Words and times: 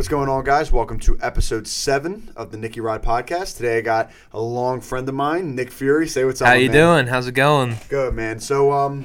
What's 0.00 0.08
going 0.08 0.30
on, 0.30 0.44
guys? 0.44 0.72
Welcome 0.72 0.98
to 1.00 1.18
episode 1.20 1.68
seven 1.68 2.32
of 2.34 2.50
the 2.50 2.56
Nickyrod 2.56 3.02
podcast. 3.02 3.58
Today, 3.58 3.76
I 3.76 3.80
got 3.82 4.10
a 4.32 4.40
long 4.40 4.80
friend 4.80 5.06
of 5.06 5.14
mine, 5.14 5.54
Nick 5.54 5.70
Fiore. 5.70 6.06
Say 6.06 6.24
what's 6.24 6.40
up. 6.40 6.48
How 6.48 6.54
you 6.54 6.70
man. 6.70 6.76
doing? 6.78 7.06
How's 7.06 7.26
it 7.26 7.32
going? 7.32 7.76
Good, 7.90 8.14
man. 8.14 8.40
So, 8.40 8.72
um, 8.72 9.04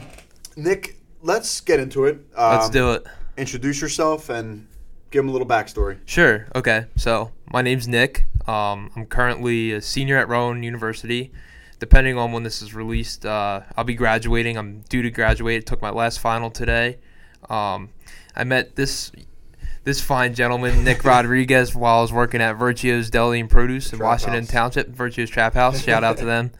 Nick, 0.55 0.95
let's 1.21 1.59
get 1.59 1.81
into 1.81 2.05
it. 2.05 2.25
Um, 2.33 2.55
Let's 2.55 2.69
do 2.69 2.93
it. 2.93 3.05
Introduce 3.35 3.81
yourself 3.81 4.29
and 4.29 4.69
give 5.11 5.25
him 5.25 5.27
a 5.27 5.33
little 5.33 5.45
backstory. 5.45 5.97
Sure. 6.05 6.47
Okay. 6.55 6.85
So 6.95 7.33
my 7.51 7.61
name's 7.61 7.89
Nick. 7.89 8.23
Um, 8.47 8.89
I'm 8.95 9.05
currently 9.05 9.73
a 9.73 9.81
senior 9.81 10.15
at 10.15 10.29
Rowan 10.29 10.63
University. 10.63 11.33
Depending 11.77 12.17
on 12.17 12.31
when 12.31 12.43
this 12.43 12.61
is 12.61 12.73
released, 12.73 13.25
uh, 13.25 13.63
I'll 13.75 13.83
be 13.83 13.95
graduating. 13.95 14.57
I'm 14.57 14.79
due 14.87 15.01
to 15.01 15.11
graduate. 15.11 15.65
Took 15.65 15.81
my 15.81 15.89
last 15.89 16.21
final 16.21 16.49
today. 16.49 16.99
Um, 17.49 17.89
I 18.33 18.45
met 18.45 18.77
this 18.77 19.11
this 19.85 20.01
fine 20.01 20.33
gentleman, 20.33 20.83
Nick 20.83 21.03
Rodriguez, 21.05 21.73
while 21.73 21.99
I 21.99 22.01
was 22.01 22.11
working 22.11 22.41
at 22.41 22.53
Virtuo's 22.53 23.09
Deli 23.09 23.39
and 23.39 23.49
Produce 23.49 23.93
in 23.93 23.99
Trap 23.99 24.05
Washington 24.05 24.43
House. 24.43 24.51
Township. 24.51 24.89
Virtuo's 24.89 25.29
Trap 25.29 25.53
House. 25.61 25.81
Shout 25.81 26.03
out 26.03 26.17
to 26.17 26.25
them. 26.25 26.51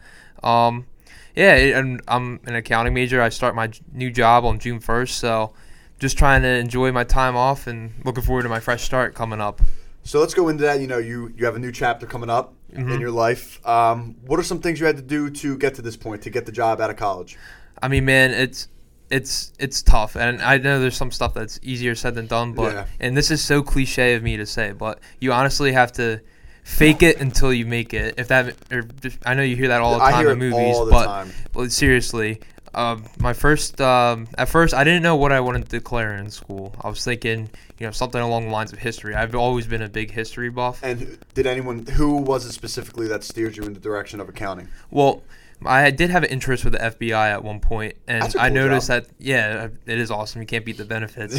Um, 0.42 0.86
yeah, 1.34 1.54
and 1.78 2.00
I'm 2.08 2.40
an 2.46 2.54
accounting 2.54 2.94
major. 2.94 3.20
I 3.20 3.28
start 3.28 3.54
my 3.54 3.70
new 3.92 4.10
job 4.10 4.44
on 4.46 4.58
June 4.58 4.80
1st, 4.80 5.10
so 5.10 5.52
just 5.98 6.16
trying 6.16 6.40
to 6.42 6.48
enjoy 6.48 6.92
my 6.92 7.04
time 7.04 7.36
off 7.36 7.66
and 7.66 7.92
looking 8.04 8.22
forward 8.22 8.44
to 8.44 8.48
my 8.48 8.60
fresh 8.60 8.82
start 8.84 9.14
coming 9.14 9.40
up. 9.40 9.60
So 10.02 10.20
let's 10.20 10.34
go 10.34 10.48
into 10.48 10.62
that. 10.62 10.80
You 10.80 10.86
know, 10.86 10.98
you 10.98 11.32
you 11.36 11.44
have 11.46 11.56
a 11.56 11.58
new 11.58 11.72
chapter 11.72 12.06
coming 12.06 12.30
up 12.30 12.54
Mm-hmm. 12.74 12.90
in 12.92 13.00
your 13.00 13.12
life. 13.12 13.64
Um, 13.66 14.16
what 14.26 14.40
are 14.40 14.42
some 14.42 14.60
things 14.60 14.80
you 14.80 14.86
had 14.86 14.96
to 14.96 15.02
do 15.02 15.30
to 15.30 15.56
get 15.56 15.76
to 15.76 15.82
this 15.82 15.96
point, 15.96 16.22
to 16.22 16.30
get 16.30 16.44
the 16.46 16.52
job 16.52 16.80
out 16.80 16.90
of 16.90 16.96
college? 16.96 17.38
I 17.80 17.86
mean, 17.88 18.04
man, 18.04 18.32
it's 18.32 18.66
it's 19.10 19.52
it's 19.58 19.82
tough, 19.82 20.16
and 20.16 20.42
I 20.42 20.58
know 20.58 20.80
there's 20.80 20.96
some 20.96 21.10
stuff 21.10 21.34
that's 21.34 21.60
easier 21.62 21.94
said 21.94 22.14
than 22.14 22.26
done, 22.26 22.52
but 22.52 22.72
Yeah. 22.72 22.86
and 23.00 23.16
this 23.16 23.30
is 23.30 23.42
so 23.42 23.62
cliche 23.62 24.14
of 24.14 24.22
me 24.22 24.36
to 24.36 24.46
say, 24.46 24.72
but 24.72 24.98
you 25.20 25.32
honestly 25.32 25.72
have 25.72 25.92
to 25.92 26.20
fake 26.64 27.02
it 27.02 27.20
until 27.20 27.52
you 27.52 27.64
make 27.66 27.94
it. 27.94 28.14
If 28.18 28.28
that, 28.28 28.54
or 28.72 28.82
just, 28.82 29.18
I 29.24 29.34
know 29.34 29.42
you 29.42 29.54
hear 29.54 29.68
that 29.68 29.80
all 29.80 29.96
the 29.98 30.04
I 30.04 30.10
time 30.10 30.28
in 30.28 30.38
movies, 30.38 30.76
but 30.90 31.04
time. 31.06 31.32
But 31.52 31.70
seriously, 31.70 32.40
um, 32.74 33.04
my 33.20 33.32
first 33.32 33.80
um, 33.80 34.26
at 34.36 34.48
first 34.48 34.74
I 34.74 34.82
didn't 34.82 35.02
know 35.02 35.16
what 35.16 35.30
I 35.32 35.40
wanted 35.40 35.62
to 35.64 35.68
declare 35.68 36.16
in 36.16 36.28
school. 36.30 36.74
I 36.82 36.88
was 36.88 37.04
thinking, 37.04 37.48
you 37.78 37.86
know, 37.86 37.92
something 37.92 38.20
along 38.20 38.46
the 38.46 38.50
lines 38.50 38.72
of 38.72 38.80
history. 38.80 39.14
I've 39.14 39.34
always 39.36 39.66
been 39.68 39.82
a 39.82 39.88
big 39.88 40.10
history 40.10 40.50
buff. 40.50 40.80
And 40.82 41.16
did 41.34 41.46
anyone, 41.46 41.86
who 41.86 42.16
was 42.16 42.44
it 42.44 42.52
specifically 42.52 43.06
that 43.08 43.22
steered 43.22 43.56
you 43.56 43.62
in 43.62 43.72
the 43.72 43.80
direction 43.80 44.20
of 44.20 44.28
accounting? 44.28 44.68
Well, 44.90 45.22
I 45.64 45.90
did 45.90 46.10
have 46.10 46.22
an 46.22 46.30
interest 46.30 46.64
with 46.64 46.74
the 46.74 46.78
FBI 46.78 47.30
at 47.30 47.42
one 47.42 47.60
point, 47.60 47.96
and 48.06 48.22
a 48.34 48.40
I 48.40 48.48
cool 48.48 48.56
noticed 48.56 48.88
job. 48.88 49.04
that 49.04 49.10
yeah, 49.18 49.68
it 49.86 49.98
is 49.98 50.10
awesome. 50.10 50.42
You 50.42 50.46
can't 50.46 50.64
beat 50.64 50.76
the 50.76 50.84
benefits. 50.84 51.34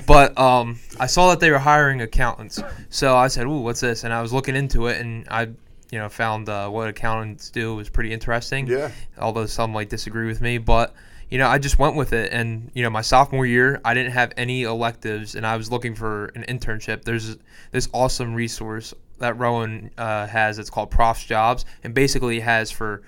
but 0.06 0.36
um, 0.38 0.80
I 0.98 1.06
saw 1.06 1.30
that 1.30 1.40
they 1.40 1.50
were 1.50 1.58
hiring 1.58 2.00
accountants, 2.00 2.60
so 2.90 3.16
I 3.16 3.28
said, 3.28 3.46
"Ooh, 3.46 3.60
what's 3.60 3.80
this?" 3.80 4.04
And 4.04 4.12
I 4.12 4.22
was 4.22 4.32
looking 4.32 4.56
into 4.56 4.88
it, 4.88 5.00
and 5.00 5.26
I, 5.30 5.42
you 5.90 5.98
know, 5.98 6.08
found 6.08 6.48
uh, 6.48 6.68
what 6.68 6.88
accountants 6.88 7.50
do 7.50 7.76
was 7.76 7.88
pretty 7.88 8.12
interesting. 8.12 8.66
Yeah. 8.66 8.90
although 9.18 9.46
some 9.46 9.72
might 9.72 9.88
disagree 9.88 10.26
with 10.26 10.40
me, 10.40 10.58
but 10.58 10.94
you 11.30 11.38
know, 11.38 11.48
I 11.48 11.58
just 11.58 11.78
went 11.78 11.94
with 11.96 12.12
it. 12.12 12.32
And 12.32 12.70
you 12.74 12.82
know, 12.82 12.90
my 12.90 13.02
sophomore 13.02 13.46
year, 13.46 13.80
I 13.84 13.94
didn't 13.94 14.12
have 14.12 14.32
any 14.36 14.62
electives, 14.62 15.34
and 15.34 15.46
I 15.46 15.56
was 15.56 15.70
looking 15.70 15.94
for 15.94 16.26
an 16.34 16.44
internship. 16.48 17.04
There's 17.04 17.36
this 17.70 17.88
awesome 17.92 18.34
resource 18.34 18.94
that 19.18 19.38
Rowan 19.38 19.90
uh, 19.98 20.26
has. 20.26 20.58
It's 20.58 20.70
called 20.70 20.90
Profs 20.90 21.24
Jobs, 21.24 21.64
and 21.84 21.94
basically 21.94 22.38
it 22.38 22.44
has 22.44 22.70
for 22.70 23.02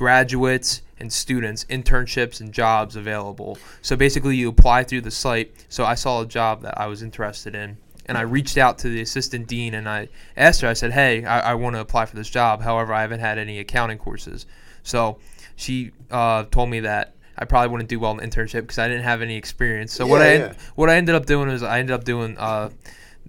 graduates 0.00 0.80
and 0.98 1.12
students 1.12 1.66
internships 1.66 2.40
and 2.40 2.54
jobs 2.54 2.96
available. 2.96 3.58
So 3.82 3.96
basically, 3.96 4.34
you 4.34 4.48
apply 4.48 4.84
through 4.84 5.02
the 5.02 5.10
site. 5.10 5.52
So 5.68 5.84
I 5.84 5.94
saw 5.94 6.22
a 6.22 6.26
job 6.26 6.62
that 6.62 6.80
I 6.80 6.86
was 6.86 7.02
interested 7.02 7.54
in. 7.54 7.76
And 8.06 8.16
I 8.16 8.22
reached 8.22 8.56
out 8.56 8.78
to 8.78 8.88
the 8.88 9.02
assistant 9.02 9.46
dean 9.46 9.74
and 9.74 9.86
I 9.86 10.08
asked 10.38 10.62
her, 10.62 10.68
I 10.68 10.72
said, 10.72 10.92
Hey, 10.92 11.26
I, 11.26 11.50
I 11.50 11.54
want 11.54 11.76
to 11.76 11.80
apply 11.80 12.06
for 12.06 12.16
this 12.16 12.30
job. 12.30 12.62
However, 12.62 12.94
I 12.94 13.02
haven't 13.02 13.20
had 13.20 13.36
any 13.36 13.58
accounting 13.58 13.98
courses. 13.98 14.46
So 14.84 15.18
she 15.54 15.90
uh, 16.10 16.44
told 16.44 16.70
me 16.70 16.80
that 16.80 17.14
I 17.36 17.44
probably 17.44 17.68
wouldn't 17.68 17.90
do 17.90 18.00
well 18.00 18.12
in 18.12 18.16
the 18.16 18.26
internship 18.26 18.62
because 18.62 18.78
I 18.78 18.88
didn't 18.88 19.04
have 19.04 19.20
any 19.20 19.36
experience. 19.36 19.92
So 19.92 20.06
what 20.06 20.22
I 20.22 20.34
yeah. 20.36 20.54
what 20.76 20.88
I 20.88 20.96
ended 20.96 21.14
up 21.14 21.26
doing 21.26 21.50
is 21.50 21.62
I 21.62 21.78
ended 21.78 21.94
up 21.94 22.04
doing 22.04 22.38
uh, 22.38 22.70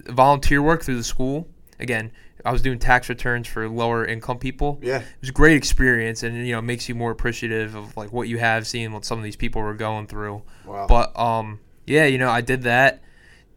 volunteer 0.06 0.62
work 0.62 0.84
through 0.84 0.98
the 0.98 1.04
school. 1.04 1.50
Again, 1.82 2.12
I 2.46 2.52
was 2.52 2.62
doing 2.62 2.80
tax 2.80 3.08
returns 3.10 3.48
for 3.48 3.68
lower 3.70 4.06
income 4.06 4.40
people. 4.40 4.80
Yeah. 4.82 5.00
It 5.00 5.06
was 5.22 5.30
a 5.30 5.34
great 5.34 5.58
experience, 5.58 6.24
and 6.24 6.36
you 6.46 6.54
know, 6.54 6.60
it 6.60 6.64
makes 6.64 6.90
you 6.90 6.96
more 6.96 7.12
appreciative 7.12 7.76
of 7.76 7.96
like 7.98 8.12
what 8.12 8.28
you 8.28 8.38
have, 8.40 8.66
seeing 8.68 8.92
what 8.94 9.06
some 9.06 9.18
of 9.18 9.24
these 9.24 9.36
people 9.36 9.62
were 9.62 9.74
going 9.74 10.08
through. 10.08 10.42
Wow. 10.66 10.88
But 10.88 11.18
um, 11.20 11.60
yeah, 11.86 12.06
you 12.06 12.18
know, 12.18 12.30
I 12.30 12.42
did 12.42 12.64
that. 12.64 13.02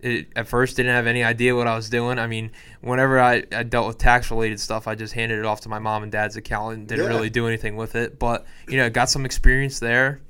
It, 0.00 0.26
at 0.36 0.46
first, 0.46 0.76
didn't 0.76 0.92
have 0.94 1.06
any 1.06 1.24
idea 1.24 1.56
what 1.56 1.66
I 1.66 1.74
was 1.74 1.88
doing. 1.88 2.18
I 2.18 2.26
mean, 2.26 2.50
whenever 2.82 3.18
I, 3.18 3.44
I 3.50 3.62
dealt 3.62 3.86
with 3.86 3.96
tax 3.96 4.30
related 4.30 4.60
stuff, 4.60 4.86
I 4.86 4.94
just 4.94 5.14
handed 5.14 5.38
it 5.38 5.46
off 5.46 5.62
to 5.62 5.70
my 5.70 5.78
mom 5.78 6.02
and 6.02 6.12
dad's 6.12 6.36
accountant. 6.36 6.80
And 6.80 6.88
didn't 6.88 7.04
Yeah. 7.06 7.10
really 7.10 7.30
do 7.30 7.46
anything 7.46 7.76
with 7.76 7.94
it. 7.96 8.18
But 8.18 8.44
you 8.68 8.76
know, 8.76 8.84
I 8.84 8.90
got 8.90 9.08
some 9.08 9.24
experience 9.24 9.78
there. 9.78 10.20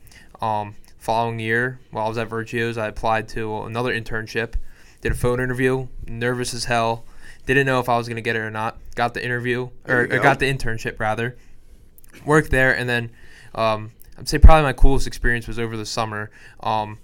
Um, 0.41 0.77
following 0.99 1.41
year, 1.41 1.81
while 1.91 2.07
I 2.07 2.09
was 2.09 2.19
at 2.19 2.29
Virtuos, 2.29 2.79
I 2.79 2.87
applied 2.87 3.29
to 3.31 3.63
another 3.63 3.93
internship. 3.93 4.55
Did 5.01 5.11
a 5.11 5.17
phone 5.17 5.41
interview. 5.41 5.89
Nervous 6.07 6.55
as 6.55 6.67
hell. 6.67 7.05
Didn't 7.47 7.67
know 7.67 7.81
if 7.81 7.89
I 7.89 7.97
was 7.97 8.09
gonna 8.09 8.21
get 8.21 8.37
it 8.37 8.41
or 8.41 8.51
not. 8.51 8.79
Got 8.95 9.15
the 9.15 9.25
interview, 9.25 9.69
or, 9.87 10.01
or 10.01 10.07
go. 10.07 10.23
got 10.23 10.39
the 10.39 10.53
internship 10.53 10.99
rather. 10.99 11.37
Worked 12.25 12.51
there, 12.51 12.77
and 12.77 12.89
then 12.89 13.11
um, 13.55 13.93
I'd 14.19 14.29
say 14.29 14.39
probably 14.39 14.63
my 14.63 14.73
coolest 14.73 15.07
experience 15.07 15.47
was 15.47 15.59
over 15.59 15.77
the 15.77 15.87
summer. 15.87 16.31
Um, 16.61 16.99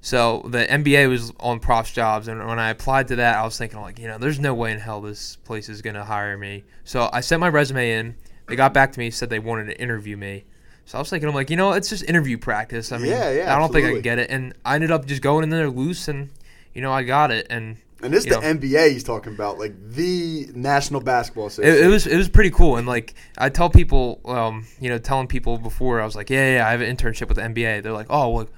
so 0.00 0.42
the 0.48 0.66
NBA 0.66 1.08
was 1.08 1.32
on 1.38 1.60
profs 1.60 1.92
jobs, 1.92 2.28
and 2.28 2.44
when 2.46 2.58
I 2.58 2.70
applied 2.70 3.08
to 3.08 3.16
that, 3.16 3.36
I 3.36 3.44
was 3.44 3.56
thinking 3.56 3.80
like, 3.80 3.98
you 3.98 4.08
know, 4.08 4.18
there's 4.18 4.40
no 4.40 4.54
way 4.54 4.72
in 4.72 4.78
hell 4.78 5.00
this 5.00 5.36
place 5.36 5.68
is 5.68 5.82
gonna 5.82 6.04
hire 6.04 6.36
me. 6.36 6.64
So 6.84 7.08
I 7.12 7.20
sent 7.20 7.40
my 7.40 7.48
resume 7.48 7.92
in. 7.92 8.16
They 8.48 8.56
got 8.56 8.74
back 8.74 8.92
to 8.92 8.98
me, 8.98 9.10
said 9.10 9.30
they 9.30 9.38
wanted 9.38 9.66
to 9.66 9.80
interview 9.80 10.16
me. 10.16 10.44
So 10.84 10.98
I 10.98 11.00
was 11.00 11.08
thinking, 11.08 11.28
I'm 11.28 11.34
like, 11.34 11.50
you 11.50 11.56
know, 11.56 11.72
it's 11.72 11.88
just 11.88 12.04
interview 12.04 12.36
practice. 12.36 12.90
I 12.90 12.98
mean, 12.98 13.12
Yeah, 13.12 13.30
yeah, 13.30 13.54
I 13.54 13.58
don't 13.58 13.72
think 13.72 13.86
I 13.86 13.92
can 13.92 14.02
get 14.02 14.18
it, 14.18 14.30
and 14.30 14.52
I 14.64 14.74
ended 14.74 14.90
up 14.90 15.06
just 15.06 15.22
going 15.22 15.44
in 15.44 15.50
there 15.50 15.70
loose, 15.70 16.08
and 16.08 16.30
you 16.74 16.82
know, 16.82 16.92
I 16.92 17.04
got 17.04 17.30
it, 17.30 17.46
and 17.50 17.76
And 18.02 18.12
this 18.12 18.24
is 18.24 18.34
the 18.34 18.40
know. 18.40 18.54
NBA 18.54 18.90
he's 18.90 19.04
talking 19.04 19.32
about, 19.32 19.58
like 19.58 19.74
the 19.90 20.48
National 20.54 21.00
Basketball 21.00 21.44
it, 21.44 21.52
Association. 21.52 21.84
it 21.84 21.88
was 21.88 22.06
it 22.06 22.16
was 22.16 22.28
pretty 22.28 22.50
cool. 22.50 22.76
And 22.76 22.86
like 22.86 23.14
I 23.38 23.48
tell 23.48 23.70
people 23.70 24.20
um 24.24 24.66
you 24.80 24.88
know 24.88 24.98
telling 24.98 25.28
people 25.28 25.58
before 25.58 26.00
I 26.00 26.04
was 26.04 26.16
like 26.16 26.30
yeah 26.30 26.56
yeah 26.56 26.66
I 26.66 26.72
have 26.72 26.80
an 26.80 26.94
internship 26.94 27.28
with 27.28 27.36
the 27.36 27.42
NBA 27.42 27.82
they're 27.82 27.92
like 27.92 28.08
oh 28.10 28.28
well 28.30 28.48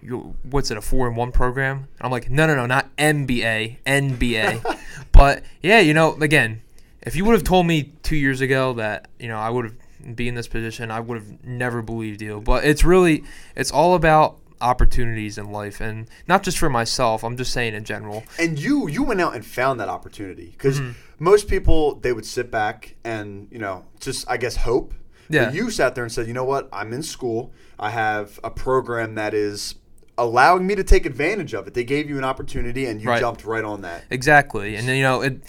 you 0.00 0.34
what's 0.42 0.70
it 0.70 0.76
a 0.76 0.80
four 0.80 1.08
in 1.08 1.14
one 1.14 1.32
program? 1.32 1.78
And 1.78 1.88
I'm 2.00 2.10
like 2.10 2.30
no 2.30 2.46
no 2.46 2.54
no 2.54 2.66
not 2.66 2.94
MBA, 2.96 3.78
NBA 3.84 4.78
but 5.12 5.42
yeah 5.62 5.80
you 5.80 5.94
know 5.94 6.14
again 6.14 6.62
if 7.02 7.16
you 7.16 7.24
would 7.24 7.32
have 7.32 7.44
told 7.44 7.66
me 7.66 7.92
two 8.02 8.16
years 8.16 8.40
ago 8.40 8.74
that 8.74 9.08
you 9.18 9.28
know 9.28 9.36
I 9.36 9.50
would 9.50 9.64
have 9.64 9.74
be 10.14 10.28
in 10.28 10.34
this 10.34 10.48
position 10.48 10.90
I 10.90 11.00
would 11.00 11.18
have 11.18 11.44
never 11.44 11.82
believed 11.82 12.22
you. 12.22 12.40
But 12.40 12.64
it's 12.64 12.84
really 12.84 13.24
it's 13.54 13.70
all 13.70 13.94
about 13.94 14.38
opportunities 14.62 15.36
in 15.38 15.50
life 15.50 15.80
and 15.80 16.08
not 16.28 16.42
just 16.42 16.56
for 16.58 16.70
myself 16.70 17.22
I'm 17.24 17.36
just 17.36 17.52
saying 17.52 17.74
in 17.74 17.84
general 17.84 18.24
and 18.38 18.58
you 18.58 18.88
you 18.88 19.02
went 19.02 19.20
out 19.20 19.34
and 19.34 19.44
found 19.44 19.80
that 19.80 19.88
opportunity 19.88 20.48
because 20.52 20.80
Mm-hmm. 20.80 20.92
most 21.18 21.48
people 21.48 21.96
they 21.96 22.12
would 22.12 22.24
sit 22.26 22.50
back 22.50 22.94
and 23.04 23.48
you 23.50 23.58
know 23.58 23.84
just 24.00 24.24
I 24.30 24.36
guess 24.36 24.56
hope. 24.56 24.94
Yeah. 25.28 25.46
But 25.46 25.54
you 25.54 25.70
sat 25.70 25.94
there 25.94 26.04
and 26.04 26.12
said, 26.12 26.26
you 26.26 26.34
know 26.34 26.44
what? 26.44 26.68
I'm 26.72 26.92
in 26.92 27.02
school. 27.02 27.52
I 27.78 27.90
have 27.90 28.38
a 28.44 28.50
program 28.50 29.14
that 29.14 29.32
is 29.32 29.76
allowing 30.18 30.66
me 30.66 30.74
to 30.74 30.84
take 30.84 31.06
advantage 31.06 31.54
of 31.54 31.66
it. 31.66 31.72
They 31.74 31.84
gave 31.84 32.08
you 32.10 32.18
an 32.18 32.24
opportunity 32.24 32.84
and 32.86 33.00
you 33.00 33.08
Right. 33.08 33.20
jumped 33.20 33.44
right 33.44 33.64
on 33.64 33.80
that. 33.82 34.04
Exactly, 34.10 34.76
and 34.76 34.86
then, 34.86 34.96
you 34.96 35.02
know, 35.02 35.22
it. 35.22 35.40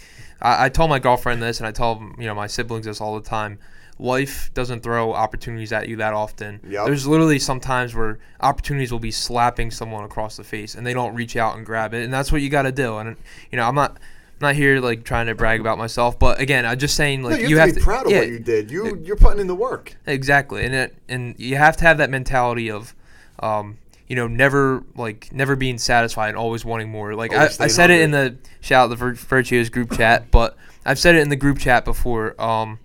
I, 0.42 0.66
I 0.66 0.70
told 0.70 0.90
my 0.90 1.00
girlfriend 1.00 1.42
this, 1.42 1.60
and 1.60 1.68
I 1.68 1.72
tell 1.72 2.02
you 2.18 2.26
know 2.26 2.36
my 2.36 2.48
siblings 2.48 2.86
this 2.86 3.02
all 3.02 3.16
the 3.20 3.28
time. 3.28 3.60
Life 4.00 4.52
doesn't 4.54 4.82
throw 4.82 5.14
opportunities 5.14 5.72
at 5.72 5.88
you 5.88 5.98
that 5.98 6.14
often. 6.14 6.60
Yep. 6.68 6.86
There's 6.88 7.06
literally 7.06 7.40
some 7.40 7.60
times 7.60 7.94
where 7.94 8.20
opportunities 8.40 8.92
will 8.92 9.00
be 9.00 9.12
slapping 9.12 9.70
someone 9.70 10.04
across 10.04 10.36
the 10.36 10.44
face, 10.44 10.76
and 10.76 10.86
they 10.86 10.94
don't 10.94 11.14
reach 11.14 11.36
out 11.36 11.56
and 11.58 11.66
grab 11.66 11.94
it, 11.94 12.04
and 12.04 12.12
that's 12.12 12.32
what 12.32 12.42
you 12.42 12.50
got 12.50 12.64
to 12.64 12.72
do. 12.72 12.98
And 12.98 13.16
you 13.52 13.58
know, 13.58 13.68
I'm 13.68 13.76
not. 13.76 13.98
I'm 14.42 14.48
not 14.48 14.56
here 14.56 14.82
like 14.82 15.04
trying 15.04 15.28
to 15.28 15.36
brag 15.36 15.60
about 15.60 15.78
myself, 15.78 16.18
but 16.18 16.42
again, 16.42 16.66
I'm 16.66 16.80
just 16.80 16.96
saying 16.96 17.22
like 17.22 17.40
no, 17.40 17.48
you, 17.48 17.58
have, 17.60 17.70
to 17.70 17.76
be 17.76 17.82
proud 17.82 18.08
of 18.08 18.12
yeah, 18.12 18.20
what 18.20 18.30
you 18.30 18.40
did. 18.40 18.72
You 18.72 19.00
you're 19.04 19.16
putting 19.16 19.40
in 19.40 19.48
the 19.48 19.56
work. 19.56 19.96
Exactly, 20.08 20.66
and 20.66 20.74
it, 20.74 20.96
and 21.08 21.36
you 21.38 21.56
have 21.56 21.78
to 21.78 21.86
have 21.86 22.00
that 22.00 22.10
mentality 22.10 22.72
of, 22.72 22.96
um, 23.40 23.78
you 24.08 24.16
know, 24.16 24.28
never 24.28 24.84
like 24.96 25.32
never 25.32 25.56
being 25.56 25.78
satisfied 25.78 26.30
and 26.30 26.38
always 26.38 26.66
wanting 26.66 26.90
more. 26.90 27.14
Like 27.14 27.32
I, 27.32 27.38
Always 27.38 27.60
I 27.60 27.68
said 27.68 27.92
it 27.92 28.02
in 28.02 28.10
the 28.10 28.36
shout 28.60 28.86
out 28.86 28.88
the 28.88 28.96
Vir- 28.96 29.14
Virtuos 29.14 29.72
group 29.72 29.92
chat, 29.92 30.32
but 30.32 30.58
I've 30.84 31.00
said 31.00 31.16
it 31.16 31.20
in 31.20 31.30
the 31.30 31.36
group 31.36 31.60
chat 31.60 31.86
before. 31.86 32.40
Um, 32.42 32.80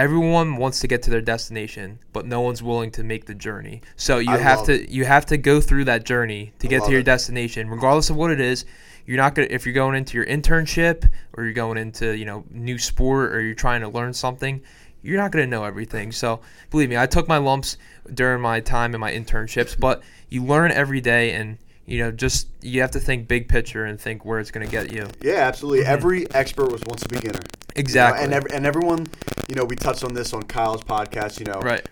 everyone 0.00 0.56
wants 0.56 0.80
to 0.80 0.88
get 0.88 1.02
to 1.02 1.10
their 1.10 1.20
destination, 1.20 1.98
but 2.14 2.24
no 2.24 2.40
one's 2.40 2.62
willing 2.62 2.90
to 2.92 3.04
make 3.04 3.26
the 3.26 3.34
journey. 3.34 3.82
So 3.96 4.18
you 4.18 4.32
I 4.32 4.38
have 4.38 4.64
to 4.64 4.90
you 4.90 5.04
have 5.04 5.26
to 5.26 5.36
go 5.36 5.60
through 5.60 5.84
that 5.84 6.04
journey 6.04 6.52
to 6.60 6.66
I 6.66 6.70
get 6.70 6.84
to 6.84 6.90
your 6.90 7.00
it. 7.00 7.04
destination, 7.04 7.68
regardless 7.68 8.08
of 8.08 8.16
what 8.16 8.30
it 8.30 8.40
is. 8.40 8.64
You're 9.06 9.18
not 9.18 9.34
gonna 9.34 9.48
if 9.50 9.66
you're 9.66 9.74
going 9.74 9.96
into 9.96 10.16
your 10.16 10.26
internship 10.26 11.08
or 11.34 11.44
you're 11.44 11.52
going 11.52 11.76
into 11.76 12.16
you 12.16 12.24
know 12.24 12.44
new 12.50 12.78
sport 12.78 13.34
or 13.34 13.42
you're 13.42 13.54
trying 13.54 13.82
to 13.82 13.88
learn 13.88 14.14
something. 14.14 14.62
You're 15.02 15.18
not 15.18 15.32
gonna 15.32 15.46
know 15.46 15.64
everything. 15.64 16.12
So 16.12 16.40
believe 16.70 16.88
me, 16.88 16.96
I 16.96 17.06
took 17.06 17.28
my 17.28 17.38
lumps 17.38 17.76
during 18.12 18.40
my 18.40 18.60
time 18.60 18.94
in 18.94 19.00
my 19.00 19.12
internships, 19.12 19.78
but 19.78 20.02
you 20.30 20.42
learn 20.44 20.72
every 20.72 21.00
day 21.02 21.32
and. 21.32 21.58
You 21.90 21.98
know, 21.98 22.12
just 22.12 22.46
you 22.62 22.80
have 22.82 22.92
to 22.92 23.00
think 23.00 23.26
big 23.26 23.48
picture 23.48 23.84
and 23.84 24.00
think 24.00 24.24
where 24.24 24.38
it's 24.38 24.52
going 24.52 24.64
to 24.64 24.70
get 24.70 24.92
you. 24.92 25.08
Yeah, 25.22 25.40
absolutely. 25.48 25.84
Every 25.84 26.30
expert 26.32 26.70
was 26.70 26.82
once 26.86 27.04
a 27.04 27.08
beginner. 27.08 27.40
you 27.40 27.40
know, 27.42 27.70
Exactly. 27.74 28.24
and 28.24 28.32
ev- 28.32 28.46
and 28.52 28.64
everyone, 28.64 29.08
you 29.48 29.56
know, 29.56 29.64
we 29.64 29.74
touched 29.74 30.04
on 30.04 30.14
this 30.14 30.32
on 30.32 30.42
Kyle's 30.44 30.84
podcast. 30.84 31.40
You 31.40 31.46
know, 31.46 31.60
Right. 31.60 31.84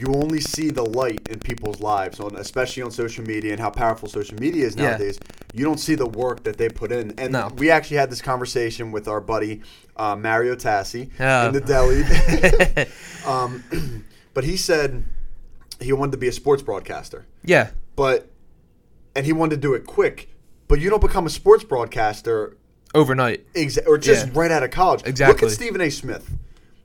You 0.00 0.12
only 0.14 0.40
see 0.40 0.70
the 0.70 0.82
light 0.84 1.28
in 1.28 1.38
people's 1.38 1.80
lives, 1.80 2.18
on 2.18 2.34
especially 2.34 2.82
on 2.82 2.90
social 2.90 3.22
media 3.24 3.52
and 3.52 3.60
how 3.60 3.70
powerful 3.70 4.08
social 4.08 4.36
media 4.40 4.66
is 4.66 4.74
nowadays. 4.74 5.20
Yeah. 5.22 5.30
You 5.60 5.64
don't 5.64 5.78
see 5.78 5.94
the 5.94 6.06
work 6.08 6.42
that 6.42 6.56
they 6.56 6.68
put 6.68 6.90
in. 6.90 7.12
And 7.16 7.32
No. 7.32 7.48
we 7.56 7.70
actually 7.70 7.98
had 7.98 8.10
this 8.10 8.20
conversation 8.20 8.90
with 8.90 9.06
our 9.06 9.20
buddy 9.20 9.60
uh, 9.96 10.16
Mario 10.16 10.56
Tassi 10.56 11.10
Yeah. 11.16 11.46
in 11.46 11.52
the 11.52 11.60
deli. 11.60 12.02
um, 13.26 13.62
but 14.34 14.42
he 14.42 14.56
said 14.56 15.04
he 15.80 15.92
wanted 15.92 16.10
to 16.12 16.18
be 16.18 16.26
a 16.26 16.32
sports 16.32 16.62
broadcaster, 16.62 17.24
yeah. 17.44 17.70
but 17.94 18.28
and 19.14 19.26
he 19.26 19.32
wanted 19.32 19.56
to 19.56 19.60
do 19.60 19.74
it 19.74 19.86
quick. 19.86 20.28
But 20.68 20.80
you 20.80 20.90
don't 20.90 21.02
become 21.02 21.26
a 21.26 21.30
sports 21.30 21.64
broadcaster 21.64 22.56
Overnight. 22.94 23.52
Exa- 23.54 23.86
or 23.86 23.98
just 23.98 24.26
Yeah. 24.28 24.32
right 24.34 24.50
out 24.50 24.62
of 24.62 24.70
college. 24.70 25.02
Exactly. 25.04 25.34
Look 25.34 25.42
at 25.42 25.50
Stephen 25.54 25.80
A. 25.80 25.90
Smith. 25.90 26.30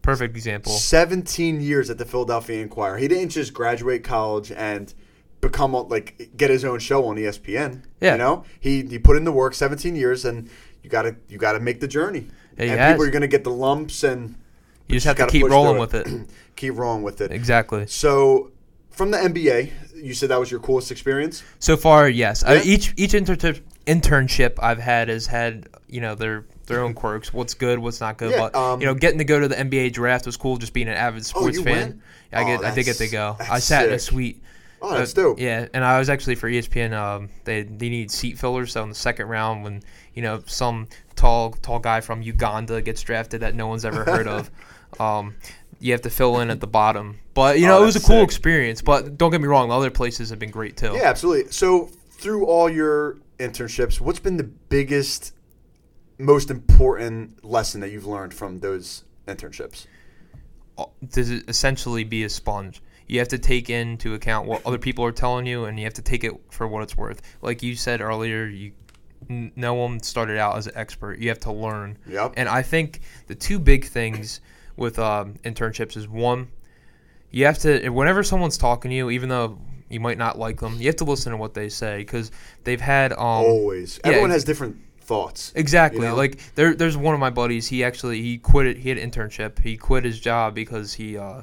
Perfect 0.02 0.36
example. 0.36 0.72
17 0.72 1.62
years 1.62 1.90
at 1.92 1.98
the 2.00 2.06
Philadelphia 2.06 2.62
Inquirer. 2.64 2.98
He 2.98 3.08
didn't 3.08 3.30
just 3.30 3.54
graduate 3.54 4.04
college 4.04 4.52
and 4.52 4.92
become 5.40 5.74
like 5.74 6.32
get 6.36 6.50
his 6.50 6.66
own 6.66 6.80
show 6.80 7.06
on 7.06 7.18
ESPN. 7.18 7.84
Yeah. 8.02 8.14
You 8.14 8.18
know? 8.18 8.44
He 8.60 8.82
he 8.82 8.98
put 8.98 9.18
in 9.18 9.24
the 9.24 9.32
work 9.32 9.54
17 9.54 9.96
years 9.96 10.26
and 10.26 10.50
you 10.84 10.90
got 10.90 11.04
to 11.04 11.16
you 11.28 11.38
got 11.38 11.52
to 11.54 11.60
make 11.60 11.80
the 11.80 11.88
journey. 11.88 12.28
Yeah, 12.58 12.72
and 12.72 12.80
has. 12.80 12.94
people 12.94 13.06
are 13.06 13.12
going 13.12 13.22
to 13.22 13.28
get 13.28 13.44
the 13.44 13.52
lumps 13.52 14.04
and 14.04 14.36
You 14.88 14.96
just 14.96 15.06
have 15.06 15.18
to 15.18 15.28
keep 15.28 15.46
rolling 15.48 15.74
through 15.74 16.02
with 16.02 16.08
it. 16.24 16.30
keep 16.56 16.76
rolling 16.76 17.04
with 17.04 17.22
it. 17.22 17.32
Exactly. 17.32 17.86
So, 17.88 18.52
from 19.00 19.12
the 19.12 19.18
NBA, 19.18 19.72
you 19.96 20.14
said 20.14 20.28
that 20.28 20.42
was 20.42 20.52
your 20.52 20.60
coolest 20.60 20.92
experience? 20.92 21.42
So 21.60 21.78
far, 21.78 22.10
yes. 22.10 22.44
Yeah. 22.46 22.62
each 22.66 22.94
each 22.98 23.14
internship 23.14 23.62
internship 23.88 24.60
I've 24.62 24.78
had 24.78 25.08
has 25.08 25.26
had 25.26 25.70
you 25.88 26.02
know 26.02 26.16
their 26.16 26.44
their 26.66 26.82
own 26.82 26.94
quirks. 26.94 27.34
What's 27.34 27.54
good, 27.54 27.80
what's 27.80 28.02
not 28.02 28.18
good. 28.18 28.32
Yeah, 28.32 28.50
but 28.50 28.56
um, 28.56 28.82
you 28.82 28.88
know, 28.88 28.94
getting 28.94 29.20
to 29.20 29.24
go 29.24 29.40
to 29.40 29.48
the 29.48 29.56
NBA 29.56 29.94
draft 29.94 30.26
was 30.26 30.36
cool. 30.36 30.58
Just 30.58 30.74
being 30.74 30.90
an 30.90 30.96
avid 30.96 31.26
sports 31.26 31.58
you 31.58 31.64
fan. 31.64 32.02
Yeah, 32.34 32.42
I 32.42 32.44
Oh, 32.44 32.66
I 32.66 32.76
did 32.76 32.84
get 32.84 32.98
to 32.98 33.08
go. 33.08 33.38
I 33.40 33.60
sat 33.60 33.88
in 33.88 33.94
a 33.94 34.00
suite. 34.00 34.44
Oh, 34.82 34.94
that's 34.94 35.14
Uh. 35.14 35.36
Yeah, 35.38 35.68
and 35.74 35.86
I 35.86 35.98
was 35.98 36.10
actually 36.10 36.36
for 36.36 36.50
ESPN. 36.50 36.92
Um, 36.92 37.30
they 37.46 37.64
they 37.64 37.88
need 37.88 38.12
seat 38.12 38.38
fillers. 38.38 38.74
So 38.74 38.84
in 38.84 38.90
the 38.90 38.96
second 38.96 39.30
round, 39.30 39.64
when 39.64 39.82
you 40.14 40.24
know 40.24 40.44
some 40.46 40.90
tall 41.16 41.52
tall 41.52 41.80
guy 41.80 42.02
from 42.02 42.22
Uganda 42.22 42.82
gets 42.82 43.02
drafted 43.02 43.42
that 43.42 43.56
no 43.56 43.68
one's 43.68 43.86
ever 43.86 44.04
heard 44.04 44.28
of, 44.28 44.52
um, 45.00 45.36
you 45.80 45.92
have 45.94 46.02
to 46.02 46.10
fill 46.10 46.40
in 46.40 46.50
at 46.50 46.60
the 46.60 46.68
bottom. 46.68 47.20
But 47.34 47.60
you 47.60 47.66
Oh, 47.66 47.70
know 47.70 47.84
it 47.84 47.86
was 47.86 47.96
a 47.96 48.00
cool 48.00 48.18
sick. 48.22 48.24
experience. 48.24 48.82
But 48.82 49.18
don't 49.18 49.32
get 49.32 49.42
me 49.42 49.48
wrong, 49.48 49.70
the 49.70 49.76
other 49.76 49.90
places 49.92 50.30
have 50.30 50.40
been 50.40 50.52
great 50.52 50.76
too. 50.78 50.94
Yeah, 50.94 51.04
absolutely. 51.10 51.52
So, 51.52 51.90
through 52.12 52.46
all 52.46 52.70
your 52.70 53.18
internships, 53.40 54.02
what's 54.02 54.20
been 54.20 54.36
the 54.38 54.44
biggest, 54.44 55.34
most 56.18 56.52
important 56.52 57.44
lesson 57.46 57.80
that 57.82 57.92
you've 57.92 58.06
learned 58.06 58.34
from 58.34 58.60
those 58.60 59.06
internships? 59.28 59.86
Uh, 60.78 60.86
to 61.12 61.22
essentially 61.48 62.04
be 62.04 62.24
a 62.24 62.30
sponge. 62.30 62.82
You 63.08 63.20
have 63.20 63.30
to 63.30 63.40
take 63.40 63.70
into 63.70 64.14
account 64.14 64.48
what 64.48 64.66
other 64.68 64.78
people 64.78 65.04
are 65.06 65.12
telling 65.12 65.46
you, 65.46 65.66
and 65.66 65.80
you 65.80 65.86
have 65.86 65.96
to 65.96 66.02
take 66.02 66.24
it 66.24 66.34
for 66.52 66.68
what 66.68 66.84
it's 66.84 66.96
worth. 66.98 67.22
Like 67.42 67.64
you 67.64 67.76
said 67.76 68.02
earlier, 68.02 68.46
you 68.46 68.74
no 69.28 69.74
one 69.74 70.00
started 70.02 70.38
out 70.38 70.58
as 70.58 70.68
an 70.68 70.74
expert. 70.76 71.20
You 71.20 71.30
have 71.30 71.40
to 71.42 71.52
learn. 71.52 71.98
Yep. 72.08 72.34
And 72.38 72.48
I 72.48 72.62
think 72.62 73.02
the 73.28 73.36
two 73.36 73.60
big 73.60 73.86
things 73.86 74.40
with 74.80 74.98
um, 75.00 75.36
internships 75.44 75.96
is 75.96 76.08
one, 76.08 76.48
you 77.32 77.46
have 77.46 77.60
to 77.60 77.90
whenever 77.90 78.24
someone's 78.24 78.58
talking 78.58 78.90
to 78.90 78.96
you, 78.96 79.10
even 79.10 79.30
though 79.30 79.60
you 79.90 80.00
might 80.00 80.18
not 80.18 80.38
like 80.38 80.60
them, 80.60 80.78
you 80.80 80.88
have 80.88 80.96
to 80.98 81.04
listen 81.04 81.32
to 81.32 81.38
what 81.38 81.54
they 81.54 81.70
say 81.70 81.98
because 81.98 82.32
they've 82.64 82.82
had 82.82 83.12
um, 83.14 83.20
Always. 83.20 84.00
yeah, 84.04 84.12
Everyone 84.12 84.30
has 84.32 84.44
different 84.44 84.78
thoughts. 85.02 85.52
Exactly. 85.56 86.02
You 86.02 86.08
know? 86.08 86.16
Like 86.16 86.40
there, 86.56 86.76
there's 86.76 86.96
one 86.96 87.14
of 87.14 87.20
my 87.20 87.30
buddies. 87.30 87.68
He 87.68 87.84
actually 87.84 88.22
he 88.22 88.38
quit 88.38 88.68
it. 88.68 88.78
He 88.78 88.90
had 88.90 88.98
an 88.98 89.10
internship. 89.12 89.60
He 89.60 89.78
quit 89.78 90.04
his 90.06 90.20
job 90.20 90.56
because 90.56 90.94
he, 90.94 91.18
uh, 91.18 91.42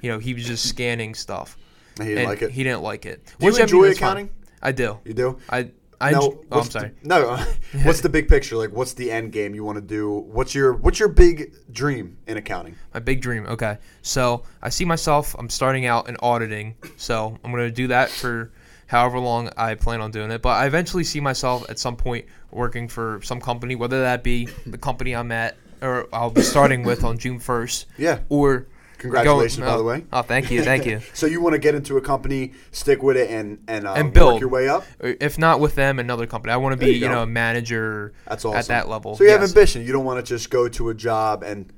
you 0.00 0.10
know, 0.10 0.18
he 0.18 0.34
was 0.34 0.44
just 0.44 0.68
scanning 0.68 1.14
stuff. 1.14 1.56
And 1.98 2.08
he 2.08 2.14
didn't 2.14 2.28
like 2.28 2.42
it. 2.42 2.50
He 2.50 2.64
didn't 2.64 2.82
like 2.82 3.06
it. 3.06 3.24
Do 3.26 3.32
you 3.46 3.46
Which, 3.46 3.54
I 3.54 3.58
mean, 3.58 3.62
enjoy 3.64 3.86
that's 3.86 3.98
fine. 3.98 4.08
accounting? 4.08 4.30
I 4.62 4.72
do. 4.72 4.98
You 5.04 5.14
do? 5.14 5.38
I 5.50 5.70
I 6.04 6.10
No, 6.10 6.20
enjo- 6.20 6.44
oh, 6.52 6.60
I'm 6.60 6.70
sorry. 6.70 6.92
The, 7.02 7.08
no, 7.08 7.36
what's 7.84 8.00
the 8.00 8.08
big 8.08 8.28
picture? 8.28 8.56
Like, 8.56 8.72
what's 8.72 8.92
the 8.92 9.10
end 9.10 9.32
game 9.32 9.54
you 9.54 9.64
want 9.64 9.76
to 9.76 9.82
do? 9.82 10.10
What's 10.10 10.54
your 10.54 10.74
What's 10.74 10.98
your 10.98 11.08
big 11.08 11.54
dream 11.72 12.18
in 12.26 12.36
accounting? 12.36 12.76
My 12.92 13.00
big 13.00 13.20
dream. 13.20 13.46
Okay. 13.46 13.78
So 14.02 14.42
I 14.62 14.68
see 14.68 14.84
myself. 14.84 15.34
I'm 15.38 15.48
starting 15.48 15.86
out 15.86 16.08
in 16.08 16.16
auditing. 16.20 16.76
So 16.96 17.38
I'm 17.42 17.50
gonna 17.50 17.70
do 17.70 17.88
that 17.88 18.10
for 18.10 18.52
however 18.86 19.18
long 19.18 19.50
I 19.56 19.74
plan 19.74 20.00
on 20.00 20.10
doing 20.10 20.30
it. 20.30 20.42
But 20.42 20.50
I 20.50 20.66
eventually 20.66 21.04
see 21.04 21.20
myself 21.20 21.68
at 21.70 21.78
some 21.78 21.96
point 21.96 22.26
working 22.50 22.88
for 22.88 23.20
some 23.22 23.40
company, 23.40 23.74
whether 23.74 24.02
that 24.02 24.22
be 24.22 24.48
the 24.66 24.78
company 24.78 25.14
I'm 25.16 25.32
at 25.32 25.56
or 25.82 26.08
I'll 26.12 26.30
be 26.30 26.42
starting 26.42 26.82
with 26.82 27.04
on 27.04 27.18
June 27.18 27.38
1st. 27.38 27.86
Yeah. 27.98 28.20
Or 28.28 28.66
Congratulations, 29.04 29.58
going- 29.58 29.70
by 29.72 29.76
the 29.76 29.84
way. 29.84 30.04
Oh, 30.12 30.22
thank 30.22 30.50
you, 30.50 30.62
thank 30.62 30.86
you. 30.86 31.00
So 31.14 31.26
you 31.26 31.40
want 31.40 31.52
to 31.54 31.58
get 31.58 31.74
into 31.74 31.96
a 31.96 32.00
company, 32.00 32.52
stick 32.72 33.02
with 33.02 33.16
it, 33.16 33.30
and 33.30 33.58
and, 33.68 33.86
uh, 33.86 33.92
And 33.92 34.06
work 34.06 34.14
build. 34.14 34.40
your 34.40 34.48
way 34.50 34.68
up. 34.68 34.84
If 35.00 35.38
not 35.38 35.60
with 35.60 35.74
them, 35.74 35.98
another 35.98 36.26
company. 36.26 36.52
I 36.52 36.56
want 36.56 36.78
to 36.78 36.84
be, 36.84 36.92
you 36.92 37.00
you, 37.00 37.08
know, 37.08 37.22
a 37.22 37.26
manager 37.26 38.14
That's 38.26 38.44
awesome. 38.44 38.58
at 38.58 38.66
that 38.68 38.88
level. 38.88 39.14
So 39.16 39.24
you 39.24 39.30
have 39.30 39.42
ambition. 39.42 39.84
You 39.86 39.92
don't 39.92 40.04
want 40.04 40.24
to 40.24 40.28
just 40.28 40.50
go 40.50 40.68
to 40.68 40.88
a 40.88 40.94
job 40.94 41.42
and 41.42 41.70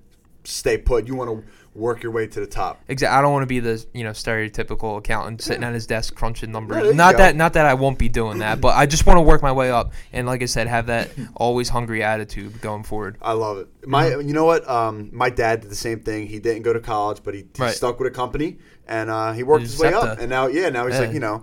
stay 0.45 0.79
put. 0.79 1.07
You 1.09 1.15
want 1.17 1.31
to 1.31 1.51
work 1.77 2.03
your 2.03 2.13
way 2.13 2.27
to 2.27 2.41
the 2.41 2.47
top. 2.47 2.81
Exactly. 2.89 3.17
I 3.17 3.21
don't 3.23 3.33
want 3.33 3.43
to 3.43 3.47
be 3.47 3.61
the 3.61 3.85
you 3.93 4.03
know 4.05 4.11
stereotypical 4.11 4.99
accountant 4.99 5.43
sitting 5.43 5.63
at 5.65 5.75
his 5.75 5.87
desk 5.87 6.15
crunching 6.15 6.51
numbers. 6.53 6.85
you 6.87 6.95
not 6.95 7.17
that 7.19 7.37
not 7.37 7.53
that 7.53 7.67
I 7.67 7.75
won't 7.75 7.99
be 7.99 8.09
doing 8.09 8.39
that, 8.39 8.61
but 8.61 8.77
I 8.77 8.87
just 8.87 9.07
want 9.07 9.19
to 9.19 9.23
work 9.23 9.43
my 9.43 9.53
way 9.53 9.71
up 9.71 9.93
and 10.13 10.27
like 10.27 10.43
I 10.43 10.47
said, 10.47 10.67
have 10.69 10.87
that 10.87 11.11
always 11.37 11.69
hungry 11.69 12.03
attitude 12.03 12.61
going 12.61 12.83
forward. 12.83 13.19
I 13.23 13.33
love 13.33 13.59
it. 13.59 13.69
My, 13.87 14.07
Mm-hmm. 14.07 14.29
you 14.29 14.35
know 14.35 14.45
what? 14.45 14.69
Um, 14.69 15.11
my 15.13 15.31
dad 15.31 15.61
did 15.61 15.71
the 15.71 15.75
same 15.77 16.01
thing. 16.01 16.27
He 16.27 16.39
didn't 16.41 16.63
go 16.63 16.73
to 16.73 16.81
college, 16.81 17.21
but 17.23 17.35
he, 17.35 17.41
he 17.55 17.63
Right. 17.63 17.75
stuck 17.75 18.01
with 18.01 18.11
a 18.11 18.15
company, 18.15 18.59
and 18.89 19.11
uh, 19.11 19.33
he 19.33 19.43
worked 19.45 19.63
his 19.63 19.79
way 19.79 19.93
up. 19.93 20.17
to- 20.17 20.21
And 20.23 20.31
now, 20.31 20.47
yeah, 20.49 20.71
now 20.71 20.87
he's 20.87 20.99
like 20.99 21.13
you 21.13 21.21
know, 21.21 21.43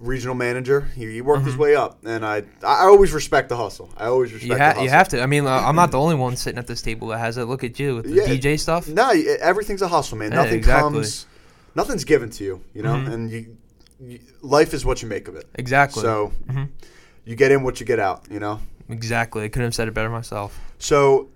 regional 0.00 0.34
manager. 0.34 0.80
He, 0.96 1.10
he 1.12 1.20
worked 1.20 1.44
his 1.44 1.54
Mhm. 1.54 1.58
way 1.58 1.76
up, 1.76 1.98
and 2.04 2.24
I, 2.24 2.38
I 2.66 2.84
always 2.86 3.12
respect 3.12 3.48
the 3.50 3.56
hustle. 3.56 3.90
I 3.96 4.06
always 4.06 4.32
respect 4.32 4.48
You, 4.48 4.54
the 4.54 4.60
ha- 4.60 4.66
hustle. 4.70 4.84
you 4.84 4.90
have 4.90 5.08
to. 5.10 5.22
I 5.22 5.26
mean, 5.26 5.46
uh, 5.46 5.50
I'm 5.50 5.76
not 5.76 5.90
the 5.90 5.98
only 6.00 6.14
one 6.16 6.36
sitting 6.36 6.58
at 6.58 6.66
this 6.66 6.80
table 6.82 7.08
that 7.08 7.18
has 7.18 7.36
it. 7.38 7.44
Look 7.44 7.62
at 7.64 7.78
you 7.78 7.96
with 7.96 8.06
the 8.06 8.14
Yeah. 8.14 8.26
DJ 8.26 8.58
stuff. 8.58 8.88
No, 8.88 9.10
everything's 9.10 9.82
a 9.82 9.88
hustle, 9.88 10.16
man. 10.18 10.32
Yeah, 10.32 10.38
Nothing 10.42 10.54
exactly. 10.58 10.92
comes, 10.92 11.26
nothing's 11.74 12.04
given 12.04 12.30
to 12.30 12.44
you, 12.44 12.60
you 12.74 12.82
know. 12.82 12.94
Mhm. 12.94 13.12
And 13.12 13.30
you, 13.30 13.56
you, 14.00 14.18
life 14.42 14.72
is 14.74 14.84
what 14.84 15.02
you 15.02 15.08
make 15.08 15.28
of 15.28 15.36
it. 15.36 15.46
Exactly. 15.56 16.02
So 16.02 16.32
Mhm. 16.50 16.68
you 17.26 17.36
get 17.36 17.52
in 17.52 17.62
what 17.62 17.78
you 17.80 17.86
get 17.86 17.98
out, 18.00 18.24
you 18.30 18.40
know. 18.40 18.60
Exactly. 18.88 19.44
I 19.44 19.48
couldn't 19.48 19.66
have 19.66 19.74
said 19.74 19.86
it 19.86 19.94
better 19.94 20.08
myself. 20.10 20.58
So, 20.78 21.28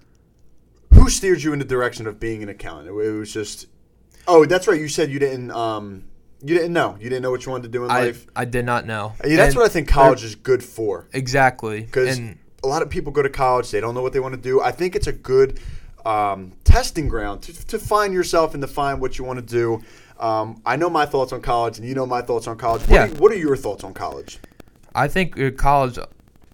who 0.93 1.09
steered 1.11 1.43
you 1.43 1.53
in 1.53 1.59
the 1.59 1.65
direction 1.65 2.07
of 2.07 2.19
being 2.19 2.43
an 2.43 2.49
accountant? 2.49 2.89
It, 2.89 2.93
it 3.07 3.11
was 3.13 3.33
just, 3.33 3.67
oh, 4.27 4.45
that's 4.47 4.67
right. 4.67 4.81
You 4.81 4.89
said 4.89 5.11
you 5.11 5.19
didn't, 5.19 5.51
um, 5.51 6.05
you 6.47 6.55
didn't 6.55 6.73
know. 6.73 6.97
You 7.01 7.09
didn't 7.09 7.23
know 7.23 7.31
what 7.31 7.45
you 7.47 7.51
wanted 7.53 7.65
to 7.65 7.69
do 7.71 7.85
in 7.85 7.91
I 7.91 8.05
life. 8.07 8.27
I 8.37 8.45
did 8.45 8.65
not 8.65 8.87
know. 8.87 9.15
Yeah, 9.25 9.37
that's 9.37 9.55
And 9.55 9.57
what 9.63 9.67
I 9.67 9.69
think 9.73 9.89
college 9.89 10.23
is 10.25 10.35
good 10.35 10.63
for. 10.63 11.09
Exactly. 11.13 11.81
Because 11.81 12.19
a 12.63 12.67
lot 12.67 12.83
of 12.83 12.91
people 12.91 13.13
go 13.13 13.23
to 13.23 13.29
college, 13.31 13.71
they 13.71 13.81
don't 13.81 13.95
know 13.95 14.03
what 14.03 14.13
they 14.13 14.21
want 14.21 14.35
to 14.35 14.41
do. 14.41 14.61
I 14.61 14.71
think 14.73 14.95
it's 14.95 15.07
a 15.07 15.13
good 15.13 15.59
um, 16.05 16.53
testing 16.65 17.09
ground 17.09 17.43
to, 17.43 17.67
to 17.69 17.79
find 17.79 18.13
yourself 18.13 18.55
and 18.55 18.63
to 18.63 18.67
find 18.69 19.01
what 19.01 19.19
you 19.19 19.25
want 19.25 19.39
to 19.39 19.45
do. 19.45 19.83
Um, 20.21 20.61
I 20.65 20.77
know 20.77 20.89
my 20.91 21.07
thoughts 21.07 21.33
on 21.33 21.41
college, 21.41 21.79
and 21.79 21.89
you 21.89 21.95
know 21.95 22.07
my 22.07 22.23
thoughts 22.23 22.47
on 22.47 22.57
college. 22.57 22.83
What, 22.83 22.91
Yeah. 22.91 23.05
are, 23.07 23.09
what 23.17 23.33
are 23.33 23.37
your 23.37 23.57
thoughts 23.57 23.83
on 23.85 23.95
college? 23.95 24.39
I 24.95 25.09
think 25.09 25.39
uh, 25.41 25.51
college, 25.51 25.99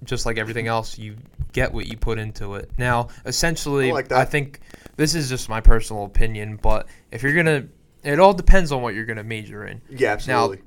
just 0.05 0.25
like 0.25 0.39
everything 0.39 0.67
else, 0.67 0.99
you 0.99 1.17
get 1.53 1.73
what 1.73 1.87
you 1.87 1.97
put 1.97 2.19
into 2.19 2.55
it. 2.55 2.71
Now, 2.79 3.09
essentially, 3.27 3.91
I 3.91 3.93
like 3.93 4.09
that. 4.09 4.31
think 4.31 4.61
this 4.97 5.15
is 5.15 5.29
just 5.29 5.49
my 5.49 5.61
personal 5.61 6.05
opinion, 6.05 6.57
but 6.57 6.87
if 7.11 7.23
you're 7.23 7.35
gonna, 7.35 7.67
it 8.03 8.19
all 8.19 8.33
depends 8.33 8.73
on 8.73 8.83
what 8.83 8.95
you're 8.95 9.05
gonna 9.05 9.25
major 9.25 9.67
in. 9.67 9.81
Yeah, 9.89 10.13
absolutely. 10.13 10.59
Now, 10.59 10.63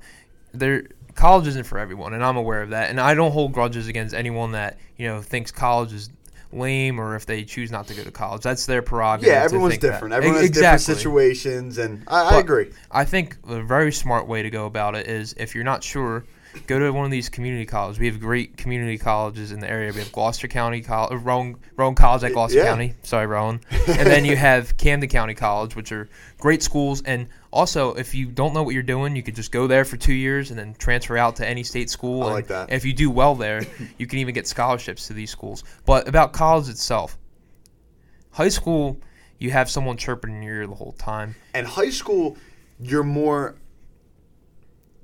there, 0.52 0.84
college 1.14 1.46
isn't 1.46 1.66
for 1.66 1.78
everyone, 1.78 2.14
and 2.14 2.24
I'm 2.24 2.36
aware 2.36 2.62
of 2.62 2.70
that. 2.70 2.90
And 2.90 3.00
I 3.00 3.14
don't 3.14 3.32
hold 3.32 3.52
grudges 3.52 3.88
against 3.88 4.14
anyone 4.14 4.52
that 4.52 4.78
you 4.96 5.06
know 5.06 5.20
thinks 5.20 5.50
college 5.50 5.92
is 5.92 6.10
lame 6.52 7.00
or 7.00 7.16
if 7.16 7.26
they 7.26 7.44
choose 7.44 7.70
not 7.70 7.86
to 7.88 7.94
go 7.94 8.04
to 8.04 8.10
college. 8.10 8.42
That's 8.42 8.66
their 8.66 8.82
prerogative. 8.82 9.32
yeah, 9.32 9.40
to 9.40 9.44
everyone's 9.44 9.72
think 9.72 9.82
that. 9.82 9.92
different. 9.92 10.14
Everyone 10.14 10.38
has 10.38 10.50
different 10.50 10.80
situations, 10.80 11.78
and 11.78 12.04
I, 12.08 12.36
I 12.36 12.38
agree. 12.38 12.70
I 12.90 13.04
think 13.04 13.36
a 13.48 13.62
very 13.62 13.92
smart 13.92 14.26
way 14.26 14.42
to 14.42 14.50
go 14.50 14.66
about 14.66 14.94
it 14.94 15.06
is 15.06 15.34
if 15.36 15.54
you're 15.54 15.64
not 15.64 15.82
sure, 15.82 16.24
go 16.66 16.78
to 16.78 16.90
one 16.92 17.04
of 17.04 17.10
these 17.10 17.28
community 17.28 17.66
colleges. 17.66 17.98
We 17.98 18.06
have 18.06 18.20
great 18.20 18.56
community 18.56 18.98
colleges 18.98 19.52
in 19.52 19.60
the 19.60 19.68
area. 19.68 19.92
We 19.92 19.98
have 20.00 20.12
Gloucester 20.12 20.48
County 20.48 20.80
College, 20.80 21.12
uh, 21.12 21.18
Rowan, 21.18 21.56
Rowan 21.76 21.94
College 21.94 22.24
at 22.24 22.32
Gloucester 22.32 22.58
Yeah. 22.58 22.64
County. 22.66 22.94
Sorry, 23.02 23.26
Rowan. 23.26 23.60
and 23.88 24.06
then 24.06 24.24
you 24.24 24.36
have 24.36 24.76
Camden 24.76 25.08
County 25.08 25.34
College, 25.34 25.76
which 25.76 25.92
are 25.92 26.08
great 26.38 26.62
schools. 26.62 27.02
And 27.02 27.28
also, 27.52 27.94
if 27.94 28.14
you 28.14 28.26
don't 28.26 28.54
know 28.54 28.62
what 28.62 28.74
you're 28.74 28.82
doing, 28.82 29.14
you 29.16 29.22
could 29.22 29.36
just 29.36 29.52
go 29.52 29.66
there 29.66 29.84
for 29.84 29.96
two 29.96 30.14
years 30.14 30.50
and 30.50 30.58
then 30.58 30.74
transfer 30.74 31.16
out 31.16 31.36
to 31.36 31.48
any 31.48 31.62
state 31.62 31.90
school. 31.90 32.22
I 32.22 32.26
and 32.26 32.34
like 32.34 32.46
that. 32.48 32.72
If 32.72 32.84
you 32.84 32.92
do 32.92 33.10
well 33.10 33.34
there, 33.34 33.62
you 33.98 34.06
can 34.06 34.18
even 34.18 34.34
get 34.34 34.46
scholarships 34.46 35.06
to 35.08 35.12
these 35.12 35.30
schools. 35.30 35.64
But 35.86 36.08
about 36.08 36.32
college 36.32 36.68
itself, 36.68 37.18
high 38.30 38.48
school, 38.48 38.98
you 39.38 39.50
have 39.50 39.68
someone 39.68 39.96
chirping 39.96 40.34
in 40.36 40.42
your 40.42 40.56
ear 40.56 40.66
the 40.66 40.74
whole 40.74 40.92
time. 40.92 41.34
And 41.54 41.66
high 41.66 41.90
school, 41.90 42.36
you're 42.80 43.02
more. 43.04 43.56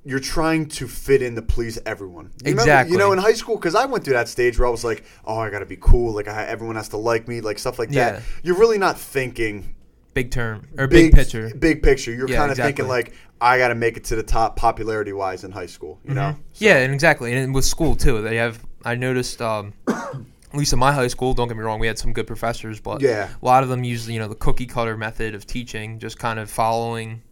You're 0.04 0.18
trying 0.20 0.66
to 0.66 0.88
fit 0.88 1.20
in 1.22 1.34
to 1.34 1.42
please 1.42 1.78
everyone. 1.84 2.26
You 2.26 2.52
remember- 2.52 2.62
Exactly. 2.62 2.92
you 2.92 2.98
know, 2.98 3.12
in 3.12 3.18
high 3.18 3.34
school, 3.34 3.56
because 3.56 3.74
I 3.74 3.84
went 3.86 4.04
through 4.04 4.14
that 4.14 4.28
stage 4.28 4.58
where 4.58 4.66
I 4.66 4.70
was 4.70 4.82
like, 4.84 5.04
oh, 5.24 5.38
I 5.38 5.50
got 5.50 5.58
to 5.58 5.66
be 5.66 5.76
cool. 5.80 6.12
Like, 6.14 6.26
I, 6.28 6.44
everyone 6.46 6.76
has 6.76 6.88
to 6.90 6.96
like 6.96 7.28
me, 7.28 7.40
like 7.40 7.58
stuff 7.58 7.78
like 7.78 7.90
Yeah. 7.92 8.12
that. 8.12 8.22
You're 8.42 8.56
really 8.56 8.78
not 8.78 8.98
thinking 8.98 9.74
Big 10.12 10.30
term 10.32 10.66
or 10.76 10.88
big, 10.88 11.12
picture. 11.14 11.52
Big 11.56 11.82
picture. 11.84 12.12
You're 12.12 12.28
Yeah, 12.28 12.36
kind 12.38 12.50
of 12.50 12.56
thinking 12.56 12.88
like, 12.88 13.12
I 13.40 13.58
got 13.58 13.68
to 13.68 13.74
make 13.76 13.96
it 13.96 14.04
to 14.04 14.16
the 14.16 14.22
top 14.24 14.56
popularity 14.56 15.12
wise 15.12 15.44
in 15.44 15.52
high 15.52 15.66
school. 15.66 16.00
You 16.04 16.14
know? 16.14 16.36
So- 16.52 16.64
Yeah, 16.64 16.78
and 16.78 16.92
exactly, 16.92 17.32
and 17.32 17.54
with 17.54 17.64
school 17.64 17.94
too. 17.94 18.20
They 18.22 18.36
have. 18.36 18.58
I 18.84 18.94
noticed. 18.96 19.40
Um, 19.42 19.74
at 19.86 20.58
least 20.58 20.72
in 20.72 20.80
my 20.80 20.92
high 20.92 21.06
school, 21.06 21.32
don't 21.32 21.46
get 21.46 21.56
me 21.56 21.62
wrong, 21.62 21.78
we 21.78 21.86
had 21.86 21.96
some 21.96 22.12
good 22.12 22.26
professors, 22.26 22.80
but 22.80 23.00
Yeah. 23.00 23.28
a 23.40 23.44
lot 23.44 23.62
of 23.62 23.68
them 23.68 23.84
used 23.84 24.08
you 24.08 24.18
know 24.18 24.26
the 24.26 24.34
cookie 24.34 24.66
cutter 24.66 24.96
method 24.96 25.36
of 25.36 25.46
teaching, 25.46 26.00
just 26.00 26.18
kind 26.18 26.40
of 26.40 26.50
following, 26.50 27.22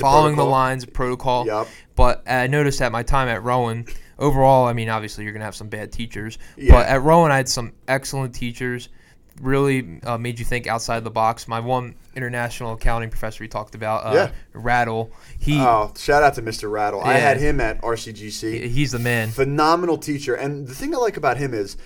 following 0.00 0.36
the 0.36 0.44
lines 0.44 0.84
of 0.84 0.92
protocol. 0.92 1.46
Yep. 1.46 1.68
But 1.96 2.22
I 2.28 2.46
noticed 2.46 2.80
at 2.82 2.92
my 2.92 3.02
time 3.02 3.28
at 3.28 3.42
Rowan, 3.42 3.86
overall, 4.18 4.66
I 4.66 4.72
mean, 4.72 4.88
obviously 4.88 5.24
you're 5.24 5.32
gonna 5.32 5.44
have 5.44 5.54
some 5.56 5.68
bad 5.68 5.92
teachers, 5.92 6.38
Yeah. 6.56 6.72
but 6.74 6.86
at 6.86 7.02
Rowan 7.02 7.30
I 7.32 7.36
had 7.36 7.48
some 7.48 7.72
excellent 7.88 8.34
teachers. 8.34 8.88
Really 9.40 10.00
uh, 10.02 10.18
made 10.18 10.38
you 10.38 10.44
think 10.44 10.66
outside 10.66 11.02
the 11.02 11.10
box. 11.10 11.48
My 11.48 11.60
one 11.60 11.94
international 12.14 12.72
accounting 12.74 13.08
professor 13.08 13.42
we 13.42 13.48
talked 13.48 13.74
about, 13.74 14.04
uh, 14.04 14.12
Yeah. 14.14 14.30
Rattle. 14.52 15.12
He 15.38 15.58
Oh, 15.58 15.92
shout 15.96 16.22
out 16.22 16.34
to 16.34 16.42
Mr. 16.42 16.70
Rattle. 16.70 17.00
I 17.02 17.14
had 17.14 17.38
him 17.38 17.58
at 17.60 17.80
RCGC. 17.82 18.68
he's 18.68 18.92
the 18.92 18.98
man. 18.98 19.30
phenomenal 19.30 19.96
teacher. 19.96 20.34
And 20.34 20.66
the 20.68 20.74
thing 20.74 20.94
I 20.94 20.98
like 20.98 21.16
about 21.16 21.38
him 21.38 21.54
is, 21.54 21.78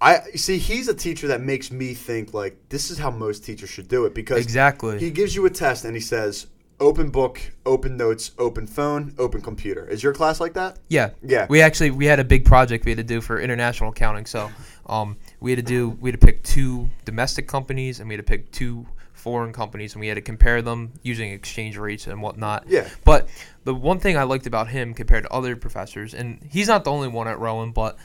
I 0.00 0.20
see 0.36 0.56
he's 0.58 0.88
a 0.88 0.94
teacher 0.94 1.26
that 1.28 1.40
makes 1.42 1.70
me 1.72 1.92
think 1.92 2.32
like 2.32 2.56
this 2.68 2.90
is 2.90 2.98
how 2.98 3.10
most 3.10 3.44
teachers 3.44 3.68
should 3.68 3.88
do 3.88 4.04
it 4.06 4.14
because 4.14 4.38
Exactly. 4.42 4.98
he 4.98 5.10
gives 5.10 5.34
you 5.34 5.44
a 5.44 5.50
test 5.50 5.84
and 5.84 5.94
he 5.94 6.00
says 6.00 6.46
open 6.80 7.10
book, 7.10 7.40
open 7.66 7.96
notes, 7.96 8.32
open 8.38 8.66
phone, 8.66 9.14
open 9.18 9.40
computer. 9.40 9.86
Is 9.86 10.02
your 10.02 10.12
class 10.12 10.40
like 10.40 10.54
that? 10.54 10.78
Yeah. 10.88 11.10
Yeah. 11.22 11.46
We 11.48 11.60
actually 11.60 11.90
we 11.90 12.06
had 12.06 12.20
a 12.20 12.24
big 12.24 12.44
project 12.44 12.84
we 12.84 12.90
had 12.92 12.98
to 12.98 13.04
do 13.04 13.20
for 13.20 13.40
international 13.40 13.90
accounting. 13.90 14.26
So 14.26 14.50
um, 14.86 15.16
we 15.40 15.50
had 15.50 15.58
to 15.58 15.62
do 15.62 15.90
we 16.00 16.10
had 16.10 16.20
to 16.20 16.26
pick 16.26 16.42
two 16.42 16.88
domestic 17.04 17.48
companies 17.48 18.00
and 18.00 18.08
we 18.08 18.14
had 18.14 18.24
to 18.24 18.30
pick 18.30 18.50
two 18.52 18.86
foreign 19.12 19.52
companies 19.52 19.94
and 19.94 20.00
we 20.00 20.06
had 20.06 20.14
to 20.14 20.22
compare 20.22 20.62
them 20.62 20.92
using 21.02 21.32
exchange 21.32 21.76
rates 21.76 22.06
and 22.06 22.22
whatnot. 22.22 22.64
Yeah. 22.68 22.88
But 23.04 23.28
the 23.64 23.74
one 23.74 23.98
thing 23.98 24.16
I 24.16 24.22
liked 24.22 24.46
about 24.46 24.68
him 24.68 24.94
compared 24.94 25.24
to 25.24 25.32
other 25.32 25.56
professors, 25.56 26.14
and 26.14 26.40
he's 26.50 26.68
not 26.68 26.84
the 26.84 26.90
only 26.90 27.08
one 27.08 27.28
at 27.28 27.38
Rowan, 27.38 27.72
but 27.72 27.98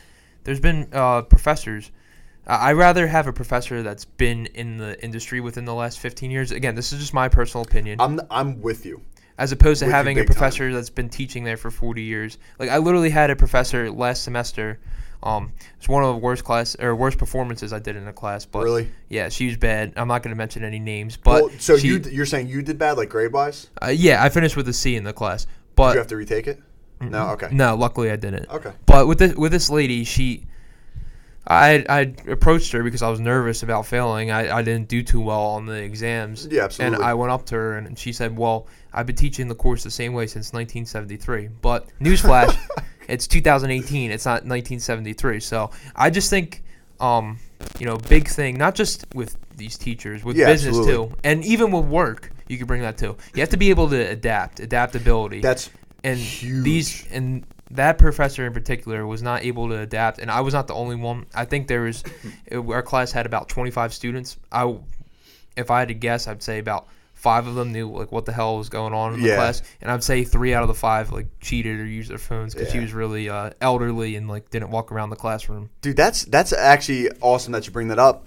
there's 0.43 0.59
been 0.59 0.89
uh, 0.91 1.21
professors. 1.21 1.91
I 2.47 2.69
I'd 2.69 2.73
rather 2.73 3.07
have 3.07 3.27
a 3.27 3.33
professor 3.33 3.83
that's 3.83 4.05
been 4.05 4.47
in 4.47 4.77
the 4.77 5.01
industry 5.03 5.39
within 5.41 5.65
the 5.65 5.73
last 5.73 5.99
15 5.99 6.31
years. 6.31 6.51
Again, 6.51 6.75
this 6.75 6.91
is 6.93 6.99
just 6.99 7.13
my 7.13 7.29
personal 7.29 7.63
opinion 7.65 7.99
I'm 8.01 8.19
I'm 8.29 8.61
with 8.61 8.85
you. 8.85 9.01
as 9.37 9.51
opposed 9.51 9.79
to 9.79 9.85
With 9.85 9.93
having 9.95 10.17
a 10.17 10.21
big 10.21 10.27
time. 10.27 10.35
professor 10.35 10.73
that's 10.73 10.89
been 10.89 11.09
teaching 11.09 11.43
there 11.43 11.57
for 11.57 11.71
40 11.71 12.01
years. 12.01 12.37
Like 12.59 12.69
I 12.69 12.77
literally 12.77 13.09
had 13.09 13.29
a 13.29 13.35
professor 13.35 13.89
last 13.91 14.23
semester. 14.23 14.79
Um, 15.21 15.53
it's 15.77 15.87
one 15.87 16.03
of 16.03 16.13
the 16.13 16.19
worst 16.19 16.43
class 16.43 16.75
or 16.81 16.93
worst 16.97 17.17
performances 17.17 17.71
I 17.71 17.79
did 17.79 17.95
in 17.95 18.05
a 18.09 18.13
class. 18.13 18.43
But 18.45 18.63
Really? 18.65 18.91
yeah, 19.07 19.29
she 19.29 19.47
was 19.47 19.55
bad. 19.55 19.93
I'm 19.95 20.09
not 20.09 20.21
going 20.21 20.31
to 20.35 20.37
mention 20.37 20.65
any 20.65 20.79
names, 20.79 21.15
but 21.15 21.43
well, 21.43 21.51
so 21.59 21.77
she- 21.77 21.87
you 21.87 21.99
you're 22.11 22.25
saying 22.25 22.49
you 22.49 22.61
did 22.61 22.77
bad 22.77 22.97
like 22.97 23.07
grade 23.09 23.31
wise? 23.31 23.67
uh, 23.81 23.87
yeah, 23.87 24.21
I 24.21 24.27
finished 24.27 24.57
with 24.57 24.67
a 24.67 24.73
C 24.73 24.97
in 24.97 25.05
the 25.05 25.13
class. 25.13 25.45
Did 25.45 25.51
But 25.75 25.93
you 25.93 25.99
have 25.99 26.07
to 26.07 26.17
retake 26.17 26.47
it? 26.47 26.61
No. 26.99 27.29
Okay. 27.31 27.47
no, 27.53 27.75
luckily 27.75 28.11
I 28.11 28.17
didn't. 28.17 28.49
Okay. 28.49 28.71
But 28.85 29.07
with 29.07 29.17
this 29.19 29.33
with 29.35 29.51
this 29.53 29.69
lady, 29.69 30.03
she, 30.03 30.45
I 31.45 31.85
I 31.89 32.13
approached 32.29 32.71
her 32.71 32.83
because 32.83 33.01
I 33.01 33.09
was 33.09 33.19
nervous 33.19 33.63
about 33.63 33.85
failing. 33.85 34.31
I, 34.31 34.57
I 34.57 34.61
didn't 34.61 34.87
do 34.87 35.03
too 35.03 35.19
well 35.19 35.41
on 35.41 35.65
the 35.65 35.73
exams. 35.81 36.47
Yeah, 36.49 36.63
absolutely. 36.63 36.95
And 36.97 37.03
I 37.05 37.13
went 37.13 37.31
up 37.31 37.45
to 37.47 37.55
her 37.55 37.77
and 37.77 37.99
she 37.99 38.13
said, 38.13 38.37
"Well, 38.37 38.67
I've 38.93 39.05
been 39.05 39.15
teaching 39.15 39.47
the 39.49 39.55
course 39.55 39.83
the 39.83 39.91
same 39.91 40.13
way 40.13 40.25
since 40.27 40.53
1973." 40.53 41.49
But 41.61 41.87
newsflash, 41.99 42.57
it's 43.09 43.27
2018. 43.27 44.11
It's 44.11 44.25
not 44.25 44.45
1973. 44.45 45.41
So 45.41 45.69
I 45.95 46.09
just 46.09 46.29
think, 46.29 46.63
um, 47.01 47.39
you 47.77 47.85
know, 47.85 47.97
big 47.97 48.27
thing, 48.29 48.57
not 48.57 48.73
just 48.75 49.05
with 49.13 49.35
these 49.57 49.77
teachers, 49.77 50.23
with 50.23 50.37
Yeah, 50.37 50.45
business 50.45 50.77
absolutely. 50.77 51.09
too, 51.09 51.15
and 51.25 51.43
even 51.45 51.71
with 51.71 51.85
work, 51.85 52.31
you 52.47 52.57
can 52.57 52.67
bring 52.67 52.81
that 52.83 52.97
too. 52.97 53.17
You 53.35 53.41
have 53.41 53.49
to 53.49 53.57
be 53.57 53.69
able 53.69 53.89
to 53.89 53.97
adapt, 54.09 54.61
adaptability 54.61 55.41
That's 55.41 55.69
and 56.05 56.17
huge. 56.17 56.63
these 56.63 57.07
and 57.11 57.45
that 57.75 57.97
professor 57.97 58.45
in 58.45 58.53
particular 58.53 59.05
was 59.05 59.21
not 59.21 59.43
able 59.43 59.69
to 59.69 59.79
adapt 59.79 60.19
and 60.19 60.29
i 60.31 60.41
was 60.41 60.53
not 60.53 60.67
the 60.67 60.73
only 60.73 60.95
one 60.95 61.25
i 61.33 61.45
think 61.45 61.67
there 61.67 61.81
was 61.81 62.03
it- 62.45 62.57
our 62.57 62.81
class 62.81 63.11
had 63.11 63.25
about 63.25 63.49
25 63.49 63.93
students 63.93 64.37
i 64.51 64.75
if 65.57 65.69
i 65.71 65.79
had 65.79 65.87
to 65.87 65.93
guess 65.93 66.27
i'd 66.27 66.41
say 66.43 66.59
about 66.59 66.87
five 67.13 67.47
of 67.47 67.55
them 67.55 67.71
knew 67.71 67.89
like 67.89 68.11
what 68.11 68.25
the 68.25 68.33
hell 68.33 68.57
was 68.57 68.67
going 68.69 68.93
on 68.93 69.13
in 69.13 69.21
the 69.21 69.29
Yeah. 69.29 69.35
class 69.35 69.61
and 69.81 69.89
i'd 69.91 70.03
say 70.03 70.23
three 70.23 70.53
out 70.53 70.61
of 70.61 70.67
the 70.67 70.73
five 70.73 71.11
like 71.11 71.27
cheated 71.39 71.79
or 71.79 71.85
used 71.85 72.09
their 72.09 72.17
phones 72.17 72.53
because 72.53 72.71
she 72.71 72.79
was 72.79 72.91
really 72.93 73.29
uh, 73.29 73.51
elderly 73.61 74.15
and 74.17 74.27
like 74.27 74.49
didn't 74.49 74.71
walk 74.71 74.91
around 74.91 75.09
the 75.09 75.15
classroom 75.15 75.69
Dude, 75.81 75.95
that's 75.95 76.25
that's 76.25 76.51
actually 76.51 77.09
awesome 77.21 77.53
that 77.53 77.65
you 77.65 77.71
bring 77.71 77.87
that 77.89 77.99
up. 77.99 78.25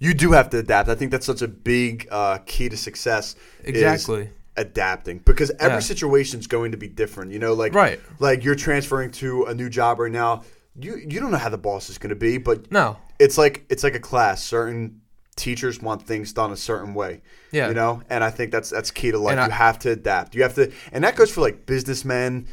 You 0.00 0.12
do 0.12 0.32
have 0.32 0.50
to 0.50 0.58
adapt. 0.58 0.88
I 0.88 0.96
think 0.96 1.12
that's 1.12 1.24
such 1.24 1.40
a 1.40 1.48
big 1.48 2.08
uh, 2.10 2.38
key 2.46 2.68
to 2.68 2.76
success. 2.76 3.36
Exactly. 3.62 4.28
Adapting 4.56 5.18
because 5.18 5.50
every 5.58 5.82
Yeah. 5.82 6.36
is 6.38 6.46
going 6.46 6.72
to 6.72 6.78
be 6.78 6.88
different. 6.88 7.32
You 7.32 7.38
know, 7.38 7.54
like 7.54 7.74
Right. 7.74 8.00
like 8.20 8.44
you're 8.44 8.54
transferring 8.54 9.10
to 9.12 9.44
a 9.44 9.54
new 9.54 9.68
job 9.68 9.98
right 9.98 10.12
now. 10.12 10.42
You 10.78 10.96
you 10.96 11.20
don't 11.20 11.30
know 11.30 11.38
how 11.38 11.48
the 11.50 11.58
boss 11.58 11.88
is 11.90 11.98
going 11.98 12.10
to 12.10 12.16
be, 12.16 12.38
but 12.38 12.70
no 12.72 12.96
it's 13.18 13.38
like 13.38 13.64
it's 13.68 13.82
like 13.84 13.94
a 13.94 14.00
class. 14.00 14.42
Certain 14.42 15.00
teachers 15.36 15.82
want 15.82 16.02
things 16.06 16.32
done 16.32 16.52
a 16.52 16.56
certain 16.56 16.94
way. 16.94 17.20
Yeah. 17.52 17.68
You 17.68 17.74
know, 17.74 18.02
and 18.10 18.22
I 18.24 18.30
think 18.30 18.52
that's 18.52 18.70
that's 18.70 18.90
key 18.90 19.10
to 19.10 19.18
life. 19.18 19.38
I- 19.38 19.46
you 19.46 19.50
have 19.52 19.78
to 19.80 19.90
adapt. 19.90 20.34
You 20.34 20.42
have 20.42 20.54
to, 20.54 20.70
and 20.92 21.02
that 21.04 21.16
goes 21.16 21.30
for 21.30 21.40
like 21.40 21.66
businessmen, 21.66 22.46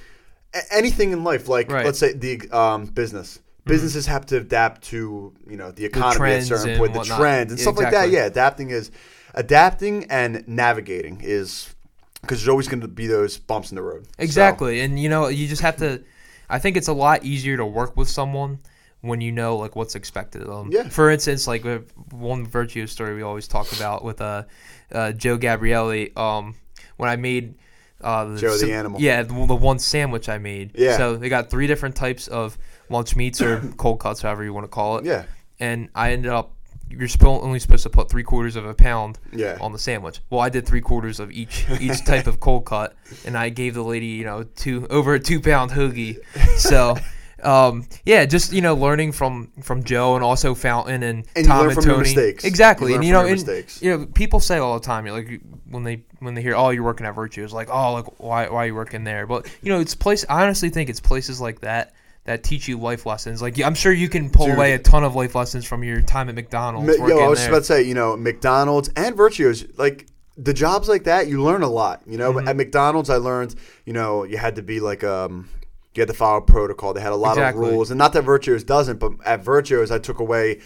anything 0.72 1.12
in 1.12 1.24
life. 1.24 1.48
Like 1.48 1.70
Right. 1.72 1.80
Mm-hmm. 1.80 1.86
let's 1.86 2.00
say 2.00 2.14
the 2.14 2.50
um, 2.52 2.86
business. 2.86 3.40
Businesses 3.66 4.08
have 4.08 4.26
to 4.28 4.38
adapt 4.38 4.82
to 4.86 5.34
you 5.48 5.56
know 5.58 5.72
the 5.72 5.86
economy 5.86 6.32
at 6.32 6.40
a 6.42 6.46
certain 6.46 6.78
point, 6.80 6.94
the 6.94 7.00
whatnot. 7.00 7.20
trends 7.20 7.52
and 7.52 7.60
stuff 7.62 7.78
like 7.78 7.92
that. 7.92 8.10
Yeah, 8.10 8.26
adapting 8.26 8.72
is 8.72 8.90
adapting 9.36 10.06
and 10.10 10.44
navigating 10.48 11.22
is 11.22 11.74
because 12.22 12.40
there's 12.40 12.50
always 12.50 12.68
going 12.68 12.82
to 12.82 12.88
be 12.88 13.08
those 13.08 13.38
bumps 13.38 13.72
in 13.72 13.76
the 13.76 13.82
road. 13.82 14.06
So, 14.06 14.12
Exactly, 14.20 14.82
and 14.82 15.00
you 15.00 15.10
know, 15.10 15.28
you 15.28 15.48
just 15.48 15.62
have 15.62 15.78
to. 15.78 16.04
I 16.50 16.60
think 16.60 16.78
it's 16.78 16.90
a 16.90 16.94
lot 16.94 17.24
easier 17.24 17.58
to 17.58 17.66
work 17.66 17.96
with 17.96 18.10
someone 18.10 18.60
when 19.02 19.22
you 19.22 19.32
know 19.32 19.58
like 19.58 19.76
what's 19.76 19.96
expected 19.96 20.44
of 20.44 20.48
them. 20.48 20.72
Yeah. 20.72 20.90
For 20.90 21.10
instance, 21.10 21.48
like 21.48 21.64
one 22.12 22.46
virtue 22.46 22.86
story 22.88 23.16
we 23.16 23.22
always 23.22 23.48
talk 23.48 23.72
about 23.74 24.04
with 24.04 24.22
uh, 24.22 24.44
uh 24.92 25.12
Joe 25.14 25.38
Gabrielli. 25.38 26.16
Um, 26.18 26.56
when 27.02 27.10
I 27.10 27.16
made. 27.16 27.56
Uh, 28.00 28.26
the 28.26 28.40
Joe 28.40 28.52
the 28.54 28.58
sa- 28.60 28.66
animal. 28.68 29.00
Yeah, 29.00 29.22
the, 29.24 29.34
the 29.46 29.56
one 29.56 29.78
sandwich 29.78 30.28
I 30.30 30.38
made. 30.40 30.72
Yeah. 30.76 30.98
So 30.98 31.18
they 31.18 31.30
got 31.30 31.50
three 31.52 31.68
different 31.68 31.96
types 31.96 32.28
of 32.28 32.58
lunch 32.90 33.16
meats 33.16 33.42
or 33.42 33.60
cold 33.78 34.00
cuts, 34.00 34.22
however 34.22 34.44
you 34.44 34.54
want 34.54 34.64
to 34.64 34.70
call 34.70 34.98
it. 34.98 35.06
yeah, 35.06 35.26
And 35.60 35.90
I 35.94 36.12
ended 36.12 36.32
up, 36.32 36.56
you're 36.92 37.10
only 37.26 37.60
supposed 37.60 37.84
to 37.84 37.90
put 37.90 38.10
three 38.10 38.24
quarters 38.24 38.56
of 38.56 38.66
a 38.66 38.74
pound 38.74 39.20
Yeah. 39.32 39.58
on 39.62 39.72
the 39.72 39.80
sandwich. 39.80 40.20
Well, 40.30 40.42
I 40.42 40.50
did 40.50 40.66
three 40.66 40.82
quarters 40.82 41.20
of 41.20 41.32
each 41.32 41.66
each 41.80 42.04
type 42.06 42.28
of 42.28 42.40
cold 42.40 42.66
cut, 42.66 42.96
and 43.26 43.38
I 43.38 43.50
gave 43.50 43.74
the 43.74 43.84
lady, 43.84 44.08
you 44.08 44.24
know, 44.26 44.44
two 44.44 44.88
over 44.90 45.14
a 45.16 45.20
two 45.20 45.40
pound 45.42 45.72
hoagie. 45.72 46.18
So, 46.58 46.98
um, 47.44 47.88
yeah, 48.06 48.26
just 48.26 48.54
you 48.54 48.62
know, 48.62 48.76
learning 48.76 49.14
from 49.14 49.52
from 49.62 49.84
Joe 49.84 50.16
and 50.16 50.24
also 50.24 50.54
Fountain 50.54 51.02
and, 51.04 51.26
And 51.36 51.46
Tom 51.48 51.68
learn 51.68 51.72
and 51.78 51.84
Tony. 51.84 52.00
mistakes. 52.00 52.44
Exactly, 52.44 52.92
You 52.92 52.96
and 52.98 53.06
you 53.06 53.14
know, 53.14 53.22
and, 53.22 53.32
mistakes. 53.32 53.82
you 53.82 53.90
know, 53.98 54.06
people 54.06 54.40
say 54.40 54.58
all 54.58 54.80
the 54.80 54.86
time, 54.86 55.06
like 55.08 55.42
when 55.70 55.84
they 55.84 56.04
when 56.20 56.36
they 56.36 56.42
hear, 56.42 56.56
oh, 56.56 56.70
you're 56.70 56.84
working 56.84 57.06
at 57.08 57.16
Virtue, 57.16 57.44
it's 57.44 57.54
like, 57.54 57.70
oh, 57.72 57.94
like 57.94 58.20
why 58.20 58.48
why 58.50 58.64
are 58.64 58.68
you 58.68 58.76
working 58.76 59.04
there? 59.04 59.26
But 59.26 59.48
you 59.64 59.72
know, 59.72 59.80
it's 59.80 59.96
place. 59.96 60.24
I 60.30 60.44
honestly 60.44 60.70
think 60.70 60.90
it's 60.90 61.00
places 61.00 61.42
like 61.42 61.62
that. 61.62 61.94
That 62.26 62.44
teach 62.44 62.68
you 62.68 62.78
life 62.78 63.06
lessons. 63.08 63.42
Like 63.42 63.60
I'm 63.62 63.74
sure 63.74 63.92
you 63.92 64.08
can 64.08 64.30
pull 64.30 64.46
Dude. 64.46 64.56
away 64.56 64.74
a 64.74 64.80
ton 64.80 65.04
of 65.04 65.16
life 65.16 65.34
lessons 65.34 65.66
from 65.66 65.84
your 65.84 66.02
time 66.02 66.30
at 66.30 66.36
McDonald's. 66.36 67.00
Working 67.00 67.18
Yo, 67.18 67.24
I 67.24 67.28
was 67.28 67.40
just 67.40 67.46
there. 67.48 67.54
about 67.54 67.60
to 67.60 67.66
say, 67.66 67.82
you 67.84 67.96
know, 67.96 68.16
McDonald's 68.16 68.90
and 68.96 69.16
Virtuos, 69.18 69.68
like 69.80 70.06
the 70.38 70.54
jobs 70.54 70.88
like 70.88 71.06
that, 71.06 71.28
you 71.28 71.42
learn 71.42 71.64
a 71.64 71.70
lot. 71.70 72.02
You 72.06 72.18
Mm-hmm. 72.20 72.38
know, 72.46 72.50
at 72.50 72.56
McDonald's, 72.56 73.10
I 73.10 73.16
learned, 73.18 73.56
you 73.86 73.94
know, 73.94 74.24
you 74.24 74.38
had 74.38 74.56
to 74.58 74.62
be 74.62 74.80
like, 74.80 75.04
um, 75.04 75.50
you 75.96 76.02
had 76.02 76.08
to 76.10 76.14
follow 76.14 76.42
protocol. 76.42 76.94
They 76.94 77.02
had 77.02 77.12
a 77.12 77.16
lot 77.16 77.34
Exactly. 77.38 77.66
of 77.68 77.74
rules, 77.74 77.90
and 77.92 77.98
not 77.98 78.14
that 78.14 78.24
Virtuos 78.24 78.66
doesn't, 78.66 79.00
but 79.00 79.14
at 79.26 79.44
Virtuos, 79.44 79.90
I 79.92 79.98
took 80.00 80.20
away. 80.20 80.62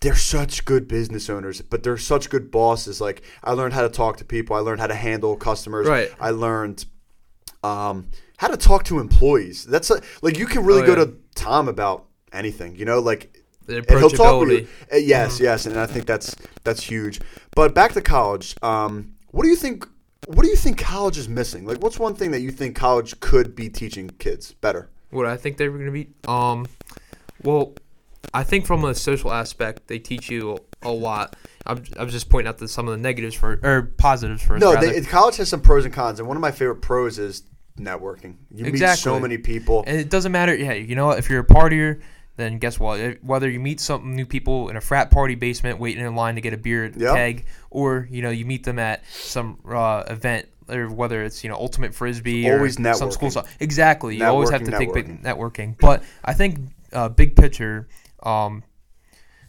They're 0.00 0.16
such 0.16 0.64
good 0.64 0.88
business 0.88 1.30
owners, 1.30 1.60
but 1.62 1.84
they're 1.84 1.96
such 1.96 2.28
good 2.30 2.50
bosses. 2.50 3.00
Like 3.00 3.22
I 3.44 3.52
learned 3.52 3.74
how 3.74 3.82
to 3.82 3.88
talk 3.88 4.16
to 4.16 4.24
people. 4.24 4.56
I 4.56 4.60
learned 4.60 4.80
how 4.80 4.88
to 4.88 4.94
handle 4.96 5.36
customers. 5.36 5.86
Right. 5.86 6.10
I 6.18 6.30
learned 6.30 6.84
um, 7.62 8.08
how 8.38 8.48
to 8.48 8.56
talk 8.56 8.84
to 8.84 8.98
employees. 8.98 9.64
That's 9.64 9.90
a, 9.90 10.00
like 10.22 10.38
you 10.38 10.46
can 10.46 10.64
really 10.64 10.82
Oh, 10.82 10.86
go 10.86 10.94
to 10.96 11.14
Tom 11.34 11.68
about 11.68 12.06
anything. 12.32 12.76
You 12.76 12.84
know, 12.84 12.98
like 13.00 13.36
and 13.68 13.86
he'll 13.88 14.10
talk 14.10 14.40
with 14.40 14.50
you. 14.50 14.68
Uh, 14.92 14.96
Yes, 14.96 15.40
yes, 15.40 15.66
and 15.66 15.78
I 15.78 15.86
think 15.86 16.06
that's 16.06 16.34
that's 16.64 16.82
huge. 16.82 17.20
But 17.54 17.74
back 17.74 17.92
to 17.92 18.00
college. 18.00 18.56
Um, 18.62 19.14
what 19.30 19.44
do 19.44 19.48
you 19.48 19.56
think? 19.56 19.86
What 20.26 20.42
do 20.44 20.48
you 20.48 20.56
think 20.56 20.78
college 20.78 21.18
is 21.18 21.28
missing? 21.28 21.66
Like, 21.66 21.82
what's 21.82 21.98
one 21.98 22.14
thing 22.14 22.30
that 22.30 22.40
you 22.40 22.50
think 22.52 22.76
college 22.76 23.18
could 23.20 23.56
be 23.56 23.68
teaching 23.68 24.08
kids 24.18 24.52
better? 24.52 24.88
What 25.10 25.26
I 25.26 25.36
think 25.36 25.56
they 25.56 25.68
were 25.68 25.78
going 25.78 25.86
to 25.86 25.92
be. 25.92 26.08
Um, 26.28 26.66
well, 27.42 27.74
I 28.32 28.44
think 28.44 28.66
from 28.66 28.84
a 28.84 28.94
social 28.94 29.32
aspect, 29.32 29.88
they 29.88 29.98
teach 29.98 30.30
you 30.30 30.58
a 30.82 30.90
lot. 30.90 31.36
I'm, 31.66 31.82
I'm 31.96 32.08
just 32.08 32.28
pointing 32.28 32.48
out 32.48 32.58
the, 32.58 32.68
some 32.68 32.88
of 32.88 32.92
the 32.92 33.02
negatives 33.02 33.34
for 33.34 33.58
or 33.62 33.92
positives 33.96 34.42
for. 34.42 34.58
No, 34.58 34.74
they, 34.80 35.00
college 35.02 35.36
has 35.36 35.48
some 35.48 35.60
pros 35.60 35.84
and 35.84 35.92
cons, 35.92 36.18
and 36.18 36.28
one 36.28 36.36
of 36.36 36.40
my 36.40 36.50
favorite 36.50 36.82
pros 36.82 37.18
is 37.18 37.42
networking. 37.78 38.36
You 38.54 38.64
meet 38.66 38.96
so 38.96 39.18
many 39.18 39.38
people. 39.38 39.84
And 39.86 39.98
it 39.98 40.10
doesn't 40.10 40.32
matter. 40.32 40.54
Yeah, 40.54 40.72
you 40.72 40.94
know 40.94 41.06
what? 41.06 41.18
If 41.18 41.30
you're 41.30 41.40
a 41.40 41.46
partier, 41.46 42.02
then 42.36 42.58
guess 42.58 42.78
what? 42.80 43.22
Whether 43.22 43.50
you 43.50 43.60
meet 43.60 43.80
some 43.80 44.14
new 44.14 44.26
people 44.26 44.68
in 44.68 44.76
a 44.76 44.80
frat 44.80 45.10
party 45.10 45.34
basement 45.34 45.78
waiting 45.78 46.04
in 46.04 46.14
line 46.14 46.36
to 46.36 46.40
get 46.40 46.52
a 46.52 46.56
beer 46.56 46.86
Yep. 46.96 47.14
keg, 47.14 47.46
or 47.70 48.08
you 48.10 48.22
know 48.22 48.30
you 48.30 48.44
meet 48.44 48.64
them 48.64 48.78
at 48.78 49.04
some 49.06 49.58
uh, 49.68 50.04
event, 50.08 50.48
or 50.68 50.88
whether 50.88 51.22
it's 51.22 51.44
you 51.44 51.50
know 51.50 51.56
ultimate 51.56 51.94
frisbee 51.94 52.50
Always 52.50 52.78
or 52.78 52.94
some 52.94 53.10
school 53.10 53.30
stuff. 53.30 53.54
Exactly. 53.60 54.16
You 54.16 54.24
always 54.24 54.50
have 54.50 54.64
to 54.64 54.76
think 54.76 54.94
big 54.94 55.22
networking. 55.22 55.76
But 55.78 56.02
I 56.24 56.34
think 56.34 56.58
uh, 56.92 57.08
big 57.08 57.36
picture. 57.36 57.88
Um, 58.22 58.62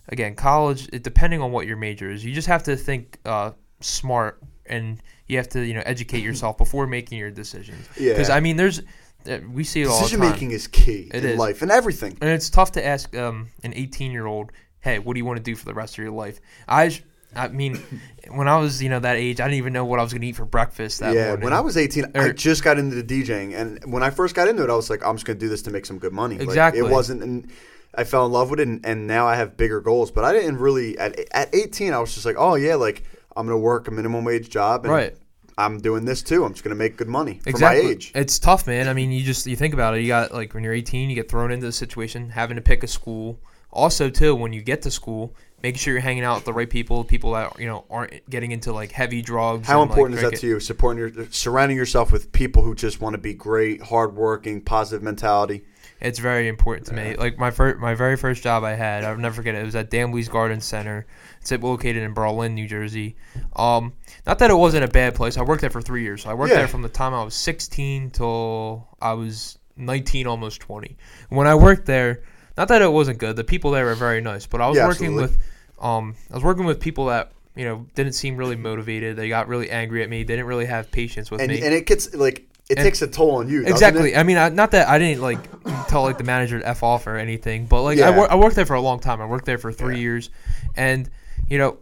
again, 0.09 0.35
college. 0.35 0.89
It, 0.91 1.03
depending 1.03 1.41
on 1.41 1.51
what 1.51 1.67
your 1.67 1.77
major 1.77 2.09
is, 2.11 2.25
you 2.25 2.33
just 2.33 2.47
have 2.47 2.63
to 2.63 2.75
think 2.75 3.19
uh, 3.25 3.51
smart 3.79 4.41
and 4.65 5.01
you 5.27 5.37
have 5.37 5.49
to 5.49 5.61
you 5.65 5.73
know 5.73 5.83
educate 5.85 6.23
yourself 6.23 6.57
before 6.57 6.87
making 6.87 7.17
your 7.17 7.31
decisions. 7.31 7.87
Yeah. 7.97 8.13
Because 8.13 8.29
I 8.29 8.39
mean, 8.39 8.57
there's 8.57 8.81
uh, 9.29 9.39
we 9.51 9.63
see 9.63 9.81
it 9.81 9.87
all 9.87 9.99
Decision 9.99 10.19
making 10.19 10.51
is 10.51 10.67
key 10.67 11.09
It 11.13 11.23
in 11.23 11.31
is. 11.31 11.37
life 11.39 11.61
and 11.61 11.71
everything. 11.71 12.17
And 12.21 12.29
it's 12.29 12.49
tough 12.49 12.73
to 12.73 12.85
ask 12.85 13.15
um, 13.15 13.49
an 13.63 13.73
18 13.73 14.11
year 14.11 14.25
old, 14.25 14.51
hey, 14.81 14.99
what 14.99 15.13
do 15.13 15.19
you 15.19 15.25
want 15.25 15.37
to 15.37 15.43
do 15.43 15.55
for 15.55 15.65
the 15.65 15.73
rest 15.73 15.97
of 15.97 16.03
your 16.03 16.11
life? 16.11 16.39
I. 16.67 16.99
I 17.35 17.47
mean, 17.47 17.81
when 18.29 18.47
I 18.47 18.57
was, 18.59 18.83
you 18.83 18.89
know, 18.89 18.99
that 18.99 19.15
age, 19.15 19.41
I 19.41 19.45
didn't 19.45 19.57
even 19.57 19.73
know 19.73 19.85
what 19.85 19.99
I 19.99 20.03
was 20.03 20.13
going 20.13 20.21
to 20.21 20.27
eat 20.27 20.35
for 20.35 20.45
breakfast 20.45 20.99
that 20.99 21.15
yeah, 21.15 21.29
morning. 21.29 21.45
when 21.45 21.53
I 21.53 21.61
was 21.61 21.77
18, 21.77 22.11
I 22.13 22.29
just 22.29 22.63
got 22.63 22.77
into 22.77 23.01
the 23.01 23.03
DJing, 23.03 23.55
and 23.55 23.91
when 23.91 24.03
I 24.03 24.11
first 24.11 24.35
got 24.35 24.47
into 24.47 24.63
it, 24.63 24.69
I 24.69 24.75
was 24.75 24.91
like, 24.91 25.03
I'm 25.03 25.15
just 25.15 25.25
gonna 25.25 25.39
do 25.39 25.49
this 25.49 25.63
to 25.63 25.71
make 25.71 25.87
some 25.87 25.97
good 25.97 26.13
money. 26.13 26.37
Like, 26.37 26.47
Exactly. 26.49 26.85
it 26.85 26.91
wasn't, 26.91 27.23
and 27.23 27.49
I 27.95 28.03
fell 28.03 28.27
in 28.27 28.31
love 28.31 28.51
with 28.51 28.59
it, 28.59 28.67
and, 28.67 28.85
and 28.85 29.07
now 29.07 29.25
I 29.25 29.33
have 29.33 29.57
bigger 29.57 29.81
goals. 29.81 30.11
But 30.11 30.25
I 30.25 30.31
didn't 30.33 30.57
really 30.57 30.95
at 30.99 31.19
at 31.31 31.49
18. 31.55 31.91
I 31.91 31.97
was 31.97 32.13
just 32.13 32.25
like, 32.27 32.35
oh 32.37 32.53
yeah, 32.53 32.75
like 32.75 33.01
I'm 33.35 33.45
gonna 33.47 33.57
work 33.57 33.87
a 33.87 33.91
minimum 33.91 34.23
wage 34.25 34.49
job, 34.49 34.85
and 34.85 34.93
Right. 34.93 35.15
I'm 35.57 35.79
doing 35.79 36.05
this 36.05 36.21
too. 36.23 36.43
I'm 36.45 36.53
just 36.53 36.63
gonna 36.63 36.75
make 36.75 36.97
good 36.97 37.07
money 37.07 37.39
exactly. 37.45 37.81
for 37.81 37.85
my 37.85 37.91
age. 37.91 38.11
It's 38.15 38.39
tough, 38.39 38.65
man. 38.67 38.87
I 38.87 38.93
mean, 38.93 39.11
you 39.11 39.23
just, 39.23 39.45
you 39.45 39.55
think 39.55 39.73
about 39.73 39.95
it. 39.95 40.01
You 40.01 40.07
got, 40.07 40.33
like, 40.33 40.53
when 40.53 40.63
you're 40.63 40.73
18, 40.73 41.09
you 41.09 41.15
get 41.15 41.29
thrown 41.29 41.51
into 41.51 41.65
the 41.65 41.71
situation, 41.71 42.29
having 42.29 42.55
to 42.55 42.61
pick 42.61 42.83
a 42.83 42.87
school. 42.87 43.39
Also, 43.71 44.09
too, 44.09 44.35
when 44.35 44.53
you 44.53 44.61
get 44.61 44.83
to 44.83 44.91
school, 44.91 45.35
making 45.63 45.79
sure 45.79 45.93
you're 45.93 46.01
hanging 46.01 46.23
out 46.23 46.35
with 46.35 46.45
the 46.45 46.53
right 46.53 46.69
people, 46.69 47.03
people 47.03 47.33
that, 47.33 47.59
you 47.59 47.65
know, 47.65 47.85
aren't 47.89 48.29
getting 48.29 48.51
into, 48.51 48.71
like, 48.71 48.91
heavy 48.91 49.21
drugs. 49.21 49.67
How 49.67 49.81
and, 49.81 49.89
like, 49.89 49.97
important 49.97 50.19
is 50.19 50.29
that 50.29 50.39
to 50.39 50.47
you? 50.47 50.59
Supporting 50.59 50.99
your, 50.99 51.25
surrounding 51.31 51.77
yourself 51.77 52.11
with 52.11 52.31
people 52.31 52.63
who 52.63 52.75
just 52.75 53.01
want 53.01 53.15
to 53.15 53.17
be 53.17 53.33
great, 53.33 53.81
hardworking, 53.81 54.61
positive 54.61 55.01
mentality. 55.01 55.63
It's 56.03 56.19
very 56.19 56.49
important 56.49 56.85
to 56.87 56.93
me. 56.93 57.15
Like 57.15 57.37
my 57.39 57.49
first, 57.49 57.79
my 57.79 57.95
very 57.95 58.17
first 58.17 58.43
job 58.43 58.63
I 58.65 58.73
had, 58.75 59.05
I'll 59.05 59.15
never 59.17 59.35
forget 59.35 59.55
it. 59.55 59.61
It 59.61 59.65
was 59.65 59.75
at 59.75 59.89
Danby's 59.89 60.27
Garden 60.27 60.59
Center. 60.59 61.05
It's 61.39 61.51
located 61.51 62.03
in 62.03 62.13
Berlin, 62.13 62.55
New 62.55 62.67
Jersey. 62.67 63.15
Um, 63.55 63.93
not 64.27 64.37
that 64.39 64.51
it 64.51 64.55
wasn't 64.55 64.83
a 64.83 64.89
bad 64.89 65.15
place. 65.15 65.37
I 65.37 65.43
worked 65.43 65.61
there 65.61 65.69
for 65.69 65.81
three 65.81 66.03
years. 66.03 66.23
So 66.23 66.29
I 66.29 66.33
worked 66.33 66.51
Yeah. 66.51 66.59
there 66.59 66.67
from 66.67 66.81
the 66.81 66.89
time 66.89 67.13
I 67.13 67.23
was 67.23 67.35
16 67.35 68.11
till 68.11 68.87
I 69.01 69.13
was 69.13 69.57
19, 69.77 70.27
almost 70.27 70.59
20. 70.59 70.97
When 71.29 71.47
I 71.47 71.55
worked 71.55 71.85
there, 71.85 72.21
not 72.57 72.67
that 72.67 72.81
it 72.81 72.91
wasn't 72.91 73.17
good. 73.17 73.37
The 73.37 73.43
people 73.45 73.71
there 73.71 73.85
were 73.85 73.95
very 73.95 74.19
nice, 74.21 74.45
but 74.45 74.59
I 74.59 74.67
was 74.67 74.77
Yeah, 74.77 74.87
working 74.87 75.13
absolutely. 75.13 75.37
with, 75.37 75.83
um, 75.85 76.15
I 76.29 76.35
was 76.35 76.43
working 76.43 76.65
with 76.65 76.79
people 76.81 77.05
that 77.07 77.31
you 77.55 77.63
know 77.65 77.85
didn't 77.95 78.13
seem 78.13 78.35
really 78.35 78.55
motivated. 78.55 79.15
They 79.15 79.29
got 79.29 79.47
really 79.47 79.69
angry 79.71 80.03
at 80.03 80.09
me. 80.09 80.23
They 80.23 80.33
didn't 80.35 80.47
really 80.47 80.65
have 80.65 80.91
patience 80.91 81.31
with 81.31 81.39
And 81.39 81.49
me. 81.51 81.61
and 81.61 81.73
it 81.73 81.85
gets 81.85 82.13
like 82.13 82.45
it 82.69 82.77
And- 82.77 82.85
takes 82.85 83.01
a 83.01 83.07
toll 83.07 83.35
on 83.37 83.49
you. 83.49 83.65
Exactly. 83.65 84.15
I 84.15 84.23
mean, 84.23 84.37
I, 84.37 84.49
not 84.49 84.71
that 84.71 84.87
I 84.87 84.97
didn't 84.99 85.21
like 85.21 85.39
tell 85.87 86.03
like 86.03 86.17
the 86.17 86.23
manager 86.23 86.59
to 86.59 86.67
f 86.67 86.81
off 86.83 87.07
or 87.07 87.17
anything, 87.17 87.65
but 87.65 87.81
like 87.83 87.99
I, 87.99 88.09
wor- 88.09 88.31
I 88.31 88.35
worked 88.35 88.55
there 88.55 88.65
for 88.65 88.75
a 88.75 88.81
long 88.81 88.99
time. 88.99 89.21
I 89.21 89.25
worked 89.25 89.45
there 89.45 89.57
for 89.57 89.71
three 89.71 89.95
Yeah. 89.95 90.01
years, 90.01 90.29
and 90.75 91.09
you 91.49 91.57
know, 91.57 91.77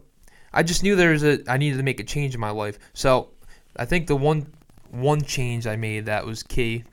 I 0.52 0.62
just 0.62 0.82
knew 0.82 0.96
there 0.96 1.12
was 1.12 1.24
a 1.24 1.38
I 1.48 1.56
needed 1.56 1.76
to 1.76 1.82
make 1.82 2.00
a 2.00 2.04
change 2.04 2.34
in 2.34 2.40
my 2.40 2.50
life. 2.50 2.78
So 2.94 3.28
I 3.76 3.84
think 3.84 4.06
the 4.06 4.16
one 4.16 4.46
one 4.90 5.22
change 5.22 5.66
I 5.66 5.76
made 5.76 6.06
that 6.06 6.26
was 6.26 6.42
key. 6.42 6.84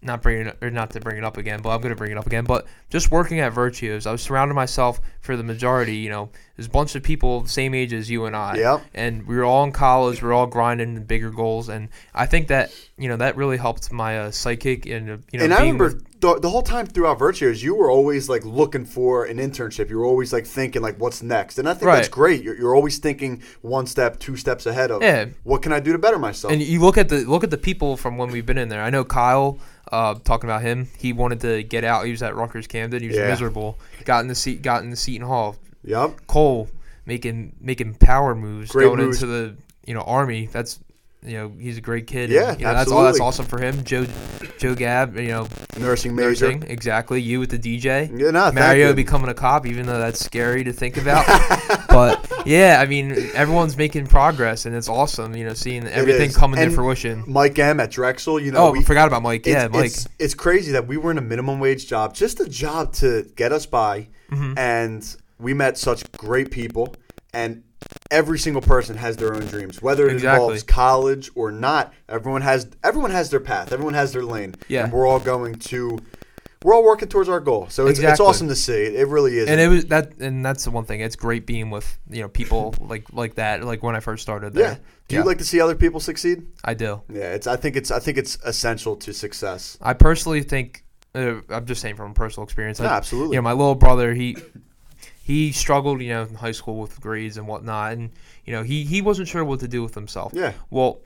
Not 0.00 0.22
bringing 0.22 0.52
or 0.62 0.70
not 0.70 0.90
to 0.92 1.00
bring 1.00 1.16
it 1.18 1.24
up 1.24 1.36
again, 1.38 1.60
but 1.60 1.70
I'm 1.70 1.80
going 1.80 1.90
to 1.90 1.96
bring 1.96 2.12
it 2.12 2.18
up 2.18 2.26
again. 2.26 2.44
But 2.44 2.66
just 2.88 3.10
working 3.10 3.40
at 3.40 3.52
Virtues, 3.52 4.06
I 4.06 4.12
was 4.12 4.22
surrounding 4.22 4.54
myself 4.54 5.00
for 5.20 5.36
the 5.36 5.42
majority. 5.42 5.96
You 5.96 6.10
know, 6.10 6.30
there's 6.56 6.68
a 6.68 6.70
bunch 6.70 6.94
of 6.94 7.02
people 7.02 7.40
the 7.40 7.48
same 7.48 7.74
age 7.74 7.92
as 7.92 8.08
you 8.08 8.24
and 8.26 8.36
I 8.36 8.56
and 8.94 9.26
we 9.26 9.36
were 9.36 9.44
all 9.44 9.64
in 9.64 9.72
college. 9.72 10.22
We 10.22 10.28
are 10.28 10.32
all 10.32 10.46
grinding 10.46 10.94
the 10.94 11.00
bigger 11.00 11.30
goals, 11.30 11.68
and 11.68 11.88
I 12.14 12.26
think 12.26 12.46
that 12.48 12.72
you 12.96 13.08
know 13.08 13.16
that 13.16 13.36
really 13.36 13.56
helped 13.56 13.90
my 13.92 14.18
uh, 14.20 14.30
psychic 14.30 14.86
and 14.86 15.10
uh, 15.10 15.16
you 15.32 15.38
know. 15.40 15.44
and 15.46 15.54
I 15.54 15.60
remember 15.62 15.84
with- 15.86 16.04
the, 16.20 16.38
the 16.40 16.50
whole 16.50 16.62
time 16.62 16.84
throughout 16.86 17.16
Virtues, 17.18 17.62
you 17.62 17.76
were 17.76 17.88
always 17.90 18.28
like 18.28 18.44
looking 18.44 18.84
for 18.84 19.24
an 19.24 19.36
internship. 19.38 19.88
You 19.88 19.98
were 19.98 20.04
always 20.04 20.32
like 20.32 20.46
thinking 20.46 20.82
like, 20.82 20.96
what's 20.98 21.22
next? 21.22 21.60
And 21.60 21.68
I 21.68 21.74
think 21.74 21.84
that's 21.92 22.08
great. 22.08 22.42
You're, 22.42 22.56
you're 22.56 22.74
always 22.74 22.98
thinking 22.98 23.40
one 23.62 23.86
step, 23.86 24.18
two 24.18 24.36
steps 24.36 24.66
ahead 24.66 24.90
of 24.90 25.00
Yeah. 25.00 25.26
what 25.44 25.62
can 25.62 25.72
I 25.72 25.78
do 25.78 25.92
to 25.92 25.98
better 25.98 26.18
myself. 26.18 26.52
and 26.52 26.60
you 26.60 26.80
look 26.80 26.98
at 26.98 27.08
the 27.08 27.18
look 27.24 27.44
at 27.44 27.50
the 27.50 27.56
people 27.56 27.96
from 27.96 28.16
when 28.18 28.30
we've 28.32 28.46
been 28.46 28.58
in 28.58 28.68
there. 28.68 28.82
I 28.82 28.90
know 28.90 29.04
Kyle. 29.04 29.58
Uh, 29.90 30.14
talking 30.24 30.48
about 30.48 30.62
him, 30.62 30.88
he 30.98 31.12
wanted 31.12 31.40
to 31.40 31.62
get 31.62 31.84
out. 31.84 32.04
He 32.04 32.10
was 32.10 32.22
at 32.22 32.34
Rutgers 32.36 32.66
Camden. 32.66 33.00
He 33.02 33.08
was 33.08 33.16
Yeah. 33.16 33.28
miserable. 33.28 33.78
Got 34.04 34.20
in 34.20 34.28
the 34.28 34.34
seat. 34.34 34.62
Got 34.62 34.82
in 34.82 34.90
the 34.90 34.96
Seton 34.96 35.26
Hall. 35.26 35.56
yep. 35.84 36.12
Cole 36.26 36.68
making 37.06 37.54
making 37.60 37.94
power 37.94 38.34
moves, 38.34 38.70
Great 38.70 38.84
going 38.84 38.98
moves. 38.98 39.22
into 39.22 39.26
the 39.34 39.56
you 39.86 39.94
know 39.94 40.02
army. 40.02 40.48
That's 40.52 40.78
you 41.22 41.36
know 41.36 41.52
he's 41.58 41.78
a 41.78 41.80
great 41.80 42.06
kid. 42.06 42.30
Yeah, 42.30 42.50
and, 42.52 42.60
you 42.60 42.66
know, 42.66 42.74
that's 42.74 42.90
all. 42.92 43.02
That's 43.04 43.20
awesome 43.20 43.46
for 43.46 43.60
him. 43.60 43.82
Joe 43.84 44.06
Joe 44.58 44.74
Gab, 44.74 45.16
you 45.16 45.28
know, 45.28 45.48
Nursing 45.78 46.14
major. 46.14 46.28
nursing 46.28 46.62
exactly. 46.64 47.20
You 47.20 47.40
with 47.40 47.50
the 47.50 47.58
DJ. 47.58 48.08
Yeah, 48.18 48.30
no, 48.30 48.52
Mario 48.52 48.92
becoming 48.94 49.28
a 49.28 49.34
cop, 49.34 49.66
even 49.66 49.86
though 49.86 49.98
that's 49.98 50.24
scary 50.24 50.64
to 50.64 50.72
think 50.72 50.96
about. 50.96 51.26
but 51.88 52.42
yeah, 52.46 52.78
I 52.80 52.86
mean, 52.86 53.12
everyone's 53.34 53.76
making 53.76 54.06
progress, 54.06 54.66
and 54.66 54.74
it's 54.74 54.88
awesome. 54.88 55.34
You 55.34 55.44
know, 55.44 55.54
seeing 55.54 55.86
everything 55.86 56.30
coming 56.32 56.60
And 56.60 56.70
to 56.70 56.74
fruition. 56.76 57.24
Mike 57.26 57.58
M 57.58 57.80
at 57.80 57.90
Drexel, 57.90 58.40
you 58.40 58.52
know, 58.52 58.68
Oh, 58.68 58.72
we, 58.72 58.82
forgot 58.82 59.08
about 59.08 59.22
Mike. 59.22 59.46
Yeah, 59.46 59.64
it's, 59.66 59.72
Mike. 59.72 59.84
It's, 59.86 60.08
it's 60.18 60.34
crazy 60.34 60.72
that 60.72 60.86
we 60.86 60.96
were 60.96 61.10
in 61.10 61.18
a 61.18 61.22
minimum 61.22 61.58
wage 61.60 61.86
job, 61.86 62.14
just 62.14 62.40
a 62.40 62.48
job 62.48 62.92
to 62.94 63.24
get 63.36 63.52
us 63.52 63.66
by, 63.66 64.08
Mm-hmm. 64.30 64.58
and 64.58 65.16
we 65.40 65.54
met 65.54 65.78
such 65.78 66.10
great 66.12 66.50
people, 66.50 66.94
and 67.32 67.62
every 68.10 68.38
single 68.38 68.62
person 68.62 68.96
has 68.96 69.16
their 69.16 69.34
own 69.34 69.46
dreams, 69.46 69.82
whether 69.82 70.08
it 70.08 70.14
Exactly. 70.14 70.44
involves 70.44 70.62
college 70.62 71.30
or 71.34 71.50
not. 71.52 71.92
Everyone 72.08 72.42
has 72.42 72.68
everyone 72.82 73.10
has 73.10 73.30
their 73.30 73.40
path, 73.40 73.72
everyone 73.72 73.94
has 73.94 74.12
their 74.12 74.22
lane, 74.24 74.54
Yeah. 74.68 74.84
and 74.84 74.92
we're 74.92 75.06
all 75.06 75.20
going 75.20 75.56
to. 75.56 75.98
We're 76.64 76.74
all 76.74 76.82
working 76.84 77.06
towards 77.08 77.28
our 77.28 77.38
goal, 77.38 77.68
so 77.70 77.86
it's, 77.86 78.00
it's 78.00 78.18
awesome 78.18 78.48
to 78.48 78.56
see. 78.56 78.72
It, 78.72 79.06
really 79.06 79.38
is. 79.38 79.48
and 79.48 79.60
it 79.60 79.68
was 79.68 79.84
that, 79.86 80.16
and 80.18 80.44
that's 80.44 80.64
the 80.64 80.72
one 80.72 80.84
thing. 80.86 81.00
It's 81.00 81.14
great 81.14 81.46
being 81.46 81.70
with 81.70 82.00
you 82.10 82.22
know 82.22 82.28
people 82.28 82.74
like 82.80 83.04
like 83.12 83.36
that. 83.36 83.62
Like 83.62 83.84
when 83.84 83.94
I 83.94 84.00
first 84.00 84.22
started 84.22 84.54
there. 84.54 84.72
yeah. 84.72 84.76
Do 85.06 85.14
you 85.14 85.22
like 85.22 85.38
to 85.38 85.44
see 85.44 85.60
other 85.60 85.76
people 85.76 86.00
succeed? 86.00 86.48
I 86.64 86.74
do. 86.74 87.00
Yeah, 87.12 87.32
it's. 87.34 87.46
I 87.46 87.54
think 87.54 87.76
it's. 87.76 87.92
I 87.92 88.00
think 88.00 88.18
it's 88.18 88.38
essential 88.44 88.96
to 88.96 89.12
success. 89.14 89.78
I 89.80 89.92
personally 89.92 90.42
think. 90.42 90.82
Uh, 91.14 91.36
I'm 91.48 91.64
just 91.64 91.80
saying 91.80 91.94
from 91.94 92.12
personal 92.12 92.42
experience. 92.44 92.80
No, 92.80 92.86
absolutely. 92.86 93.36
You 93.36 93.38
know, 93.38 93.42
my 93.42 93.52
little 93.52 93.76
brother, 93.76 94.12
he 94.12 94.36
he 95.28 95.52
struggled, 95.52 96.00
you 96.00 96.08
know, 96.08 96.22
in 96.22 96.34
high 96.34 96.52
school 96.52 96.78
with 96.78 96.98
grades 97.02 97.36
and 97.36 97.46
whatnot, 97.46 97.92
and 97.92 98.10
you 98.46 98.52
know, 98.54 98.62
he 98.62 98.84
he 98.84 99.02
wasn't 99.02 99.28
sure 99.28 99.44
what 99.44 99.60
to 99.60 99.68
do 99.68 99.82
with 99.82 99.94
himself. 99.94 100.32
Yeah. 100.34 100.54
Well, 100.70 101.00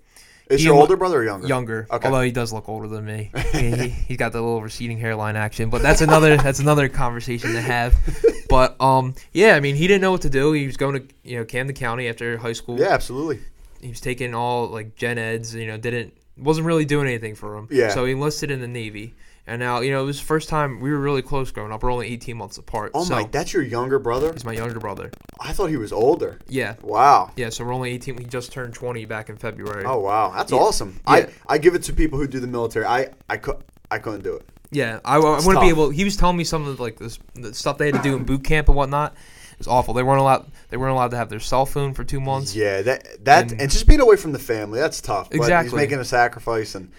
Is 0.48 0.64
your 0.64 0.76
older 0.76 0.96
brother 0.96 1.18
or 1.18 1.24
younger? 1.24 1.48
younger. 1.48 1.86
Okay. 1.90 2.06
Although 2.06 2.20
he 2.22 2.30
does 2.30 2.52
look 2.52 2.68
older 2.68 2.86
than 2.86 3.04
me. 3.04 3.32
he, 3.52 3.70
he, 3.72 3.88
he's 3.88 4.16
got 4.16 4.30
the 4.30 4.40
little 4.40 4.62
receding 4.62 4.96
hairline 4.96 5.34
action, 5.34 5.70
but 5.70 5.82
that's 5.82 6.02
another 6.02 6.36
that's 6.36 6.60
another 6.60 6.88
conversation 6.88 7.52
to 7.52 7.60
have. 7.60 7.94
But 8.52 8.78
um, 8.82 9.14
yeah, 9.32 9.54
I 9.54 9.60
mean, 9.60 9.76
he 9.76 9.86
didn't 9.86 10.02
know 10.02 10.12
what 10.12 10.20
to 10.22 10.28
do. 10.30 10.52
He 10.52 10.66
was 10.66 10.76
going 10.76 10.94
to 11.00 11.14
you 11.24 11.38
know 11.38 11.44
Camden 11.46 11.74
County 11.74 12.06
after 12.06 12.36
high 12.36 12.52
school. 12.52 12.78
Yeah, 12.78 12.90
absolutely. 12.90 13.40
He 13.80 13.88
was 13.88 14.00
taking 14.00 14.34
all 14.34 14.68
like 14.68 14.94
gen 14.94 15.16
eds. 15.16 15.54
You 15.54 15.66
know, 15.68 15.78
didn't 15.78 16.12
wasn't 16.36 16.66
really 16.66 16.84
doing 16.84 17.08
anything 17.08 17.34
for 17.34 17.56
him. 17.56 17.66
Yeah. 17.70 17.88
So 17.88 18.04
he 18.04 18.12
enlisted 18.12 18.50
in 18.50 18.60
the 18.60 18.68
Navy, 18.68 19.14
and 19.46 19.58
now 19.60 19.80
you 19.80 19.90
know 19.90 20.02
it 20.02 20.06
was 20.06 20.18
the 20.20 20.24
first 20.26 20.48
time 20.48 20.80
we 20.80 20.90
were 20.90 20.98
really 20.98 21.22
close 21.22 21.50
growing 21.50 21.72
up. 21.72 21.82
We're 21.82 21.92
only 21.92 22.08
18 22.08 22.36
months 22.36 22.58
apart. 22.58 22.92
Oh 22.94 23.04
so 23.04 23.14
my, 23.14 23.24
that's 23.30 23.52
your 23.52 23.62
younger 23.62 23.98
brother? 23.98 24.32
He's 24.32 24.44
my 24.44 24.52
younger 24.52 24.78
brother. 24.78 25.10
I 25.40 25.52
thought 25.52 25.66
he 25.70 25.76
was 25.76 25.92
older. 25.92 26.38
Yeah. 26.48 26.76
Wow. 26.82 27.30
Yeah. 27.36 27.50
So 27.50 27.64
we're 27.64 27.74
only 27.74 27.90
18. 27.92 28.16
We 28.16 28.24
just 28.24 28.52
turned 28.52 28.74
20 28.74 29.04
back 29.06 29.28
in 29.28 29.36
February. 29.36 29.84
Oh 29.84 29.98
wow, 30.00 30.30
that's 30.34 30.52
Yeah. 30.52 30.58
awesome. 30.58 31.00
Yeah. 31.06 31.12
I 31.12 31.28
I 31.48 31.58
give 31.58 31.74
it 31.74 31.82
to 31.84 31.92
people 31.92 32.18
who 32.18 32.26
do 32.26 32.40
the 32.40 32.46
military. 32.46 32.84
I 32.86 33.08
I 33.28 33.36
could 33.36 33.56
I 33.90 33.98
couldn't 33.98 34.22
do 34.22 34.34
it. 34.36 34.48
Yeah, 34.70 35.00
I, 35.04 35.18
I 35.18 35.36
It's 35.36 35.44
wouldn't 35.44 35.62
be 35.62 35.68
able. 35.68 35.90
He 35.90 36.02
was 36.04 36.16
telling 36.16 36.36
me 36.38 36.44
some 36.44 36.66
of 36.66 36.80
like 36.80 36.98
this 36.98 37.18
the 37.34 37.52
stuff 37.52 37.76
they 37.78 37.86
had 37.86 37.96
to 37.96 38.02
do 38.02 38.16
in 38.16 38.24
boot 38.24 38.42
camp 38.44 38.68
and 38.68 38.76
whatnot. 38.76 39.12
It 39.52 39.58
was 39.58 39.68
awful. 39.68 39.92
They 39.92 40.02
weren't 40.02 40.20
allowed. 40.20 40.50
They 40.70 40.78
weren't 40.78 40.92
allowed 40.92 41.10
to 41.10 41.18
have 41.18 41.28
their 41.28 41.40
cell 41.40 41.66
phone 41.66 41.92
for 41.92 42.04
two 42.04 42.20
months. 42.20 42.56
Yeah, 42.56 42.80
that 42.82 43.24
that 43.26 43.50
And- 43.52 43.60
and, 43.60 43.70
just 43.70 43.86
being 43.86 44.00
away 44.00 44.16
from 44.16 44.32
the 44.32 44.38
family, 44.38 44.80
that's 44.80 45.00
tough. 45.02 45.28
But 45.28 45.36
Exactly. 45.36 45.70
he's 45.70 45.76
making 45.76 45.98
a 45.98 46.04
sacrifice, 46.06 46.74
and 46.74 46.90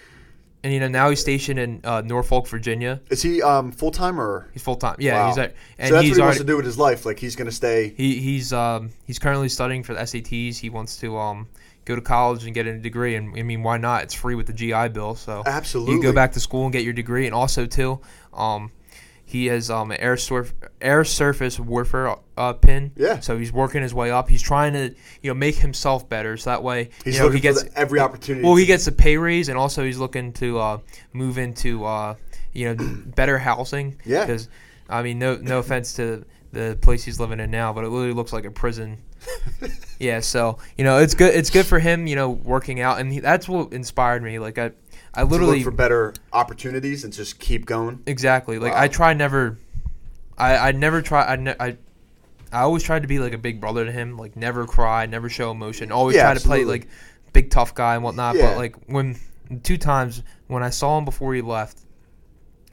And 0.64 0.72
you 0.72 0.80
know 0.80 0.88
now 0.88 1.10
he's 1.10 1.20
stationed 1.20 1.60
in 1.60 1.80
uh, 1.84 2.00
Norfolk, 2.00 2.48
Virginia. 2.48 2.98
is 3.10 3.20
he 3.22 3.42
um 3.42 3.70
full 3.70 3.90
time 3.90 4.18
or? 4.18 4.48
He's 4.54 4.62
full 4.62 4.76
time. 4.76 4.96
Yeah, 4.98 5.14
Wow. 5.24 5.28
he's 5.28 5.38
at, 5.38 5.54
and 5.78 5.88
so 5.88 5.94
that's 5.94 6.06
he's 6.06 6.12
what 6.12 6.16
he 6.16 6.22
wants 6.22 6.38
to 6.38 6.44
do 6.44 6.56
with 6.56 6.64
his 6.64 6.78
life. 6.78 7.04
Like 7.04 7.18
he's 7.18 7.36
gonna 7.36 7.52
stay. 7.52 7.92
he 7.96 8.18
he's 8.18 8.50
um 8.52 8.90
he's 9.06 9.18
currently 9.18 9.50
studying 9.50 9.82
for 9.82 9.92
the 9.92 10.00
SATs. 10.00 10.56
He 10.56 10.70
wants 10.70 10.96
to 11.00 11.18
um 11.18 11.46
go 11.84 11.94
to 11.94 12.00
college 12.00 12.46
and 12.46 12.54
get 12.54 12.66
a 12.66 12.78
degree. 12.78 13.14
And 13.14 13.38
I 13.38 13.42
mean, 13.42 13.62
why 13.62 13.76
not? 13.76 14.04
It's 14.04 14.14
free 14.14 14.34
with 14.34 14.46
the 14.46 14.54
GI 14.54 14.88
Bill. 14.88 15.14
So 15.14 15.42
Absolutely. 15.44 15.96
you 15.96 16.02
go 16.02 16.12
back 16.14 16.32
to 16.32 16.40
school 16.40 16.64
and 16.64 16.72
get 16.72 16.82
your 16.82 16.94
degree. 16.94 17.26
And 17.26 17.34
also 17.34 17.66
too, 17.66 18.00
um, 18.32 18.72
he 19.26 19.46
has 19.46 19.70
um 19.70 19.90
an 19.90 20.00
air 20.00 20.16
surf 20.16 20.52
air 20.80 21.04
surface 21.04 21.58
warfare 21.58 22.16
uh, 22.36 22.52
pin. 22.52 22.92
Yeah. 22.96 23.20
So 23.20 23.38
he's 23.38 23.52
working 23.52 23.82
his 23.82 23.94
way 23.94 24.10
up. 24.10 24.28
He's 24.28 24.42
trying 24.42 24.72
to 24.74 24.94
you 25.22 25.30
know 25.30 25.34
make 25.34 25.56
himself 25.56 26.08
better. 26.08 26.36
So 26.36 26.50
that 26.50 26.62
way 26.62 26.90
He's 27.04 27.14
you 27.14 27.20
know, 27.20 27.26
looking 27.26 27.36
he 27.38 27.42
gets 27.42 27.62
for 27.62 27.68
the, 27.70 27.78
every 27.78 28.00
opportunity. 28.00 28.44
well 28.44 28.56
he 28.56 28.66
gets 28.66 28.86
a 28.86 28.92
pay 28.92 29.16
raise 29.16 29.48
and 29.48 29.56
also 29.58 29.84
he's 29.84 29.98
looking 29.98 30.32
to 30.34 30.58
uh, 30.58 30.78
move 31.12 31.38
into 31.38 31.84
uh, 31.84 32.14
you 32.52 32.74
know 32.74 32.94
better 33.06 33.38
housing. 33.38 34.00
Yeah. 34.04 34.26
Because 34.26 34.48
I 34.88 35.02
mean 35.02 35.18
no 35.18 35.36
no 35.36 35.58
offense 35.58 35.94
to 35.94 36.24
the 36.52 36.78
place 36.80 37.02
he's 37.04 37.18
living 37.18 37.40
in 37.40 37.50
now, 37.50 37.72
but 37.72 37.84
it 37.84 37.88
literally 37.88 38.14
looks 38.14 38.32
like 38.32 38.44
a 38.44 38.50
prison. 38.50 38.98
Yeah, 40.00 40.20
so 40.20 40.58
you 40.76 40.84
know 40.84 40.98
it's 40.98 41.14
good. 41.14 41.34
It's 41.34 41.50
good 41.50 41.64
for 41.66 41.78
him, 41.78 42.06
you 42.08 42.16
know, 42.16 42.28
working 42.30 42.80
out, 42.80 42.98
and 43.00 43.12
he, 43.12 43.20
that's 43.20 43.48
what 43.48 43.72
inspired 43.72 44.22
me. 44.22 44.38
Like 44.40 44.58
I, 44.58 44.72
I 45.16 45.20
to 45.20 45.26
literally 45.26 45.56
look 45.58 45.64
for 45.64 45.70
better 45.70 46.14
opportunities 46.32 47.04
and 47.04 47.12
just 47.12 47.38
keep 47.38 47.66
going. 47.66 48.02
exactly. 48.06 48.58
Like 48.58 48.72
Wow. 48.72 48.80
I 48.82 48.88
try 48.88 49.14
never, 49.14 49.58
I 50.36 50.56
I 50.56 50.72
never 50.72 51.02
try. 51.02 51.24
I 51.24 51.36
ne- 51.36 51.56
I, 51.58 51.76
I 52.52 52.60
always 52.62 52.82
tried 52.82 53.02
to 53.02 53.08
be 53.08 53.18
like 53.18 53.32
a 53.32 53.38
big 53.38 53.60
brother 53.60 53.84
to 53.84 53.92
him. 53.92 54.16
Like 54.16 54.36
never 54.36 54.66
cry, 54.66 55.06
never 55.06 55.28
show 55.28 55.50
emotion. 55.50 55.92
Always 55.92 56.16
Yeah, 56.16 56.22
try 56.24 56.34
to 56.34 56.40
play 56.40 56.64
like 56.64 56.88
big 57.32 57.50
tough 57.50 57.74
guy 57.74 57.94
and 57.94 58.04
whatnot. 58.04 58.36
Yeah. 58.36 58.48
But 58.50 58.56
like 58.58 58.76
when 58.86 59.16
two 59.62 59.76
times 59.78 60.22
when 60.48 60.62
I 60.62 60.70
saw 60.70 60.98
him 60.98 61.04
before 61.04 61.34
he 61.34 61.42
left, 61.42 61.78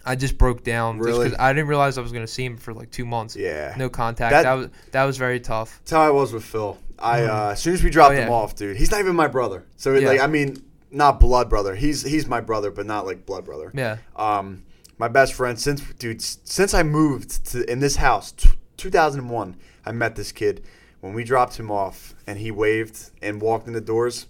I 0.06 0.15
just 0.15 0.38
broke 0.38 0.63
down 0.63 0.97
just 0.97 1.06
Really? 1.08 1.25
because 1.25 1.39
I 1.39 1.54
didn't 1.54 1.67
realize 1.67 1.97
I 1.97 2.01
was 2.01 2.12
gonna 2.12 2.27
see 2.27 2.45
him 2.45 2.58
for 2.58 2.73
like 2.73 2.89
two 2.91 3.06
months. 3.06 3.36
Yeah. 3.36 3.73
No 3.77 3.89
contact. 3.89 4.32
That- 4.32 4.43
That, 4.43 4.54
was 4.54 4.69
that 4.91 5.04
was 5.06 5.17
very 5.17 5.39
tough. 5.39 5.80
That's 5.84 5.91
how 5.91 6.01
I 6.01 6.10
was 6.10 6.34
with 6.34 6.43
Phil. 6.43 6.77
I 6.97 7.23
uh, 7.23 7.49
as 7.51 7.62
soon 7.62 7.73
as 7.73 7.84
we 7.84 7.89
dropped 7.89 8.13
Oh, 8.15 8.17
him 8.17 8.30
off, 8.32 8.56
dude, 8.56 8.77
he's 8.77 8.91
not 8.91 8.99
even 8.99 9.15
my 9.15 9.27
brother. 9.27 9.65
So 9.77 9.93
Yeah. 9.95 10.08
like, 10.10 10.19
I 10.21 10.27
mean, 10.27 10.63
not 10.91 11.19
blood 11.19 11.49
brother. 11.49 11.75
He's 11.75 12.04
he's 12.04 12.27
my 12.27 12.41
brother, 12.41 12.69
but 12.71 12.86
not 12.86 13.06
like 13.06 13.25
blood 13.25 13.45
brother. 13.45 13.71
Yeah. 13.73 13.97
Um, 14.15 14.63
my 14.97 15.08
best 15.08 15.34
friend 15.34 15.60
since 15.60 15.82
dude 15.93 16.21
since 16.21 16.73
I 16.73 16.84
moved 16.84 17.45
to 17.51 17.69
in 17.71 17.80
this 17.80 17.95
house, 17.95 18.32
t- 18.34 18.49
2001, 18.77 19.56
I 19.86 19.91
met 19.91 20.15
this 20.15 20.32
kid. 20.32 20.63
When 20.99 21.13
we 21.13 21.23
dropped 21.23 21.58
him 21.60 21.71
off, 21.71 22.13
and 22.27 22.38
he 22.38 22.51
waved 22.51 23.10
and 23.23 23.41
walked 23.41 23.65
in 23.65 23.73
the 23.73 23.82
doors, 23.82 24.27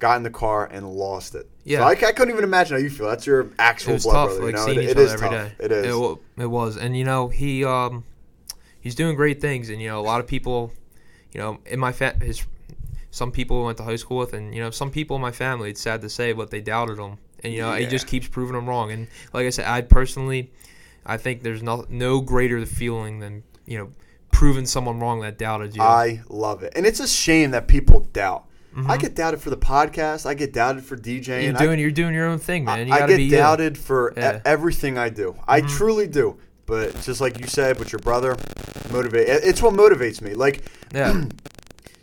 got 0.00 0.16
in 0.16 0.24
the 0.24 0.30
car 0.30 0.66
and 0.66 0.90
lost 0.92 1.36
it. 1.36 1.48
Yeah. 1.62 1.78
So 1.78 1.84
I, 1.84 1.90
I 1.90 2.12
couldn't 2.12 2.30
even 2.30 2.42
imagine 2.42 2.76
how 2.76 2.82
you 2.82 2.90
feel. 2.90 3.06
That's 3.08 3.24
your 3.24 3.50
actual 3.58 3.98
blood 3.98 4.12
tough, 4.28 4.36
brother. 4.38 4.40
like 4.40 4.46
you 4.46 4.52
know? 4.56 4.64
seeing 4.66 4.78
it, 4.78 4.82
each 4.84 4.90
it 4.90 4.96
other 4.96 5.02
is 5.06 5.12
every 5.12 5.28
tough. 5.28 5.58
day. 5.58 5.64
It 5.64 5.72
is. 5.72 5.94
wa- 5.96 6.16
It, 6.36 6.46
was, 6.46 6.76
and 6.76 6.96
you 6.96 7.04
know 7.04 7.28
he 7.28 7.64
um, 7.64 8.02
he's 8.80 8.96
doing 8.96 9.14
great 9.14 9.40
things, 9.40 9.70
and 9.70 9.80
you 9.80 9.86
know 9.88 10.00
a 10.00 10.02
lot 10.02 10.18
of 10.18 10.26
people, 10.26 10.72
you 11.32 11.40
know, 11.40 11.58
in 11.66 11.78
my 11.78 11.92
fa- 11.92 12.16
his 12.20 12.44
some 13.10 13.32
people 13.32 13.64
went 13.64 13.78
to 13.78 13.84
high 13.84 13.96
school 13.96 14.18
with, 14.18 14.32
and 14.32 14.54
you 14.54 14.60
know 14.60 14.70
some 14.70 14.90
people 14.90 15.16
in 15.16 15.22
my 15.22 15.32
family. 15.32 15.70
It's 15.70 15.80
sad 15.80 16.00
to 16.02 16.08
say, 16.10 16.32
but 16.32 16.50
they 16.50 16.60
doubted 16.60 16.98
him, 16.98 17.18
and 17.42 17.52
you 17.52 17.62
know 17.62 17.74
Yeah. 17.74 17.88
just 17.88 18.06
keeps 18.06 18.28
proving 18.28 18.54
them 18.54 18.68
wrong. 18.68 18.90
And 18.92 19.08
like 19.32 19.46
I 19.46 19.50
said, 19.50 19.66
I 19.66 19.80
personally, 19.82 20.50
I 21.06 21.16
think 21.16 21.42
there's 21.42 21.62
no 21.62 21.84
no 21.88 22.20
greater 22.20 22.64
feeling 22.66 23.20
than 23.20 23.42
you 23.66 23.78
know 23.78 23.90
proving 24.32 24.66
someone 24.66 25.00
wrong 25.00 25.20
that 25.22 25.38
doubted 25.38 25.74
you. 25.74 25.82
I 25.82 26.20
love 26.28 26.62
it, 26.62 26.72
and 26.76 26.84
it's 26.86 27.00
a 27.00 27.08
shame 27.08 27.50
that 27.52 27.66
people 27.68 28.00
doubt. 28.12 28.44
I 28.86 28.96
get 28.96 29.16
doubted 29.16 29.40
for 29.40 29.50
the 29.50 29.56
podcast. 29.56 30.24
I 30.24 30.34
get 30.34 30.52
doubted 30.52 30.84
for 30.84 30.96
DJing. 30.96 31.24
Mm-hmm. 31.24 31.44
you're 31.46 31.56
I- 31.56 31.64
doing 31.64 31.78
you're 31.80 31.90
doing 31.90 32.14
your 32.14 32.26
own 32.28 32.38
thing, 32.38 32.64
man. 32.64 32.86
You 32.86 32.94
I 32.94 33.08
get 33.08 33.16
be 33.16 33.24
you. 33.24 33.30
doubted 33.32 33.76
for 33.76 34.10
e- 34.12 34.14
Yeah. 34.18 34.32
Mm-hmm. 34.34 34.38
everything 34.46 34.96
I 34.98 35.08
do. 35.08 35.34
I 35.48 35.62
truly 35.62 36.06
do. 36.06 36.36
But 36.64 37.00
just 37.00 37.20
like 37.20 37.40
you 37.40 37.46
said, 37.48 37.80
with 37.80 37.90
your 37.90 37.98
brother, 37.98 38.36
motivate. 38.92 39.26
It's 39.28 39.60
what 39.62 39.74
motivates 39.74 40.20
me. 40.22 40.34
Like, 40.34 40.62
Yeah, 40.94 41.24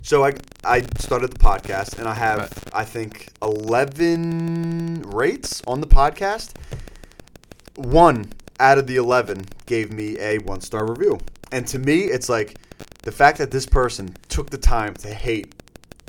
so 0.05 0.23
I 0.23 0.33
I 0.63 0.81
started 0.99 1.31
the 1.33 1.39
podcast, 1.39 1.97
and 1.99 2.07
I 2.07 2.13
have 2.13 2.39
Right. 2.39 2.51
I 2.73 2.85
think 2.85 3.29
eleven 3.41 5.01
rates 5.07 5.61
on 5.67 5.81
the 5.81 5.87
podcast. 5.87 6.53
One 7.75 8.31
out 8.59 8.77
of 8.77 8.87
the 8.87 8.95
eleven 8.95 9.45
gave 9.65 9.91
me 9.91 10.17
a 10.19 10.37
one 10.39 10.61
star 10.61 10.85
review, 10.87 11.19
and 11.51 11.67
to 11.67 11.79
me, 11.79 12.01
it's 12.05 12.29
like 12.29 12.55
the 13.03 13.11
fact 13.11 13.37
that 13.39 13.51
this 13.51 13.65
person 13.65 14.15
took 14.29 14.49
the 14.49 14.57
time 14.57 14.93
to 14.95 15.09
hate 15.13 15.53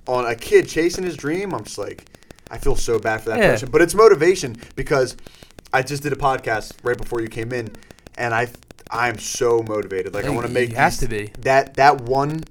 on 0.06 0.24
a 0.26 0.34
kid 0.34 0.68
chasing 0.68 1.04
his 1.04 1.16
dream. 1.16 1.52
I'm 1.54 1.64
just 1.64 1.78
like, 1.78 2.04
I 2.50 2.58
feel 2.58 2.76
so 2.76 2.98
bad 2.98 3.22
for 3.22 3.30
that 3.30 3.38
Yeah. 3.38 3.50
person, 3.52 3.70
but 3.70 3.82
it's 3.82 3.94
motivation 3.94 4.56
because 4.76 5.16
I 5.72 5.82
just 5.82 6.02
did 6.02 6.12
a 6.12 6.16
podcast 6.16 6.72
right 6.84 6.96
before 6.96 7.20
you 7.20 7.28
came 7.28 7.52
in, 7.52 7.70
and 8.16 8.32
I 8.34 8.48
I'm 8.90 9.18
so 9.18 9.64
motivated. 9.66 10.14
Like 10.14 10.26
I 10.26 10.30
want 10.30 10.46
to 10.46 10.52
make 10.52 10.70
these- 10.76 10.98
to 10.98 11.08
be. 11.08 11.32
that 11.40 11.74
that 11.74 12.02
one. 12.02 12.44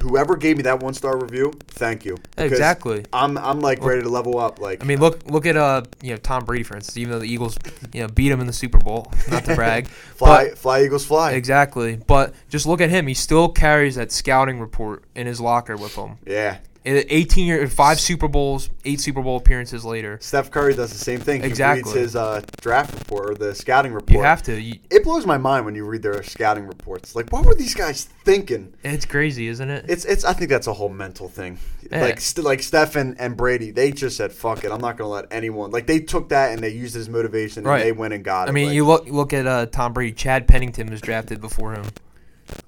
Whoever 0.00 0.36
gave 0.36 0.56
me 0.56 0.62
that 0.64 0.80
one 0.80 0.94
star 0.94 1.18
review, 1.18 1.52
thank 1.68 2.04
you. 2.04 2.16
Exactly. 2.36 3.04
I'm 3.12 3.36
I'm 3.38 3.60
like 3.60 3.82
ready 3.82 4.02
to 4.02 4.08
level 4.08 4.38
up. 4.38 4.60
Like 4.60 4.82
I 4.82 4.86
mean, 4.86 5.00
look 5.00 5.26
look 5.26 5.46
at 5.46 5.56
uh 5.56 5.82
you 6.02 6.10
know 6.10 6.16
Tom 6.16 6.44
Brady 6.44 6.64
for 6.64 6.76
instance. 6.76 6.96
Even 6.96 7.12
though 7.12 7.18
the 7.18 7.32
Eagles 7.32 7.58
you 7.92 8.02
know 8.02 8.08
beat 8.08 8.30
him 8.30 8.40
in 8.40 8.46
the 8.46 8.52
Super 8.52 8.78
Bowl, 8.78 9.12
not 9.30 9.44
to 9.44 9.54
brag, 9.56 9.88
fly 9.88 10.50
fly 10.50 10.82
Eagles 10.84 11.04
fly. 11.04 11.32
Exactly. 11.32 11.96
But 11.96 12.34
just 12.48 12.66
look 12.66 12.80
at 12.80 12.90
him. 12.90 13.06
He 13.06 13.14
still 13.14 13.48
carries 13.48 13.96
that 13.96 14.12
scouting 14.12 14.60
report 14.60 15.04
in 15.14 15.26
his 15.26 15.40
locker 15.40 15.76
with 15.76 15.94
him. 15.94 16.18
Yeah. 16.26 16.58
In 16.88 17.04
18 17.10 17.46
year, 17.46 17.68
five 17.68 18.00
Super 18.00 18.28
Bowls, 18.28 18.70
eight 18.86 18.98
Super 18.98 19.20
Bowl 19.20 19.36
appearances 19.36 19.84
later. 19.84 20.16
Steph 20.22 20.50
Curry 20.50 20.74
does 20.74 20.90
the 20.90 20.98
same 20.98 21.20
thing. 21.20 21.42
He 21.42 21.46
Exactly. 21.46 21.82
reads 21.82 21.94
his 22.00 22.16
uh, 22.16 22.40
draft 22.62 22.94
report 22.98 23.30
or 23.30 23.34
the 23.34 23.54
scouting 23.54 23.92
report. 23.92 24.16
You 24.16 24.22
have 24.22 24.42
to. 24.44 24.58
You, 24.58 24.78
It 24.88 25.04
blows 25.04 25.26
my 25.26 25.36
mind 25.36 25.66
when 25.66 25.74
you 25.74 25.84
read 25.84 26.00
their 26.02 26.22
scouting 26.22 26.66
reports. 26.66 27.14
Like, 27.14 27.30
what 27.30 27.44
were 27.44 27.54
these 27.54 27.74
guys 27.74 28.04
thinking? 28.24 28.72
it's 28.82 29.04
crazy, 29.04 29.48
isn't 29.48 29.68
it? 29.68 29.84
It's 29.86 30.06
it's. 30.06 30.24
I 30.24 30.32
think 30.32 30.48
that's 30.48 30.66
a 30.66 30.72
whole 30.72 30.88
mental 30.88 31.28
thing. 31.28 31.58
Yeah. 31.90 32.00
Like 32.00 32.20
st- 32.22 32.46
like 32.46 32.62
Steph 32.62 32.96
and, 32.96 33.20
and 33.20 33.36
Brady, 33.36 33.70
they 33.70 33.92
just 33.92 34.16
said, 34.16 34.32
"Fuck 34.32 34.64
it, 34.64 34.72
I'm 34.72 34.80
not 34.80 34.96
gonna 34.96 35.10
let 35.10 35.26
anyone." 35.30 35.70
Like 35.70 35.86
they 35.86 36.00
took 36.00 36.30
that 36.30 36.52
and 36.52 36.62
they 36.62 36.70
used 36.70 36.96
it 36.96 37.00
as 37.00 37.10
motivation 37.10 37.64
Right. 37.64 37.80
and 37.80 37.86
they 37.86 37.92
went 37.92 38.14
and 38.14 38.24
got 38.24 38.48
it. 38.48 38.50
I 38.50 38.52
mean, 38.54 38.68
Like, 38.68 38.74
you 38.74 38.86
look 38.86 39.06
look 39.10 39.34
at 39.34 39.46
uh, 39.46 39.66
Tom 39.66 39.92
Brady. 39.92 40.12
Chad 40.12 40.48
Pennington 40.48 40.88
was 40.88 41.02
drafted 41.02 41.42
before 41.42 41.74
him. 41.74 41.84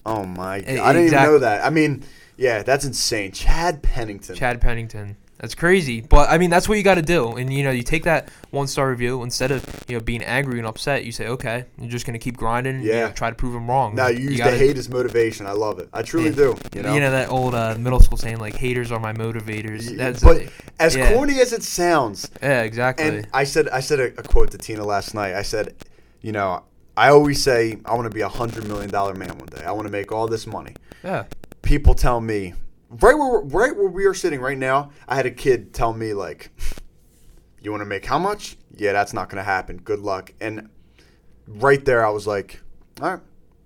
Oh 0.05 0.27
my 0.27 0.61
god, 0.61 0.69
I 0.79 0.93
didn't 0.93 1.07
even 1.07 1.23
know 1.23 1.39
that. 1.39 1.65
I 1.65 1.71
mean, 1.71 2.05
yeah, 2.41 2.63
that's 2.65 2.85
insane. 2.85 3.31
Chad 3.33 3.83
Pennington. 3.83 4.35
Chad 4.35 4.61
Pennington. 4.61 5.17
That's 5.39 5.55
crazy, 5.55 6.03
but 6.03 6.29
I 6.29 6.37
mean 6.37 6.51
that's 6.51 6.69
what 6.69 6.77
you 6.77 6.85
got 6.85 6.97
to 6.97 7.03
do. 7.03 7.37
And 7.37 7.51
you 7.51 7.65
know, 7.65 7.71
you 7.71 7.83
take 7.83 8.05
that 8.05 8.29
one 8.51 8.67
star 8.67 8.91
review 8.91 9.23
instead 9.23 9.51
of 9.51 9.65
you 9.89 9.97
know 9.97 10.05
being 10.05 10.23
angry 10.23 10.59
and 10.59 10.67
upset. 10.67 11.07
You 11.07 11.13
say, 11.13 11.29
okay, 11.29 11.65
you're 11.79 11.89
just 11.91 12.05
gonna 12.05 12.19
keep 12.19 12.37
grinding. 12.37 12.75
and, 12.77 12.85
you 12.85 12.91
Yeah. 12.93 13.07
know, 13.07 13.13
try 13.13 13.31
to 13.31 13.35
prove 13.37 13.55
him 13.55 13.67
wrong. 13.67 13.95
Now 13.95 14.09
you 14.09 14.29
use 14.31 14.37
gotta- 14.39 14.51
the 14.51 14.59
hate 14.59 14.77
as 14.77 14.91
motivation. 14.91 15.47
I 15.47 15.53
love 15.53 15.79
it. 15.79 15.89
I 15.95 16.03
truly 16.03 16.29
Yeah. 16.29 16.35
do. 16.37 16.57
You 16.75 16.83
know. 16.83 17.11
that 17.11 17.31
old 17.31 17.55
uh, 17.55 17.75
middle 17.79 18.01
school 18.01 18.19
saying 18.19 18.39
like 18.39 18.55
haters 18.55 18.93
are 18.93 19.01
my 19.01 19.15
motivators. 19.15 19.97
That's 19.97 20.23
but 20.23 20.43
as 20.79 20.95
yeah. 20.95 21.15
corny 21.15 21.41
as 21.41 21.55
it 21.55 21.63
sounds, 21.63 22.31
yeah, 22.43 22.61
exactly. 22.61 23.07
and 23.07 23.27
I 23.33 23.45
said 23.45 23.69
I 23.71 23.81
said 23.81 23.99
a, 24.01 24.07
a 24.19 24.23
quote 24.23 24.51
to 24.51 24.59
Tina 24.59 24.85
last 24.85 25.15
night. 25.15 25.35
I 25.35 25.43
said, 25.43 25.75
you 26.21 26.33
know, 26.33 26.65
I 26.99 27.09
always 27.09 27.43
say 27.43 27.79
I 27.87 27.95
want 27.95 28.05
to 28.05 28.15
be 28.15 28.21
a 28.21 28.29
hundred 28.29 28.69
million 28.69 28.91
dollar 28.91 29.15
man 29.15 29.31
one 29.39 29.49
day. 29.49 29.65
I 29.65 29.73
want 29.73 29.87
to 29.87 29.93
make 29.93 30.13
all 30.13 30.29
this 30.29 30.47
money. 30.47 30.75
yeah, 31.03 31.25
People 31.63 31.95
tell 31.95 32.21
me 32.21 32.55
right 32.91 33.17
where 33.17 33.41
right 33.41 33.77
where 33.77 33.89
we 33.89 34.05
are 34.05 34.15
sitting 34.15 34.41
right 34.41 34.59
now. 34.59 34.91
I 35.09 35.15
had 35.15 35.27
a 35.27 35.31
kid 35.31 35.73
tell 35.73 35.93
me 35.93 36.15
like, 36.15 36.51
"You 37.61 37.71
want 37.71 37.83
to 37.83 37.87
make 37.87 38.05
how 38.05 38.19
much? 38.19 38.57
Yeah, 38.77 38.93
that's 38.93 39.13
not 39.13 39.29
going 39.29 39.39
to 39.39 39.45
happen. 39.45 39.79
Good 39.79 40.01
luck." 40.01 40.33
And 40.41 40.69
right 41.47 41.85
there, 41.85 42.05
I 42.05 42.11
was 42.11 42.27
like, 42.27 42.61
"All 43.01 43.11
right." 43.11 43.21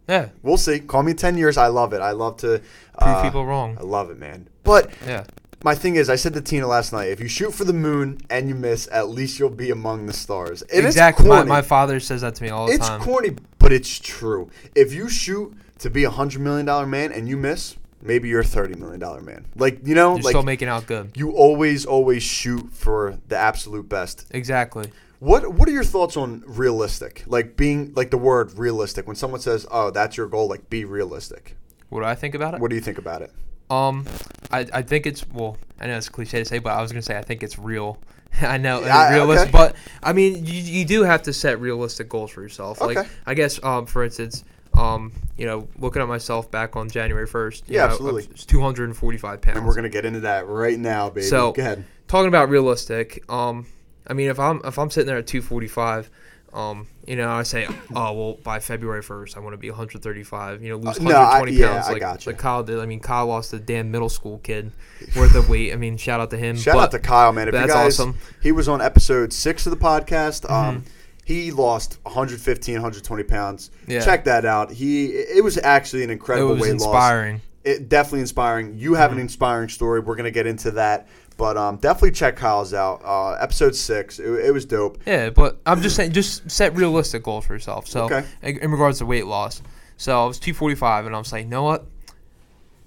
yeah. 0.08 0.28
We'll 0.42 0.58
see. 0.58 0.80
Call 0.80 1.02
me 1.02 1.14
ten 1.14 1.38
years. 1.38 1.56
I 1.56 1.68
love 1.68 1.92
it. 1.92 2.00
I 2.00 2.10
love 2.12 2.36
to 2.38 2.60
Prove 2.98 3.16
uh, 3.16 3.22
people 3.22 3.46
wrong. 3.46 3.76
I 3.78 3.82
love 3.82 4.10
it, 4.10 4.18
man. 4.18 4.48
But 4.62 4.90
Yeah, 5.06 5.24
my 5.64 5.74
thing 5.74 5.96
is, 5.96 6.10
I 6.10 6.16
said 6.16 6.34
to 6.34 6.42
Tina 6.42 6.66
last 6.66 6.92
night, 6.92 7.08
if 7.08 7.20
you 7.20 7.28
shoot 7.28 7.54
for 7.54 7.64
the 7.64 7.72
moon 7.72 8.20
and 8.28 8.48
you 8.48 8.54
miss, 8.54 8.86
at 8.92 9.08
least 9.08 9.38
you'll 9.38 9.48
be 9.48 9.70
among 9.70 10.06
the 10.06 10.12
stars. 10.12 10.60
And 10.62 10.84
exactly. 10.86 11.26
My, 11.26 11.42
my 11.42 11.62
father 11.62 12.00
says 12.00 12.20
that 12.20 12.34
to 12.36 12.42
me 12.42 12.50
all 12.50 12.66
the 12.66 12.74
it's 12.74 12.86
time. 12.86 13.00
It's 13.00 13.04
corny, 13.04 13.36
but 13.58 13.72
it's 13.72 13.98
true. 13.98 14.50
If 14.74 14.92
you 14.92 15.08
shoot 15.08 15.54
to 15.78 15.88
be 15.88 16.04
a 16.04 16.10
hundred 16.10 16.42
million 16.42 16.66
dollar 16.66 16.86
man 16.86 17.12
and 17.12 17.26
you 17.28 17.38
miss, 17.38 17.76
maybe 18.04 18.28
you're 18.28 18.42
a 18.42 18.44
thirty 18.44 18.74
million 18.78 19.00
dollar 19.00 19.20
man. 19.20 19.46
Like 19.56 19.84
you 19.86 19.94
know, 19.96 20.14
You're 20.14 20.22
like 20.22 20.30
still 20.32 20.42
making 20.44 20.68
out 20.68 20.86
good. 20.86 21.10
you 21.16 21.32
always, 21.32 21.84
always 21.84 22.22
shoot 22.22 22.72
for 22.72 23.18
the 23.26 23.36
absolute 23.36 23.88
best. 23.88 24.26
Exactly. 24.30 24.92
What 25.18 25.54
What 25.54 25.68
are 25.68 25.72
your 25.72 25.84
thoughts 25.84 26.16
on 26.16 26.44
realistic? 26.46 27.24
Like 27.26 27.56
being 27.56 27.92
like 27.96 28.10
the 28.10 28.18
word 28.18 28.56
realistic. 28.58 29.06
When 29.06 29.16
someone 29.16 29.40
says, 29.40 29.66
"Oh, 29.70 29.90
that's 29.90 30.16
your 30.16 30.26
goal," 30.28 30.48
like 30.48 30.68
be 30.70 30.84
realistic. 30.84 31.56
What 31.88 32.00
do 32.00 32.06
I 32.06 32.14
think 32.14 32.34
about 32.34 32.54
it? 32.54 32.60
What 32.60 32.68
do 32.70 32.76
you 32.76 32.82
think 32.82 32.98
about 32.98 33.22
it? 33.22 33.32
Um, 33.70 34.04
I, 34.50 34.66
I 34.72 34.82
think 34.82 35.06
it's 35.06 35.26
well. 35.28 35.56
I 35.80 35.86
know 35.86 35.96
it's 35.96 36.08
cliche 36.10 36.38
to 36.40 36.44
say, 36.44 36.58
but 36.58 36.70
I 36.74 36.82
was 36.82 36.92
gonna 36.92 37.02
say 37.02 37.16
I 37.16 37.22
think 37.22 37.42
it's 37.42 37.58
real. 37.58 37.98
I 38.42 38.58
know 38.58 38.80
Yeah, 38.82 38.96
I- 38.98 39.14
realistic, 39.14 39.48
okay. 39.54 39.56
but 39.72 39.76
I 40.02 40.12
mean 40.12 40.44
you, 40.44 40.60
you 40.60 40.84
do 40.84 41.02
have 41.04 41.22
to 41.22 41.32
set 41.32 41.60
realistic 41.60 42.08
goals 42.08 42.30
for 42.32 42.42
yourself. 42.42 42.80
Like 42.80 42.98
I 43.26 43.32
guess 43.34 43.62
um 43.62 43.86
for 43.86 44.04
instance 44.04 44.44
um 44.76 45.12
you 45.36 45.46
know 45.46 45.68
looking 45.78 46.02
at 46.02 46.08
myself 46.08 46.50
back 46.50 46.76
on 46.76 46.88
January 46.90 47.26
first. 47.26 47.64
Yeah, 47.68 47.84
absolutely. 47.84 48.24
It's 48.30 48.44
two 48.44 48.60
hundred 48.60 48.84
and 48.84 48.96
forty 48.96 49.18
five 49.18 49.40
pounds. 49.40 49.58
And 49.58 49.66
we're 49.66 49.74
gonna 49.74 49.88
get 49.88 50.04
into 50.04 50.20
that 50.20 50.46
right 50.46 50.78
now, 50.78 51.08
baby. 51.10 51.26
So- 51.26 51.52
Go 51.52 51.62
ahead. 51.62 51.84
talking 52.08 52.28
about 52.28 52.48
realistic, 52.48 53.24
um, 53.30 53.66
I 54.06 54.12
mean, 54.14 54.28
if 54.30 54.38
I'm 54.38 54.60
if 54.64 54.78
I'm 54.78 54.90
sitting 54.90 55.06
there 55.06 55.18
at 55.18 55.26
245, 55.26 56.10
um, 56.52 56.86
you 57.06 57.16
know, 57.16 57.30
I 57.30 57.42
say, 57.42 57.66
oh 57.96 58.12
well, 58.12 58.38
by 58.44 58.60
February 58.60 59.02
1st, 59.02 59.36
I 59.36 59.40
want 59.40 59.54
to 59.54 59.58
be 59.58 59.70
135. 59.70 60.62
You 60.62 60.70
know, 60.70 60.76
lose 60.76 60.98
Uh, 60.98 61.02
no, 61.02 61.10
I- 61.16 61.40
120 61.40 61.52
yeah, 61.52 61.68
pounds 61.72 61.88
I 61.88 61.92
like 61.92 62.00
gotcha. 62.00 62.28
like 62.30 62.38
Kyle 62.38 62.62
did. 62.62 62.78
I 62.78 62.86
mean, 62.86 63.00
Kyle 63.00 63.26
lost 63.26 63.52
a 63.54 63.58
damn 63.58 63.90
middle 63.90 64.08
school 64.08 64.38
kid 64.38 64.70
worth 65.16 65.34
of 65.34 65.48
weight. 65.48 65.72
I 65.72 65.76
mean, 65.76 65.96
shout 65.96 66.20
out 66.20 66.30
to 66.30 66.36
him. 66.36 66.56
Shout 66.56 66.74
but 66.74 66.82
out 66.84 66.90
to 66.92 66.98
Kyle, 67.00 67.32
man. 67.32 67.48
If 67.48 67.54
you 67.54 67.60
that's 67.60 67.72
guys, 67.72 67.98
awesome. 67.98 68.18
he 68.42 68.52
was 68.52 68.68
on 68.68 68.80
episode 68.80 69.32
six 69.32 69.66
of 69.66 69.70
the 69.70 69.76
podcast. 69.78 70.48
Um, 70.50 70.84
He 71.24 71.50
lost 71.52 71.98
115, 72.02 72.74
120 72.74 73.22
pounds. 73.24 73.70
Yeah. 73.86 74.04
Check 74.04 74.24
that 74.24 74.44
out. 74.44 74.70
He 74.70 75.06
it 75.06 75.42
was 75.42 75.58
actually 75.58 76.04
an 76.04 76.10
incredible 76.10 76.54
weight 76.54 76.60
loss. 76.60 76.70
inspiring. 76.72 77.40
It 77.64 77.88
definitely 77.88 78.20
inspiring. 78.20 78.76
You 78.76 78.94
have 78.94 79.10
an 79.12 79.18
inspiring 79.18 79.68
story. 79.70 80.00
We're 80.00 80.16
gonna 80.16 80.30
get 80.30 80.46
into 80.46 80.70
that, 80.72 81.08
but 81.38 81.56
um, 81.56 81.76
definitely 81.78 82.10
check 82.10 82.36
Kyle's 82.36 82.74
out. 82.74 83.00
Uh, 83.02 83.32
episode 83.40 83.74
six. 83.74 84.18
It, 84.18 84.26
it 84.28 84.52
was 84.52 84.66
dope. 84.66 84.98
Yeah, 85.06 85.30
but 85.30 85.58
I'm 85.64 85.80
just 85.80 85.96
saying, 85.96 86.12
just 86.12 86.50
set 86.50 86.74
realistic 86.76 87.22
goals 87.22 87.46
for 87.46 87.54
yourself. 87.54 87.86
So, 87.88 88.04
Okay. 88.04 88.24
in 88.42 88.58
in 88.58 88.70
regards 88.70 88.98
to 88.98 89.06
weight 89.06 89.26
loss, 89.26 89.62
so 89.96 90.22
I 90.22 90.26
was 90.26 90.38
245, 90.38 91.06
and 91.06 91.14
I 91.14 91.18
was 91.18 91.32
like, 91.32 91.44
you 91.44 91.50
know 91.50 91.62
what? 91.62 91.86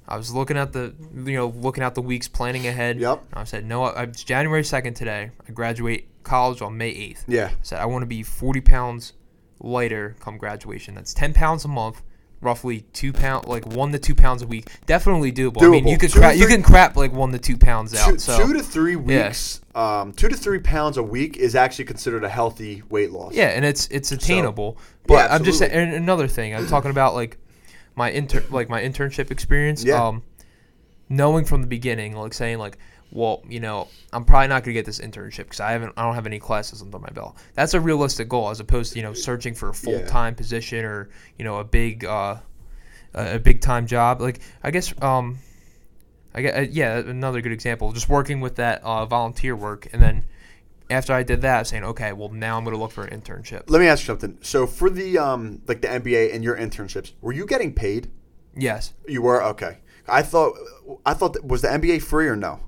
I 0.09 0.15
was 0.15 0.33
looking 0.33 0.55
at 0.57 0.71
the, 0.71 0.93
you 1.15 1.33
know, 1.33 1.47
looking 1.47 1.83
at 1.83 1.93
the 1.95 2.01
weeks, 2.01 2.27
planning 2.29 2.65
ahead. 2.65 2.97
Yep. 2.99 3.23
I 3.33 3.43
said, 3.43 3.65
no. 3.65 3.87
It's 3.87 4.23
January 4.23 4.61
2nd 4.61 4.95
today. 4.95 5.31
I 5.47 5.51
graduate 5.51 6.07
college 6.27 6.61
on 6.61 6.77
May 6.77 6.93
8th. 6.93 7.23
Yeah. 7.27 7.49
I 7.51 7.55
said, 7.61 7.79
I 7.79 7.85
want 7.85 8.03
to 8.03 8.07
be 8.07 8.23
40 8.23 8.61
pounds 8.61 9.13
lighter 9.59 10.15
come 10.19 10.37
graduation. 10.37 10.95
That's 10.95 11.13
10 11.13 11.33
pounds 11.33 11.65
a 11.65 11.67
month, 11.67 12.03
roughly 12.41 12.81
two 12.93 13.13
pound, 13.13 13.47
like 13.47 13.65
one 13.65 13.91
to 13.91 13.99
two 13.99 14.15
pounds 14.15 14.41
a 14.41 14.47
week. 14.47 14.69
Definitely 14.85 15.31
doable. 15.31 15.63
I 15.63 15.67
mean, 15.69 15.87
you 15.87 15.97
to 15.97 16.09
crap, 16.09 16.35
you 16.35 16.47
can 16.47 16.61
crap 16.61 16.95
like 16.95 17.11
one 17.11 17.31
to 17.31 17.39
two 17.39 17.57
pounds 17.57 17.95
out. 17.95 18.11
Two, 18.11 18.19
so 18.19 18.37
two 18.37 18.53
to 18.53 18.61
three 18.63 18.95
weeks. 18.95 19.61
Um, 19.73 20.13
two 20.13 20.27
to 20.27 20.35
three 20.35 20.59
pounds 20.59 20.97
a 20.97 21.03
week 21.03 21.37
is 21.37 21.55
actually 21.55 21.85
considered 21.85 22.23
a 22.23 22.29
healthy 22.29 22.83
weight 22.89 23.11
loss. 23.11 23.33
Yeah, 23.33 23.49
and 23.49 23.65
it's 23.65 23.87
it's 23.87 24.11
attainable. 24.11 24.77
but 25.05 25.13
Yeah, 25.15 25.35
I'm 25.35 25.43
just 25.43 25.59
saying 25.59 25.71
and 25.71 25.93
another 25.93 26.27
thing. 26.27 26.55
I'm 26.55 26.67
talking 26.67 26.91
about 26.91 27.13
like 27.13 27.37
my 27.95 28.11
inter 28.11 28.43
like 28.49 28.69
my 28.69 28.81
internship 28.81 29.31
experience. 29.31 29.83
Yeah. 29.83 30.03
Um, 30.03 30.23
knowing 31.09 31.45
from 31.45 31.61
the 31.61 31.67
beginning, 31.67 32.15
like 32.15 32.33
saying 32.33 32.59
like, 32.59 32.77
well, 33.11 33.43
you 33.47 33.59
know, 33.59 33.87
I'm 34.13 34.25
probably 34.25 34.47
not 34.47 34.63
gonna 34.63 34.73
get 34.73 34.85
this 34.85 34.99
internship 34.99 35.37
because 35.37 35.59
I 35.59 35.71
haven't 35.71 35.93
I 35.97 36.03
don't 36.03 36.15
have 36.15 36.25
any 36.25 36.39
classes 36.39 36.81
under 36.81 36.99
my 36.99 37.09
belt. 37.09 37.37
That's 37.53 37.73
a 37.73 37.79
realistic 37.79 38.29
goal 38.29 38.49
as 38.49 38.59
opposed 38.59 38.93
to 38.93 38.99
you 38.99 39.03
know 39.03 39.13
searching 39.13 39.53
for 39.53 39.69
a 39.69 39.73
full 39.73 40.03
time 40.05 40.35
position 40.35 40.85
or 40.85 41.09
you 41.37 41.45
know 41.45 41.57
a 41.57 41.63
big 41.63 42.05
uh 42.05 42.37
a 43.13 43.39
big 43.39 43.61
time 43.61 43.87
job. 43.87 44.21
Like 44.21 44.39
I 44.63 44.71
guess 44.71 44.93
um. 45.01 45.39
I 46.33 46.41
get, 46.41 46.55
uh, 46.55 46.61
yeah, 46.69 46.97
another 46.99 47.41
good 47.41 47.53
example. 47.53 47.91
Just 47.93 48.09
working 48.09 48.41
with 48.41 48.57
that 48.57 48.83
uh, 48.83 49.07
volunteer 49.07 49.55
work, 49.55 49.87
and 49.91 49.99
then 49.99 50.23
after 50.89 51.13
I 51.13 51.23
did 51.23 51.41
that, 51.41 51.65
saying, 51.65 51.83
okay, 51.83 52.13
well 52.13 52.29
now 52.29 52.57
I'm 52.57 52.63
going 52.63 52.75
to 52.75 52.79
look 52.79 52.91
for 52.91 53.05
an 53.05 53.19
internship. 53.19 53.63
Let 53.67 53.79
me 53.79 53.87
ask 53.87 54.03
you 54.03 54.07
something. 54.07 54.37
So 54.41 54.67
for 54.67 54.89
the 54.89 55.17
um, 55.17 55.61
like 55.67 55.81
the 55.81 55.87
NBA 55.87 56.35
and 56.35 56.43
your 56.43 56.55
internships, 56.55 57.13
were 57.21 57.33
you 57.33 57.45
getting 57.45 57.73
paid? 57.73 58.11
Yes. 58.55 58.93
You 59.07 59.21
were 59.21 59.43
okay. 59.45 59.79
I 60.07 60.21
thought 60.21 60.53
I 61.05 61.13
thought 61.13 61.33
that, 61.33 61.45
was 61.45 61.61
the 61.61 61.67
NBA 61.69 62.01
free 62.01 62.27
or 62.27 62.35
no? 62.35 62.59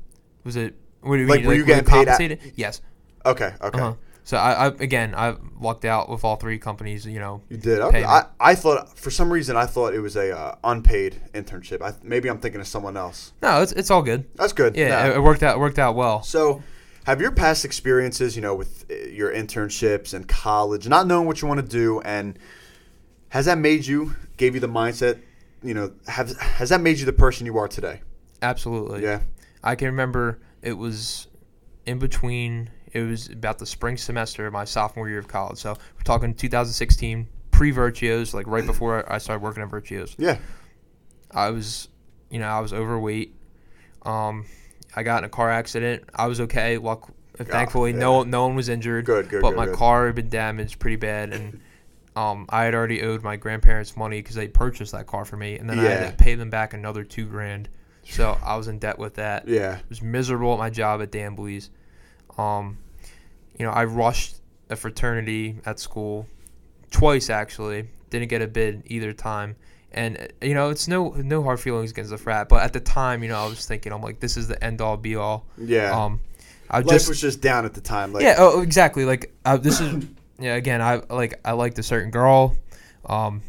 Was 0.43 0.55
it? 0.55 0.75
What 1.01 1.15
do 1.17 1.21
you 1.23 1.27
Like, 1.27 1.39
mean? 1.41 1.47
were 1.47 1.53
you 1.53 1.61
we 1.63 1.67
getting 1.67 1.85
paid 1.85 2.07
at- 2.07 2.17
compensated? 2.17 2.53
yes. 2.55 2.81
Okay, 3.25 3.53
okay. 3.61 3.79
Uh-huh. 3.79 3.93
So 4.23 4.37
I, 4.37 4.51
I 4.51 4.67
again 4.67 5.15
I 5.15 5.35
lucked 5.59 5.85
out 5.85 6.07
with 6.09 6.23
all 6.23 6.35
three 6.35 6.59
companies. 6.59 7.05
You 7.05 7.19
know. 7.19 7.41
You 7.49 7.57
did. 7.57 7.79
Okay. 7.79 8.03
I, 8.03 8.25
I 8.39 8.53
thought 8.55 8.97
for 8.97 9.09
some 9.09 9.31
reason 9.33 9.57
I 9.57 9.65
thought 9.65 9.93
it 9.93 9.99
was 10.01 10.15
a 10.15 10.37
uh, 10.37 10.55
unpaid 10.63 11.19
internship. 11.33 11.81
I, 11.81 11.93
maybe 12.03 12.29
I'm 12.29 12.39
thinking 12.39 12.61
of 12.61 12.67
someone 12.67 12.95
else. 12.95 13.33
No, 13.41 13.61
it's 13.61 13.71
it's 13.71 13.89
all 13.89 14.03
good. 14.03 14.25
That's 14.35 14.53
good. 14.53 14.75
Yeah, 14.75 14.89
No. 14.89 15.09
it, 15.11 15.15
it 15.17 15.19
worked 15.21 15.41
out. 15.43 15.55
It 15.55 15.59
worked 15.59 15.79
out 15.79 15.95
well. 15.95 16.21
So, 16.21 16.61
have 17.05 17.19
your 17.19 17.31
past 17.31 17.65
experiences, 17.65 18.35
you 18.35 18.41
know, 18.43 18.53
with 18.53 18.85
uh, 18.91 19.07
your 19.09 19.33
internships 19.33 20.13
and 20.13 20.27
college, 20.27 20.87
not 20.87 21.07
knowing 21.07 21.25
what 21.25 21.41
you 21.41 21.47
want 21.47 21.59
to 21.61 21.65
do, 21.67 21.99
and 22.01 22.37
has 23.29 23.45
that 23.45 23.57
made 23.57 23.85
you, 23.87 24.15
gave 24.37 24.53
you 24.53 24.59
the 24.61 24.69
mindset, 24.69 25.19
you 25.63 25.73
know, 25.73 25.91
have 26.07 26.37
has 26.39 26.69
that 26.69 26.81
made 26.81 26.99
you 26.99 27.05
the 27.05 27.13
person 27.13 27.45
you 27.47 27.57
are 27.57 27.67
today? 27.67 28.01
Absolutely. 28.43 29.01
Yeah. 29.01 29.21
I 29.63 29.75
can 29.75 29.87
remember 29.87 30.39
it 30.61 30.73
was 30.73 31.27
in 31.85 31.99
between. 31.99 32.69
It 32.91 33.01
was 33.01 33.29
about 33.29 33.59
the 33.59 33.65
spring 33.65 33.97
semester 33.97 34.47
of 34.47 34.53
my 34.53 34.65
sophomore 34.65 35.07
year 35.09 35.19
of 35.19 35.27
college. 35.27 35.59
So 35.59 35.71
we're 35.95 36.03
talking 36.03 36.33
2016, 36.33 37.27
pre 37.51 37.71
Virtuos, 37.71 38.33
like 38.33 38.47
right 38.47 38.65
before 38.65 39.11
I 39.11 39.19
started 39.19 39.43
working 39.43 39.61
at 39.61 39.69
Virtuos. 39.69 40.15
Yeah. 40.17 40.37
I 41.31 41.51
was, 41.51 41.87
you 42.31 42.39
know, 42.39 42.47
I 42.47 42.59
was 42.61 42.73
overweight. 42.73 43.35
Um, 44.03 44.45
I 44.95 45.03
got 45.03 45.19
in 45.19 45.23
a 45.25 45.29
car 45.29 45.51
accident. 45.51 46.03
I 46.15 46.25
was 46.27 46.39
okay. 46.41 46.77
Luck, 46.79 47.11
thankfully, 47.37 47.93
no 47.93 48.23
no 48.23 48.47
one 48.47 48.55
was 48.55 48.69
injured. 48.69 49.05
Good, 49.05 49.29
good, 49.29 49.41
But 49.41 49.51
good, 49.51 49.57
my 49.57 49.65
good. 49.67 49.75
car 49.75 50.07
had 50.07 50.15
been 50.15 50.29
damaged 50.29 50.79
pretty 50.79 50.95
bad, 50.95 51.31
and 51.31 51.61
um, 52.15 52.47
I 52.49 52.63
had 52.63 52.73
already 52.73 53.03
owed 53.03 53.21
my 53.21 53.35
grandparents 53.35 53.95
money 53.95 54.19
because 54.19 54.35
they 54.35 54.47
purchased 54.47 54.93
that 54.93 55.05
car 55.05 55.25
for 55.25 55.37
me, 55.37 55.57
and 55.59 55.69
then 55.69 55.77
I 55.79 55.83
had 55.83 56.17
to 56.17 56.23
pay 56.23 56.33
them 56.33 56.49
back 56.49 56.73
another 56.73 57.03
two 57.03 57.27
grand. 57.27 57.69
So 58.09 58.37
I 58.43 58.55
was 58.55 58.67
in 58.67 58.79
debt 58.79 58.97
with 58.99 59.15
that. 59.15 59.47
Yeah. 59.47 59.79
was 59.89 60.01
miserable 60.01 60.53
at 60.53 60.59
my 60.59 60.69
job 60.69 61.01
at 61.01 61.11
Dan 61.11 61.35
Blees. 61.35 61.69
Um, 62.37 62.77
you 63.57 63.65
know, 63.65 63.71
I 63.71 63.85
rushed 63.85 64.37
a 64.69 64.75
fraternity 64.75 65.59
at 65.65 65.79
school 65.79 66.27
twice 66.91 67.29
actually. 67.29 67.89
Didn't 68.09 68.29
get 68.29 68.41
a 68.41 68.47
bid 68.47 68.83
either 68.87 69.13
time. 69.13 69.55
And 69.91 70.17
uh, 70.17 70.45
you 70.45 70.53
know, 70.53 70.69
it's 70.69 70.87
no 70.87 71.09
no 71.11 71.43
hard 71.43 71.59
feelings 71.59 71.91
against 71.91 72.11
the 72.11 72.17
frat, 72.17 72.49
but 72.49 72.61
at 72.61 72.73
the 72.73 72.79
time, 72.79 73.23
you 73.23 73.29
know, 73.29 73.37
I 73.37 73.47
was 73.47 73.65
thinking, 73.65 73.91
I'm 73.91 74.01
like, 74.01 74.19
this 74.19 74.37
is 74.37 74.47
the 74.47 74.63
end 74.63 74.81
all 74.81 74.97
be 74.97 75.15
all. 75.15 75.45
Yeah. 75.57 75.91
Um, 75.91 76.21
I 76.69 76.79
Life 76.79 76.87
just 76.89 77.09
was 77.09 77.21
just 77.21 77.41
down 77.41 77.65
at 77.65 77.73
the 77.73 77.81
time. 77.81 78.13
Like, 78.13 78.23
yeah, 78.23 78.35
oh, 78.37 78.61
exactly. 78.61 79.05
Like 79.05 79.33
this 79.61 79.81
is 79.81 80.05
yeah. 80.39 80.55
Again, 80.55 80.81
I 80.81 81.01
like 81.09 81.39
I 81.43 81.53
liked 81.53 81.79
a 81.79 81.83
certain 81.83 82.11
girl. 82.11 82.55
Um, 83.05 83.41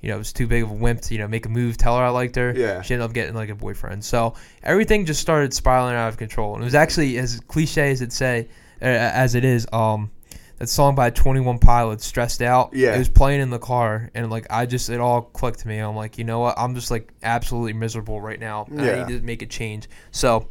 you 0.00 0.08
know, 0.10 0.14
it 0.14 0.18
was 0.18 0.32
too 0.32 0.46
big 0.46 0.62
of 0.62 0.70
a 0.70 0.74
wimp 0.74 1.00
to 1.02 1.14
you 1.14 1.20
know 1.20 1.28
make 1.28 1.46
a 1.46 1.48
move, 1.48 1.76
tell 1.76 1.96
her 1.96 2.04
I 2.04 2.08
liked 2.10 2.36
her. 2.36 2.52
Yeah. 2.56 2.82
She 2.82 2.94
ended 2.94 3.04
up 3.04 3.12
getting 3.12 3.34
like 3.34 3.48
a 3.48 3.54
boyfriend. 3.54 4.04
So 4.04 4.34
everything 4.62 5.04
just 5.06 5.20
started 5.20 5.52
spiraling 5.52 5.94
out 5.96 6.08
of 6.08 6.16
control, 6.16 6.54
and 6.54 6.62
it 6.62 6.64
was 6.64 6.74
actually 6.74 7.18
as 7.18 7.40
cliche 7.48 7.90
as 7.90 8.00
it 8.02 8.12
say, 8.12 8.48
uh, 8.80 8.84
as 8.84 9.34
it 9.34 9.44
is. 9.44 9.66
Um, 9.72 10.10
that 10.58 10.68
song 10.68 10.94
by 10.96 11.10
Twenty 11.10 11.40
One 11.40 11.58
Pilots, 11.58 12.04
"Stressed 12.04 12.42
Out." 12.42 12.70
Yeah. 12.74 12.94
It 12.94 12.98
was 12.98 13.08
playing 13.08 13.40
in 13.40 13.50
the 13.50 13.58
car, 13.60 14.10
and 14.14 14.28
like 14.30 14.46
I 14.50 14.66
just 14.66 14.90
it 14.90 15.00
all 15.00 15.22
clicked 15.22 15.60
to 15.60 15.68
me. 15.68 15.78
I'm 15.78 15.94
like, 15.96 16.18
you 16.18 16.24
know 16.24 16.40
what? 16.40 16.58
I'm 16.58 16.74
just 16.74 16.90
like 16.90 17.12
absolutely 17.22 17.72
miserable 17.74 18.20
right 18.20 18.40
now. 18.40 18.66
And 18.68 18.80
Yeah. 18.84 19.04
I 19.04 19.08
need 19.08 19.20
to 19.20 19.24
make 19.24 19.42
a 19.42 19.46
change. 19.46 19.88
So 20.10 20.48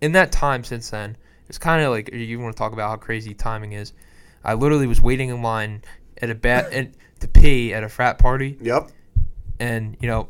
in 0.00 0.12
that 0.12 0.32
time 0.32 0.64
since 0.64 0.88
then, 0.90 1.16
it's 1.48 1.58
kind 1.58 1.82
of 1.82 1.90
like 1.90 2.12
you 2.14 2.40
want 2.40 2.54
to 2.54 2.58
talk 2.58 2.72
about 2.72 2.88
how 2.88 2.96
crazy 2.96 3.34
timing 3.34 3.72
is. 3.72 3.92
I 4.42 4.54
literally 4.54 4.86
was 4.86 5.00
waiting 5.02 5.28
in 5.28 5.42
line 5.42 5.82
at 6.22 6.30
a 6.30 6.34
bat 6.34 6.72
at, 6.72 6.88
to 7.20 7.28
pee 7.28 7.72
at 7.74 7.82
a 7.84 7.88
frat 7.88 8.18
party, 8.18 8.56
Yep. 8.60 8.90
and 9.58 9.96
you 10.00 10.08
know, 10.08 10.28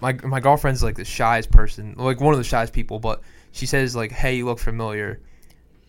my 0.00 0.12
my 0.24 0.40
girlfriend's 0.40 0.82
like 0.82 0.96
the 0.96 1.04
shyest 1.04 1.50
person, 1.50 1.94
like 1.96 2.20
one 2.20 2.32
of 2.34 2.38
the 2.38 2.44
shyest 2.44 2.72
people, 2.72 2.98
but 2.98 3.22
she 3.52 3.66
says 3.66 3.96
like, 3.96 4.12
"Hey, 4.12 4.36
you 4.36 4.44
look 4.44 4.58
familiar." 4.58 5.20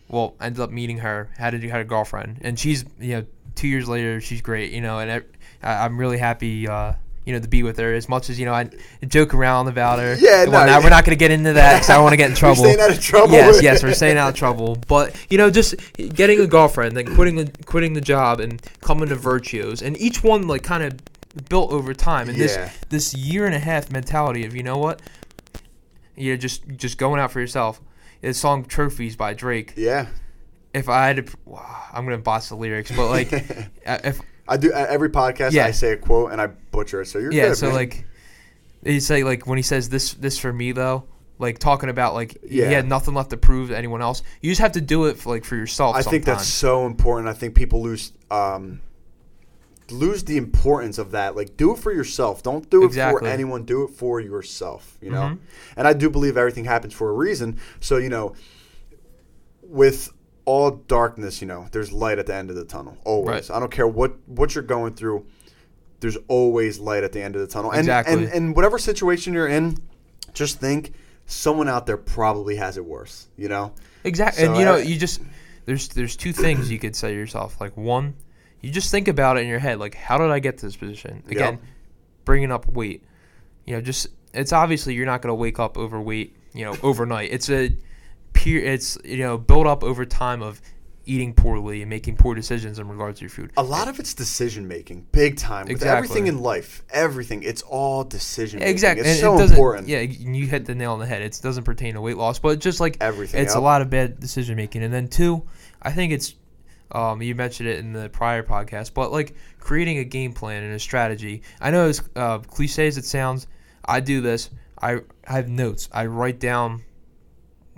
Well, 0.08 0.34
ended 0.40 0.60
up 0.60 0.70
meeting 0.70 0.98
her, 0.98 1.28
had 1.36 1.52
a 1.54 1.58
had 1.68 1.80
a 1.80 1.84
girlfriend, 1.84 2.38
and 2.40 2.58
she's 2.58 2.84
you 2.98 3.16
know 3.16 3.26
two 3.54 3.68
years 3.68 3.88
later 3.88 4.20
she's 4.20 4.40
great, 4.40 4.72
you 4.72 4.80
know, 4.80 4.98
and 5.00 5.10
I, 5.12 5.20
I- 5.62 5.84
I'm 5.84 5.98
really 5.98 6.16
happy. 6.18 6.66
Uh, 6.66 6.92
you 7.28 7.34
know, 7.34 7.40
to 7.40 7.46
be 7.48 7.62
with 7.62 7.76
her 7.76 7.92
as 7.92 8.08
much 8.08 8.30
as 8.30 8.40
you 8.40 8.46
know, 8.46 8.54
I 8.54 8.70
joke 9.06 9.34
around 9.34 9.68
about 9.68 9.98
her. 9.98 10.14
Yeah, 10.18 10.46
well, 10.46 10.64
no, 10.64 10.72
now 10.72 10.82
we're 10.82 10.88
not 10.88 11.04
going 11.04 11.14
to 11.14 11.20
get 11.20 11.30
into 11.30 11.52
that 11.52 11.74
because 11.74 11.90
I 11.90 11.94
don't 11.96 12.02
want 12.04 12.14
to 12.14 12.16
get 12.16 12.30
in 12.30 12.32
We're 12.32 12.38
trouble. 12.38 12.64
staying 12.64 12.80
out 12.80 12.90
of 12.90 13.00
trouble. 13.00 13.32
Yes, 13.34 13.62
yes, 13.62 13.82
we're 13.82 13.92
staying 13.92 14.16
out 14.16 14.30
of 14.30 14.34
trouble. 14.34 14.78
But 14.88 15.14
you 15.28 15.36
know, 15.36 15.50
just 15.50 15.74
getting 16.14 16.40
a 16.40 16.46
girlfriend, 16.46 16.96
then 16.96 17.14
quitting 17.14 17.36
the 17.36 17.52
quitting 17.66 17.92
the 17.92 18.00
job, 18.00 18.40
and 18.40 18.62
coming 18.80 19.10
to 19.10 19.16
Virtuos, 19.16 19.82
and 19.82 19.94
each 20.00 20.24
one 20.24 20.48
like 20.48 20.62
kind 20.62 20.82
of 20.82 20.94
built 21.50 21.70
over 21.70 21.92
time. 21.92 22.30
And 22.30 22.38
Yeah. 22.38 22.46
this 22.46 23.12
this 23.12 23.14
year 23.14 23.44
and 23.44 23.54
a 23.54 23.58
half 23.58 23.92
mentality 23.92 24.46
of 24.46 24.56
you 24.56 24.62
know 24.62 24.78
what, 24.78 25.02
you're 26.16 26.38
just 26.38 26.66
just 26.76 26.96
going 26.96 27.20
out 27.20 27.30
for 27.30 27.40
yourself. 27.40 27.80
The 28.22 28.32
song 28.32 28.64
"Trophies" 28.64 29.16
by 29.16 29.34
Drake. 29.34 29.74
Yeah. 29.76 30.06
If 30.74 30.88
I 30.88 31.06
had 31.08 31.26
to, 31.26 31.36
wow, 31.44 31.84
I'm 31.92 32.04
gonna 32.04 32.18
boss 32.18 32.48
the 32.48 32.54
lyrics, 32.56 32.90
but 32.90 33.08
like, 33.10 33.32
uh, 33.86 33.98
if 34.04 34.20
I 34.48 34.56
do 34.56 34.72
every 34.72 35.10
podcast. 35.10 35.52
Yeah. 35.52 35.66
I 35.66 35.70
say 35.72 35.92
a 35.92 35.96
quote 35.96 36.32
and 36.32 36.40
I 36.40 36.46
butcher 36.46 37.02
it. 37.02 37.06
So 37.06 37.18
you're 37.18 37.32
yeah, 37.32 37.48
good. 37.48 37.56
so 37.58 37.66
man. 37.66 37.74
like, 37.74 38.04
he 38.84 39.00
say 39.00 39.22
like 39.24 39.46
when 39.46 39.58
he 39.58 39.62
says 39.62 39.88
this 39.88 40.14
this 40.14 40.38
for 40.38 40.52
me 40.52 40.72
though. 40.72 41.04
Like 41.40 41.60
talking 41.60 41.88
about 41.88 42.14
like 42.14 42.38
Yeah. 42.48 42.66
he 42.66 42.72
had 42.74 42.88
nothing 42.88 43.14
left 43.14 43.30
to 43.30 43.36
prove 43.36 43.68
to 43.68 43.76
anyone 43.78 44.02
else. 44.02 44.22
You 44.42 44.50
just 44.50 44.60
have 44.60 44.72
to 44.72 44.80
do 44.80 45.04
it 45.04 45.18
for, 45.18 45.28
like 45.34 45.44
for 45.44 45.54
yourself. 45.54 45.94
I 45.94 46.02
think 46.02 46.24
that's 46.24 46.46
so 46.48 46.84
important. 46.84 47.28
I 47.28 47.32
think 47.32 47.54
people 47.54 47.80
lose 47.80 48.12
um, 48.30 48.80
lose 49.90 50.24
the 50.24 50.36
importance 50.36 50.98
of 50.98 51.12
that. 51.12 51.36
Like, 51.36 51.56
do 51.56 51.72
it 51.72 51.78
for 51.78 51.92
yourself. 51.92 52.42
Don't 52.42 52.68
do 52.68 52.82
it 52.82 52.86
Exactly. 52.86 53.20
for 53.20 53.26
anyone. 53.32 53.62
Do 53.64 53.84
it 53.84 53.90
for 53.90 54.18
yourself. 54.20 54.98
You 55.00 55.10
know. 55.12 55.20
Mhm. 55.20 55.38
And 55.76 55.86
I 55.86 55.92
do 55.92 56.10
believe 56.10 56.36
everything 56.36 56.64
happens 56.64 56.92
for 56.92 57.08
a 57.08 57.12
reason. 57.12 57.58
So 57.78 57.98
you 57.98 58.08
know, 58.08 58.34
with 59.62 60.12
all 60.48 60.70
darkness, 60.70 61.40
you 61.42 61.46
know, 61.46 61.68
there's 61.72 61.92
light 61.92 62.18
at 62.18 62.26
the 62.26 62.34
end 62.34 62.48
of 62.48 62.56
the 62.56 62.64
tunnel. 62.64 62.96
Always. 63.04 63.50
Right. 63.50 63.56
I 63.56 63.60
don't 63.60 63.70
care 63.70 63.86
what 63.86 64.16
what 64.26 64.54
you're 64.54 64.64
going 64.64 64.94
through. 64.94 65.26
There's 66.00 66.16
always 66.28 66.78
light 66.78 67.04
at 67.04 67.12
the 67.12 67.20
end 67.22 67.34
of 67.36 67.40
the 67.42 67.46
tunnel. 67.48 67.70
And 67.70 67.80
Exactly. 67.80 68.14
and 68.14 68.32
and 68.32 68.56
whatever 68.56 68.78
situation 68.78 69.34
you're 69.34 69.48
in, 69.48 69.76
just 70.32 70.58
think 70.58 70.92
someone 71.26 71.68
out 71.68 71.84
there 71.86 71.96
probably 71.98 72.56
has 72.56 72.76
it 72.78 72.84
worse. 72.84 73.26
You 73.36 73.48
know. 73.48 73.72
Exactly, 74.04 74.44
and 74.44 74.54
So 74.54 74.58
you 74.60 74.64
know, 74.64 74.76
I- 74.76 74.82
you 74.82 74.96
just 74.98 75.20
there's 75.66 75.88
there's 75.88 76.16
two 76.16 76.32
things 76.32 76.70
you 76.70 76.78
could 76.78 76.96
say 76.96 77.10
to 77.12 77.14
yourself. 77.18 77.60
Like 77.60 77.76
one, 77.76 78.14
you 78.62 78.70
just 78.70 78.90
think 78.90 79.06
about 79.08 79.36
it 79.36 79.40
in 79.42 79.48
your 79.48 79.58
head. 79.58 79.78
Like, 79.78 79.94
how 79.94 80.16
did 80.18 80.30
I 80.30 80.38
get 80.38 80.56
to 80.58 80.66
this 80.66 80.76
position? 80.76 81.22
Again, 81.28 81.54
Yep. 81.54 81.62
bringing 82.24 82.50
up 82.52 82.66
weight. 82.72 83.04
You 83.66 83.74
know, 83.74 83.80
just 83.82 84.06
it's 84.32 84.52
obviously 84.52 84.94
you're 84.94 85.04
not 85.06 85.20
going 85.20 85.30
to 85.30 85.34
wake 85.34 85.58
up 85.58 85.76
overweight. 85.76 86.34
You 86.54 86.64
know, 86.64 86.76
overnight. 86.82 87.30
It's 87.32 87.50
a 87.50 87.70
peer. 88.38 88.64
It's 88.64 88.96
you 89.04 89.18
know 89.18 89.36
built 89.38 89.66
up 89.66 89.82
over 89.82 90.04
time 90.04 90.42
of 90.42 90.60
eating 91.04 91.32
poorly 91.32 91.80
and 91.80 91.88
making 91.88 92.14
poor 92.16 92.34
decisions 92.34 92.78
in 92.78 92.86
regards 92.86 93.18
to 93.18 93.24
your 93.24 93.30
food. 93.30 93.50
A 93.56 93.62
lot 93.62 93.88
of 93.88 93.98
it's 93.98 94.12
decision 94.12 94.68
making, 94.68 95.06
big 95.10 95.38
time. 95.38 95.64
With 95.64 95.72
Exactly. 95.72 95.96
everything 95.96 96.26
in 96.26 96.40
life, 96.42 96.82
everything, 96.90 97.42
it's 97.42 97.62
all 97.62 98.04
decision 98.04 98.58
making. 98.60 98.72
Exactly, 98.72 99.00
It's 99.00 99.22
and 99.22 99.38
so 99.38 99.38
it 99.40 99.50
important. 99.50 99.88
Yeah, 99.88 100.00
you 100.00 100.46
hit 100.46 100.66
the 100.66 100.74
nail 100.74 100.92
on 100.92 100.98
the 100.98 101.06
head. 101.06 101.22
It 101.22 101.38
doesn't 101.42 101.64
pertain 101.64 101.94
to 101.94 102.00
weight 102.02 102.18
loss, 102.18 102.38
but 102.38 102.58
just 102.58 102.78
like 102.78 102.98
Everything. 103.00 103.42
it's 103.42 103.54
a 103.54 103.60
lot 103.60 103.80
of 103.80 103.88
bad 103.88 104.20
decision 104.20 104.54
making. 104.56 104.82
And 104.82 104.92
then 104.92 105.08
two, 105.08 105.44
I 105.80 105.92
think 105.92 106.12
it's 106.12 106.34
um, 106.92 107.22
you 107.22 107.34
mentioned 107.34 107.68
it 107.70 107.78
in 107.78 107.92
the 107.92 108.08
prior 108.10 108.42
podcast, 108.42 108.92
but 108.94 109.10
like 109.10 109.34
creating 109.58 109.98
a 109.98 110.04
game 110.04 110.32
plan 110.34 110.62
and 110.62 110.74
a 110.74 110.78
strategy. 110.78 111.42
I 111.60 111.70
know 111.70 111.88
as 111.88 112.02
uh, 112.16 112.38
cliche 112.40 112.86
as 112.86 112.98
it 112.98 113.04
sounds, 113.06 113.46
I 113.84 114.00
do 114.00 114.20
this. 114.20 114.50
I 114.80 115.00
have 115.24 115.48
notes. 115.48 115.88
I 115.90 116.06
write 116.06 116.38
down 116.38 116.82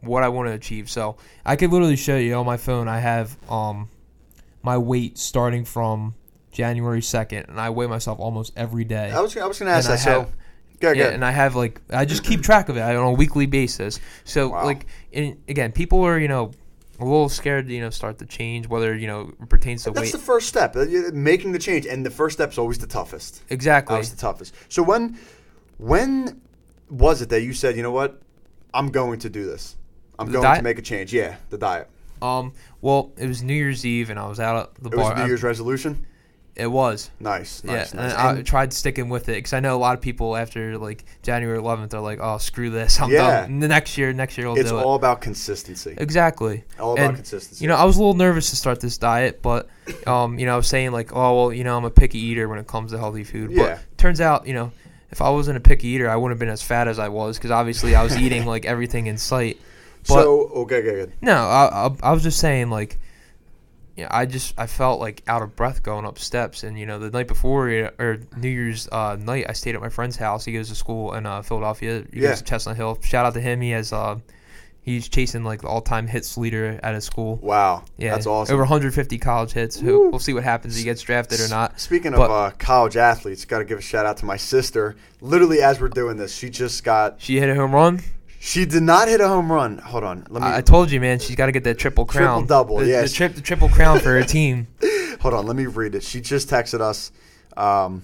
what 0.03 0.23
I 0.23 0.29
want 0.29 0.49
to 0.49 0.53
achieve. 0.55 0.89
So 0.91 1.17
I 1.45 1.57
could 1.57 1.71
literally 1.71 1.97
show 1.97 2.17
you 2.17 2.35
on 2.35 2.47
my 2.47 2.57
phone. 2.57 2.89
I 2.89 2.99
have 3.01 3.37
um, 3.51 3.91
my 4.63 4.79
weight 4.79 5.19
starting 5.19 5.65
from 5.65 6.15
January 6.53 7.03
second, 7.03 7.47
and 7.49 7.61
I 7.61 7.71
weigh 7.71 7.87
myself 7.87 8.19
almost 8.19 8.53
every 8.57 8.85
day. 8.85 9.11
I 9.11 9.21
was, 9.21 9.37
I 9.37 9.47
was 9.47 9.59
going 9.59 9.69
to 9.71 9.77
ask 9.77 9.89
And 9.89 9.99
that. 9.99 10.03
So, 10.03 10.11
have- 10.21 10.33
good, 10.81 10.97
Yeah, 10.97 11.05
good. 11.05 11.15
and 11.15 11.25
I 11.25 11.31
have 11.31 11.55
like 11.57 11.81
I 11.91 12.05
just 12.05 12.25
keep 12.25 12.43
track 12.43 12.69
of 12.69 12.77
it 12.77 12.81
on 12.81 12.97
a 12.97 13.13
weekly 13.13 13.47
basis. 13.47 14.01
So 14.25 14.49
Wow. 14.49 14.65
like, 14.65 14.87
in, 15.13 15.39
again, 15.49 15.73
people 15.73 16.03
are 16.03 16.19
you 16.19 16.29
know 16.29 16.51
a 16.99 17.05
little 17.05 17.29
scared 17.31 17.67
to 17.69 17.73
you 17.75 17.81
know 17.81 17.89
start 17.91 18.19
to 18.19 18.27
change 18.27 18.69
whether 18.69 18.95
you 18.95 19.07
know 19.07 19.33
it 19.41 19.49
pertains 19.49 19.85
to 19.85 19.91
That's 19.91 20.07
weight. 20.07 20.13
the 20.13 20.19
first 20.19 20.49
step, 20.49 20.77
uh, 20.77 20.85
making 21.13 21.53
the 21.53 21.59
change, 21.59 21.87
and 21.87 22.05
the 22.05 22.11
first 22.11 22.37
step's 22.39 22.59
always 22.59 22.79
the 22.79 22.87
toughest. 22.87 23.43
exactly. 23.49 23.97
Was 23.97 24.11
the 24.11 24.17
toughest. 24.21 24.55
So 24.69 24.83
when, 24.83 25.19
when 25.79 26.41
was 26.91 27.23
it 27.23 27.29
that 27.31 27.43
you 27.43 27.53
said, 27.53 27.77
you 27.77 27.83
know 27.83 27.93
what, 27.93 28.21
I'm 28.75 28.89
going 28.91 29.19
to 29.21 29.31
do 29.31 29.47
this? 29.47 29.77
I'm 30.21 30.27
The 30.31 30.41
going 30.41 30.57
to 30.57 30.63
make 30.63 30.79
a 30.79 30.83
change. 30.83 31.13
Yeah, 31.13 31.37
the 31.51 31.59
diet. 31.59 31.89
Um. 32.23 32.53
Well, 32.83 33.13
it 33.17 33.27
was 33.27 33.43
New 33.43 33.55
Year's 33.55 33.85
Eve, 33.87 34.11
and 34.11 34.19
I 34.19 34.29
was 34.29 34.39
out 34.41 34.57
at 34.57 34.75
the 34.83 34.91
It 34.91 34.97
was 34.97 35.05
bar. 35.09 35.13
a 35.15 35.17
New 35.17 35.23
I- 35.23 35.27
Year's 35.27 35.43
resolution. 35.43 36.05
it 36.57 36.67
was. 36.67 37.11
Nice, 37.21 37.63
Yeah, 37.65 37.73
nice, 37.77 37.93
and 37.93 38.01
nice. 38.03 38.15
I 38.15 38.43
tried 38.43 38.73
sticking 38.75 39.09
with 39.09 39.31
it 39.31 39.37
because 39.37 39.55
I 39.55 39.61
know 39.61 39.75
a 39.75 39.79
lot 39.81 39.95
of 39.95 40.03
people 40.03 40.37
after 40.37 40.77
like 40.77 41.05
January 41.23 41.59
11th 41.59 41.95
are 41.95 42.01
like, 42.01 42.19
"Oh, 42.21 42.37
screw 42.37 42.69
this, 42.69 43.01
I'm 43.01 43.11
Yeah. 43.11 43.43
done." 43.43 43.61
The 43.61 43.69
next 43.69 43.97
year, 43.97 44.13
next 44.13 44.37
year 44.37 44.49
I'll 44.49 44.57
it's 44.59 44.69
do 44.71 44.77
all 44.77 44.93
it. 44.95 44.97
about 44.97 45.23
consistency. 45.23 45.95
Exactly. 45.97 46.65
All 46.79 46.93
about 46.93 47.07
and, 47.07 47.15
consistency. 47.17 47.65
You 47.65 47.69
know, 47.69 47.77
I 47.77 47.85
was 47.85 47.97
a 47.97 48.01
little 48.01 48.13
nervous 48.15 48.51
to 48.51 48.57
start 48.57 48.81
this 48.81 48.99
diet, 48.99 49.41
but 49.41 49.69
um, 50.07 50.39
you 50.39 50.45
know, 50.45 50.53
I 50.53 50.57
was 50.57 50.67
saying 50.67 50.93
like, 50.93 51.17
oh 51.17 51.37
well, 51.37 51.53
you 51.55 51.65
know, 51.65 51.77
I'm 51.79 51.85
a 51.87 51.91
picky 51.91 52.19
eater 52.19 52.47
when 52.49 52.59
it 52.59 52.67
comes 52.67 52.93
to 52.93 52.99
healthy 52.99 53.25
food. 53.25 53.53
Yeah. 53.53 53.79
But 53.79 53.97
turns 53.97 54.21
out, 54.21 54.47
you 54.47 54.53
know, 54.53 54.73
if 55.11 55.23
I 55.23 55.31
wasn't 55.31 55.57
a 55.57 55.61
picky 55.61 55.89
eater, 55.89 56.11
I 56.11 56.17
wouldn't 56.17 56.33
have 56.33 56.41
been 56.41 56.51
as 56.53 56.61
fat 56.63 56.89
as 56.89 56.99
I 56.99 57.09
was 57.09 57.39
because 57.39 57.51
obviously 57.53 57.95
I 57.95 58.03
was 58.03 58.19
eating 58.19 58.45
like 58.55 58.67
everything 58.67 59.07
in 59.07 59.17
sight. 59.17 59.59
But 60.09 60.23
so 60.23 60.41
okay, 60.49 60.77
okay, 60.79 60.83
good. 60.93 61.13
no, 61.21 61.33
I, 61.35 61.87
I, 61.87 61.91
I 62.03 62.13
was 62.13 62.23
just 62.23 62.39
saying 62.39 62.71
like, 62.71 62.99
know, 63.97 64.09
I 64.11 64.25
just 64.27 64.55
I 64.59 64.67
felt 64.67 64.99
like 65.01 65.23
out 65.29 65.43
of 65.43 65.55
breath 65.57 65.83
going 65.83 66.05
up 66.07 66.19
steps, 66.19 66.63
and 66.63 66.79
you 66.79 66.87
know, 66.87 66.99
the 66.99 67.11
night 67.11 67.29
before 67.29 67.69
or 67.99 68.19
New 68.37 68.49
Year's 68.49 68.89
uh, 68.91 69.17
night, 69.21 69.47
I 69.49 69.53
stayed 69.53 69.75
at 69.75 69.81
my 69.81 69.89
friend's 69.91 70.17
house. 70.17 70.45
He 70.45 70.53
goes 70.53 70.69
to 70.71 70.75
school 70.75 71.15
in 71.15 71.27
uh, 71.27 71.43
Philadelphia. 71.43 72.05
He 72.13 72.21
Yeah. 72.21 72.31
goes 72.31 72.39
to 72.39 72.45
Chestnut 72.45 72.77
Hill. 72.77 72.99
Shout 73.03 73.27
out 73.27 73.35
to 73.35 73.41
him. 73.41 73.61
He 73.61 73.71
has 73.73 73.93
uh, 73.93 74.19
he's 74.83 75.09
chasing 75.11 75.45
like 75.45 75.61
the 75.61 75.69
all-time 75.69 76.07
hits 76.07 76.39
leader 76.39 76.81
at 76.83 76.95
his 76.95 77.05
school. 77.05 77.37
Wow, 77.43 77.85
Yeah, 77.99 78.15
that's 78.15 78.27
awesome. 78.27 78.55
Over 78.55 78.63
150 78.63 79.19
college 79.19 79.53
hits. 79.53 79.79
Who- 79.79 80.09
We'll 80.09 80.19
see 80.19 80.33
what 80.33 80.43
happens. 80.45 80.75
If 80.75 80.79
he 80.79 80.85
gets 80.85 81.03
drafted 81.03 81.41
or 81.41 81.49
not. 81.49 81.79
Speaking 81.79 82.13
But- 82.13 82.23
of 82.23 82.31
uh, 82.31 82.51
college 82.59 82.97
athletes, 82.97 83.45
got 83.45 83.59
to 83.59 83.65
give 83.67 83.79
a 83.79 83.83
shout 83.83 84.07
out 84.07 84.17
to 84.19 84.25
my 84.25 84.39
sister. 84.39 84.97
Literally, 85.21 85.61
as 85.61 85.79
we're 85.81 85.89
doing 85.89 86.17
this, 86.17 86.35
she 86.35 86.49
just 86.49 86.83
got. 86.83 87.21
She 87.21 87.39
hit 87.39 87.51
a 87.51 87.55
home 87.55 87.73
run. 87.73 88.01
She 88.43 88.65
did 88.65 88.83
not 88.83 89.07
hit 89.07 89.21
a 89.21 89.29
home 89.29 89.53
run. 89.53 89.77
Hold 89.79 90.03
on, 90.03 90.27
let 90.31 90.43
me. 90.43 90.49
I, 90.49 90.63
told 90.63 90.91
you, 90.91 90.99
man. 90.99 91.19
She's 91.19 91.37
got 91.37 91.47
to 91.47 91.53
get 91.53 91.65
that 91.65 91.79
triple 91.79 92.07
crown. 92.07 92.47
Triple-double, 92.47 92.79
The, 92.79 92.87
yes. 92.87 93.11
The, 93.11 93.17
trip, 93.17 93.35
the 93.35 93.43
triple 93.43 93.69
crown 93.69 93.99
for 94.01 94.09
her 94.19 94.23
team. 94.25 94.67
hold 95.21 95.35
on, 95.35 95.47
let 95.47 95.57
me 95.57 95.67
read 95.67 95.95
it. 95.95 96.03
She 96.03 96.23
just 96.23 96.49
texted 96.49 96.81
us. 96.81 97.13
Um, 97.55 98.03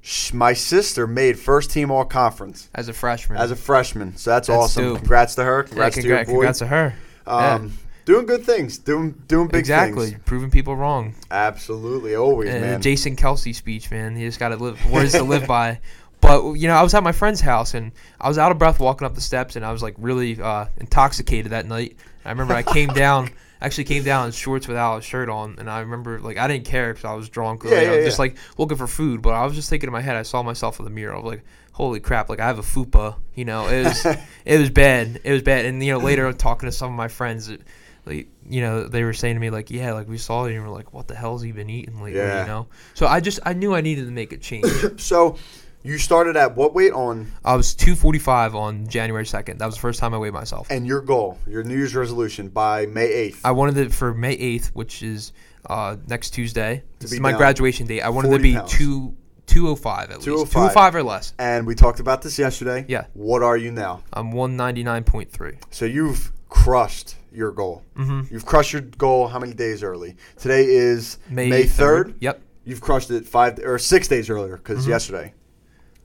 sh- 0.00 0.32
my 0.32 0.54
sister 0.54 1.06
made 1.06 1.38
first 1.38 1.70
team 1.70 1.90
all 1.90 2.06
conference 2.06 2.70
As 2.74 2.88
a 2.88 2.94
freshman. 2.94 3.38
as 3.38 3.50
a 3.50 3.56
freshman, 3.56 4.16
so 4.16 4.30
that's, 4.30 4.48
That's 4.48 4.56
awesome. 4.58 4.84
dope. 4.84 4.98
Congrats 5.00 5.34
to 5.34 5.44
her. 5.44 5.58
yeah, 5.64 5.68
Congrats 5.68 5.96
to 5.96 6.02
your 6.02 6.18
boy. 6.24 6.24
congrats 6.32 6.58
to 6.60 6.66
her. 6.66 6.94
um, 7.26 7.72
Doing 8.06 8.24
good 8.26 8.44
things. 8.44 8.76
Doing 8.78 9.12
doing 9.28 9.46
big 9.48 9.52
things. 9.52 9.60
exactly. 9.60 10.10
things. 10.12 10.22
Proving 10.24 10.50
people 10.50 10.76
wrong. 10.76 11.14
Absolutely, 11.30 12.14
always, 12.14 12.48
Uh, 12.54 12.58
man. 12.60 12.82
Jason 12.82 13.16
Kelce 13.16 13.54
speech, 13.54 13.90
man. 13.90 14.16
You 14.16 14.28
just 14.28 14.38
got 14.38 14.48
to 14.50 14.56
live 14.56 14.78
words 14.90 15.12
to 15.12 15.22
live 15.22 15.46
by. 15.48 15.80
But 16.24 16.54
you 16.54 16.68
know, 16.68 16.74
I 16.74 16.82
was 16.82 16.94
at 16.94 17.02
my 17.02 17.12
friend's 17.12 17.40
house 17.40 17.74
and 17.74 17.92
I 18.20 18.28
was 18.28 18.38
out 18.38 18.50
of 18.50 18.58
breath 18.58 18.80
walking 18.80 19.06
up 19.06 19.14
the 19.14 19.20
steps, 19.20 19.56
and 19.56 19.64
I 19.64 19.72
was 19.72 19.82
like 19.82 19.94
really 19.98 20.40
uh, 20.40 20.66
intoxicated 20.78 21.52
that 21.52 21.66
night. 21.66 21.96
I 22.24 22.30
remember 22.30 22.54
I 22.54 22.62
came 22.62 22.88
down, 22.94 23.30
actually 23.60 23.84
came 23.84 24.02
down 24.04 24.26
in 24.26 24.32
shorts 24.32 24.66
without 24.66 24.98
a 24.98 25.02
shirt 25.02 25.28
on, 25.28 25.56
and 25.58 25.68
I 25.68 25.80
remember 25.80 26.20
like 26.20 26.38
I 26.38 26.48
didn't 26.48 26.64
care 26.64 26.92
because 26.94 27.04
I 27.04 27.14
was 27.14 27.28
drunk. 27.28 27.64
Or, 27.64 27.68
Yeah, 27.68 27.76
like, 27.76 27.88
I 27.88 27.98
yeah, 27.98 28.04
just 28.04 28.18
like 28.18 28.36
looking 28.56 28.78
for 28.78 28.86
food, 28.86 29.20
but 29.22 29.34
I 29.34 29.44
was 29.44 29.54
just 29.54 29.68
thinking 29.68 29.86
in 29.88 29.92
my 29.92 30.00
head. 30.00 30.16
I 30.16 30.22
saw 30.22 30.42
myself 30.42 30.78
in 30.78 30.84
the 30.86 30.90
mirror. 30.90 31.12
I 31.14 31.16
was 31.16 31.26
like, 31.26 31.44
"Holy 31.72 32.00
crap! 32.00 32.28
Like 32.30 32.40
I 32.40 32.46
have 32.46 32.58
a 32.58 32.62
fupa." 32.62 33.16
You 33.34 33.44
know, 33.44 33.68
it 33.68 33.84
was 33.84 34.06
it 34.46 34.58
was 34.58 34.70
bad. 34.70 35.20
It 35.24 35.32
was 35.32 35.42
bad. 35.42 35.66
And 35.66 35.84
you 35.84 35.92
know, 35.92 35.98
later 35.98 36.32
talking 36.32 36.68
to 36.68 36.72
some 36.72 36.90
of 36.90 36.96
my 36.96 37.08
friends. 37.08 37.50
It, 37.50 37.60
like 38.06 38.28
you 38.46 38.60
know 38.60 38.86
they 38.86 39.02
were 39.02 39.14
saying 39.14 39.34
to 39.34 39.40
me 39.40 39.48
like 39.48 39.70
yeah 39.70 39.94
like 39.94 40.06
we 40.06 40.18
saw 40.18 40.44
you 40.44 40.56
and 40.56 40.62
we're 40.66 40.74
like 40.74 40.92
what 40.92 41.08
the 41.08 41.14
hell's 41.14 41.40
he 41.40 41.52
been 41.52 41.70
eating 41.70 42.02
lately 42.02 42.20
Yeah. 42.20 42.42
you 42.42 42.46
know 42.46 42.66
so 42.92 43.06
I 43.06 43.20
just 43.20 43.40
I 43.46 43.54
knew 43.54 43.74
I 43.74 43.80
needed 43.80 44.04
to 44.04 44.10
make 44.10 44.30
a 44.34 44.36
change 44.36 44.66
so, 45.00 45.36
you 45.84 45.98
started 45.98 46.36
at 46.36 46.56
what 46.56 46.74
weight 46.74 46.92
on? 46.92 47.30
I 47.44 47.54
was 47.56 47.74
245 47.74 48.54
on 48.54 48.86
January 48.88 49.24
2nd. 49.24 49.58
That 49.58 49.66
was 49.66 49.74
the 49.74 49.80
first 49.82 50.00
time 50.00 50.14
I 50.14 50.18
weighed 50.18 50.32
myself. 50.32 50.66
And 50.70 50.86
your 50.86 51.02
goal, 51.02 51.38
your 51.46 51.62
New 51.62 51.76
Year's 51.76 51.94
resolution 51.94 52.48
by 52.48 52.86
May 52.86 53.06
eighth. 53.06 53.40
I 53.44 53.50
wanted 53.52 53.76
it 53.76 53.92
for 53.92 54.14
May 54.14 54.36
8th, 54.36 54.68
which 54.68 55.02
is 55.02 55.32
uh, 55.68 55.96
next 56.08 56.30
Tuesday. 56.30 56.82
This 56.98 57.12
is 57.12 57.20
my 57.20 57.32
graduation 57.32 57.86
date. 57.86 58.00
I 58.00 58.08
wanted 58.08 58.30
to 58.30 58.38
be 58.38 58.54
pounds. 58.54 58.72
two, 58.72 59.14
205 59.46 60.10
at 60.10 60.16
least. 60.16 60.24
205. 60.24 60.52
205 60.52 60.94
or 60.94 61.02
less. 61.02 61.34
And 61.38 61.66
we 61.66 61.74
talked 61.74 62.00
about 62.00 62.22
this 62.22 62.38
yesterday. 62.38 62.86
Yeah. 62.88 63.04
What 63.12 63.42
are 63.42 63.56
you 63.58 63.70
now? 63.70 64.02
I'm 64.12 64.32
199.3. 64.32 65.56
So 65.70 65.84
you've 65.84 66.32
crushed 66.48 67.16
your 67.30 67.52
goal. 67.52 67.82
Mm-hmm. 67.96 68.32
You've 68.32 68.46
crushed 68.46 68.72
your 68.72 68.82
goal 68.82 69.28
how 69.28 69.38
many 69.38 69.52
days 69.52 69.82
early? 69.82 70.16
Today 70.38 70.64
is 70.64 71.18
May, 71.28 71.50
May 71.50 71.64
3rd. 71.64 72.14
Yep. 72.20 72.40
You've 72.64 72.80
crushed 72.80 73.10
it 73.10 73.26
five 73.26 73.58
or 73.58 73.78
six 73.78 74.08
days 74.08 74.30
earlier 74.30 74.56
because 74.56 74.86
Mhm. 74.86 74.88
yesterday. 74.88 75.34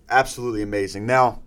Absolutely 0.10 0.62
amazing. 0.62 1.06
Now, 1.06 1.40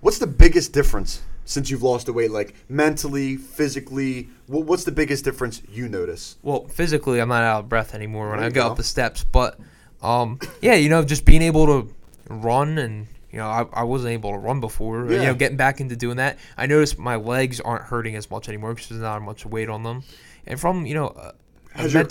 what's 0.00 0.18
the 0.18 0.26
biggest 0.26 0.72
difference 0.72 1.22
since 1.44 1.70
you've 1.70 1.82
lost 1.82 2.06
the 2.06 2.12
weight? 2.12 2.30
Like 2.30 2.54
mentally, 2.68 3.36
physically, 3.36 4.28
what's 4.46 4.84
the 4.84 4.92
biggest 4.92 5.24
difference 5.24 5.62
you 5.70 5.88
notice? 5.88 6.36
Well, 6.42 6.66
physically, 6.68 7.20
I'm 7.20 7.28
not 7.28 7.42
out 7.42 7.60
of 7.60 7.68
breath 7.68 7.94
anymore 7.94 8.30
when 8.30 8.38
There 8.38 8.46
I 8.46 8.50
go 8.50 8.62
go. 8.64 8.70
up 8.70 8.76
the 8.76 8.82
steps. 8.84 9.24
But, 9.24 9.58
um, 10.02 10.38
yeah, 10.62 10.74
you 10.74 10.88
know, 10.88 11.04
just 11.04 11.24
being 11.24 11.42
able 11.42 11.66
to 11.66 11.94
run 12.30 12.78
and, 12.78 13.06
you 13.30 13.38
know, 13.38 13.46
I, 13.46 13.66
I 13.72 13.82
wasn't 13.84 14.12
able 14.12 14.32
to 14.32 14.38
run 14.38 14.60
before. 14.60 15.10
You 15.10 15.18
know, 15.18 15.34
getting 15.34 15.56
back 15.58 15.80
into 15.80 15.96
doing 15.96 16.16
that. 16.16 16.38
I 16.56 16.66
noticed 16.66 16.98
my 16.98 17.16
legs 17.16 17.60
aren't 17.60 17.82
hurting 17.84 18.16
as 18.16 18.30
much 18.30 18.48
anymore 18.48 18.74
because 18.74 18.88
there's 18.88 19.00
not 19.02 19.20
much 19.22 19.44
weight 19.44 19.68
on 19.68 19.82
them. 19.82 20.02
And 20.46 20.58
from, 20.58 20.86
you 20.86 20.94
know, 20.94 21.08
a, 21.08 21.34
a 21.74 21.82
Has 21.82 21.92
your- 21.92 22.02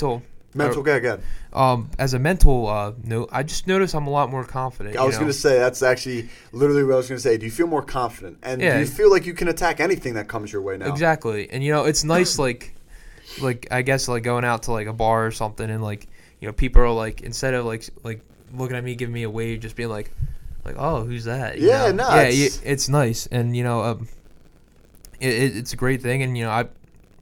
mental. 0.57 0.83
Go 0.83 0.95
ahead. 0.97 1.21
Um, 1.53 1.89
as 1.97 2.13
a 2.13 2.19
mental 2.19 2.67
uh, 2.67 2.91
note, 3.03 3.29
I 3.31 3.43
just 3.43 3.67
noticed 3.67 3.95
I'm 3.95 4.07
a 4.07 4.09
lot 4.11 4.29
more 4.29 4.43
confident. 4.43 4.95
I 4.97 5.03
was 5.05 5.15
going 5.15 5.27
to 5.27 5.33
say 5.33 5.57
that's 5.57 5.81
actually 5.81 6.29
literally 6.51 6.83
what 6.83 6.93
I 6.93 6.97
was 6.97 7.07
going 7.07 7.17
to 7.17 7.21
say. 7.23 7.37
Do 7.37 7.45
you 7.45 7.51
feel 7.51 7.67
more 7.67 7.81
confident, 7.81 8.37
and 8.43 8.61
Yeah. 8.61 8.73
do 8.75 8.79
you 8.81 8.85
feel 8.85 9.09
like 9.09 9.25
you 9.25 9.33
can 9.33 9.47
attack 9.47 9.79
anything 9.79 10.13
that 10.15 10.27
comes 10.27 10.51
your 10.51 10.61
way 10.61 10.77
now? 10.77 10.87
Exactly, 10.91 11.49
and 11.49 11.63
you 11.63 11.71
know 11.71 11.85
it's 11.85 12.03
nice 12.03 12.37
like, 12.47 12.73
like 13.39 13.67
I 13.71 13.81
guess 13.81 14.07
like 14.07 14.23
going 14.23 14.43
out 14.45 14.63
to 14.63 14.71
like 14.71 14.87
a 14.87 14.93
bar 14.93 15.25
or 15.25 15.31
something, 15.31 15.69
and 15.69 15.81
like 15.83 16.07
you 16.41 16.47
know 16.47 16.53
people 16.53 16.81
are 16.81 16.91
like 16.91 17.21
instead 17.21 17.53
of 17.53 17.65
like 17.65 17.85
like 18.03 18.21
looking 18.53 18.75
at 18.77 18.83
me 18.83 18.95
giving 18.95 19.13
me 19.13 19.23
a 19.23 19.29
wave, 19.29 19.59
just 19.61 19.75
being 19.75 19.89
like, 19.89 20.11
like 20.65 20.75
oh 20.77 21.03
who's 21.05 21.23
that? 21.25 21.57
You 21.59 21.67
Yeah, 21.69 21.91
know? 21.91 22.03
no, 22.09 22.09
yeah, 22.15 22.21
it's- 22.23 22.45
it's, 22.57 22.61
it's 22.63 22.89
nice, 22.89 23.25
and 23.27 23.55
you 23.57 23.63
know 23.63 23.81
um, 23.81 24.07
it, 25.19 25.29
it, 25.33 25.57
it's 25.57 25.73
a 25.73 25.77
great 25.77 26.01
thing, 26.01 26.21
and 26.23 26.37
you 26.37 26.43
know 26.43 26.51
I 26.51 26.65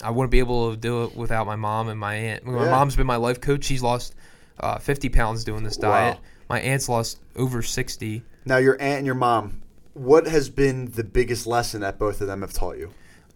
I 0.05 0.11
wouldn't 0.11 0.31
be 0.31 0.39
able 0.39 0.71
to 0.71 0.77
do 0.77 1.03
it 1.03 1.15
without 1.15 1.47
my 1.47 1.55
mom 1.55 1.89
and 1.89 1.99
my 1.99 2.13
aunt. 2.15 2.45
My 2.45 2.65
Yeah. 2.65 2.69
mom's 2.71 2.95
been 2.95 3.07
my 3.07 3.15
life 3.15 3.41
coach. 3.41 3.63
She's 3.63 3.81
lost 3.81 4.13
uh, 4.59 4.77
50 4.77 5.09
pounds 5.09 5.43
doing 5.43 5.63
this 5.63 5.77
Wow. 5.77 5.89
diet. 5.89 6.17
My 6.49 6.59
aunt's 6.61 6.87
lost 6.87 7.19
over 7.35 7.61
60. 7.61 8.23
Now, 8.45 8.57
your 8.57 8.73
aunt 8.79 8.99
and 8.99 9.05
your 9.05 9.15
mom, 9.15 9.61
what 9.93 10.27
has 10.27 10.49
been 10.49 10.91
the 10.91 11.03
biggest 11.03 11.45
lesson 11.47 11.81
that 11.81 11.97
both 11.99 12.21
of 12.21 12.27
them 12.27 12.41
have 12.41 12.53
taught 12.53 12.77
you? 12.77 12.91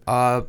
Uh, 0.08 0.41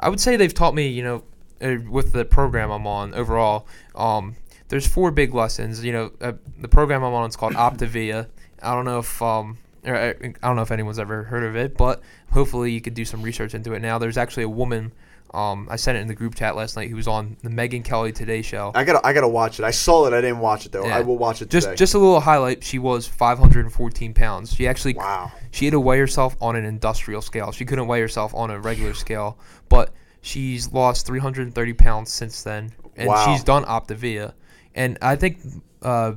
I 0.00 0.08
would 0.08 0.18
say 0.20 0.36
they've 0.36 0.52
taught 0.52 0.74
me, 0.74 0.88
you 0.88 1.02
know, 1.04 1.22
uh, 1.62 1.76
with 1.90 2.12
the 2.12 2.24
program 2.24 2.70
I'm 2.70 2.86
on 2.86 3.14
overall. 3.14 3.66
Um, 3.94 4.36
there's 4.68 4.86
four 4.86 5.10
big 5.10 5.32
lessons. 5.34 5.84
You 5.84 5.92
know, 5.92 6.10
uh, 6.20 6.32
the 6.60 6.68
program 6.68 7.04
I'm 7.04 7.12
on 7.14 7.28
is 7.28 7.36
called 7.36 7.52
Optavia. 7.54 8.26
I 8.62 8.74
don't 8.74 8.84
know 8.84 8.98
if 8.98 9.22
um, 9.22 9.58
uh, 9.86 9.92
I 9.92 10.14
don't 10.42 10.56
know 10.56 10.62
if 10.62 10.70
anyone's 10.72 10.98
ever 10.98 11.22
heard 11.24 11.44
of 11.44 11.54
it, 11.54 11.76
but 11.76 12.00
hopefully 12.32 12.72
you 12.72 12.80
could 12.80 12.94
do 12.94 13.04
some 13.04 13.22
research 13.22 13.54
into 13.54 13.74
it 13.74 13.80
now. 13.80 13.98
There's 13.98 14.16
actually 14.18 14.42
a 14.42 14.48
woman. 14.48 14.92
Um, 15.36 15.68
I 15.70 15.76
sent 15.76 15.98
it 15.98 16.00
in 16.00 16.08
the 16.08 16.14
group 16.14 16.34
chat 16.34 16.56
last 16.56 16.76
night. 16.76 16.88
He 16.88 16.94
was 16.94 17.06
on 17.06 17.36
the 17.42 17.50
Megyn 17.50 17.84
Kelly 17.84 18.10
Today 18.10 18.40
Show. 18.40 18.72
I 18.74 18.84
gotta, 18.84 19.06
I 19.06 19.12
gotta 19.12 19.28
watch 19.28 19.58
it. 19.58 19.64
I 19.64 19.70
saw 19.70 20.06
it. 20.06 20.14
I 20.14 20.22
didn't 20.22 20.38
watch 20.38 20.64
it 20.64 20.72
though. 20.72 20.86
Yeah. 20.86 20.96
I 20.96 21.02
will 21.02 21.18
watch 21.18 21.42
it 21.42 21.50
Just, 21.50 21.66
today. 21.66 21.76
just 21.76 21.92
a 21.92 21.98
little 21.98 22.20
highlight. 22.20 22.64
She 22.64 22.78
was 22.78 23.06
514 23.06 24.14
pounds. 24.14 24.54
She 24.54 24.66
actually 24.66 24.94
wow. 24.94 25.30
she 25.50 25.66
had 25.66 25.72
to 25.72 25.80
weigh 25.80 25.98
herself 25.98 26.36
on 26.40 26.56
an 26.56 26.64
industrial 26.64 27.20
scale. 27.20 27.52
She 27.52 27.66
couldn't 27.66 27.86
weigh 27.86 28.00
herself 28.00 28.34
on 28.34 28.50
a 28.50 28.58
regular 28.58 28.94
scale, 28.94 29.38
but 29.68 29.92
she's 30.22 30.72
lost 30.72 31.06
330 31.06 31.72
pounds 31.74 32.10
since 32.10 32.42
then, 32.42 32.72
and 32.96 33.08
Wow. 33.08 33.26
she's 33.26 33.44
done 33.44 33.64
Optavia. 33.66 34.32
And 34.74 34.96
I 35.02 35.16
think 35.16 35.38
uh, 35.82 36.14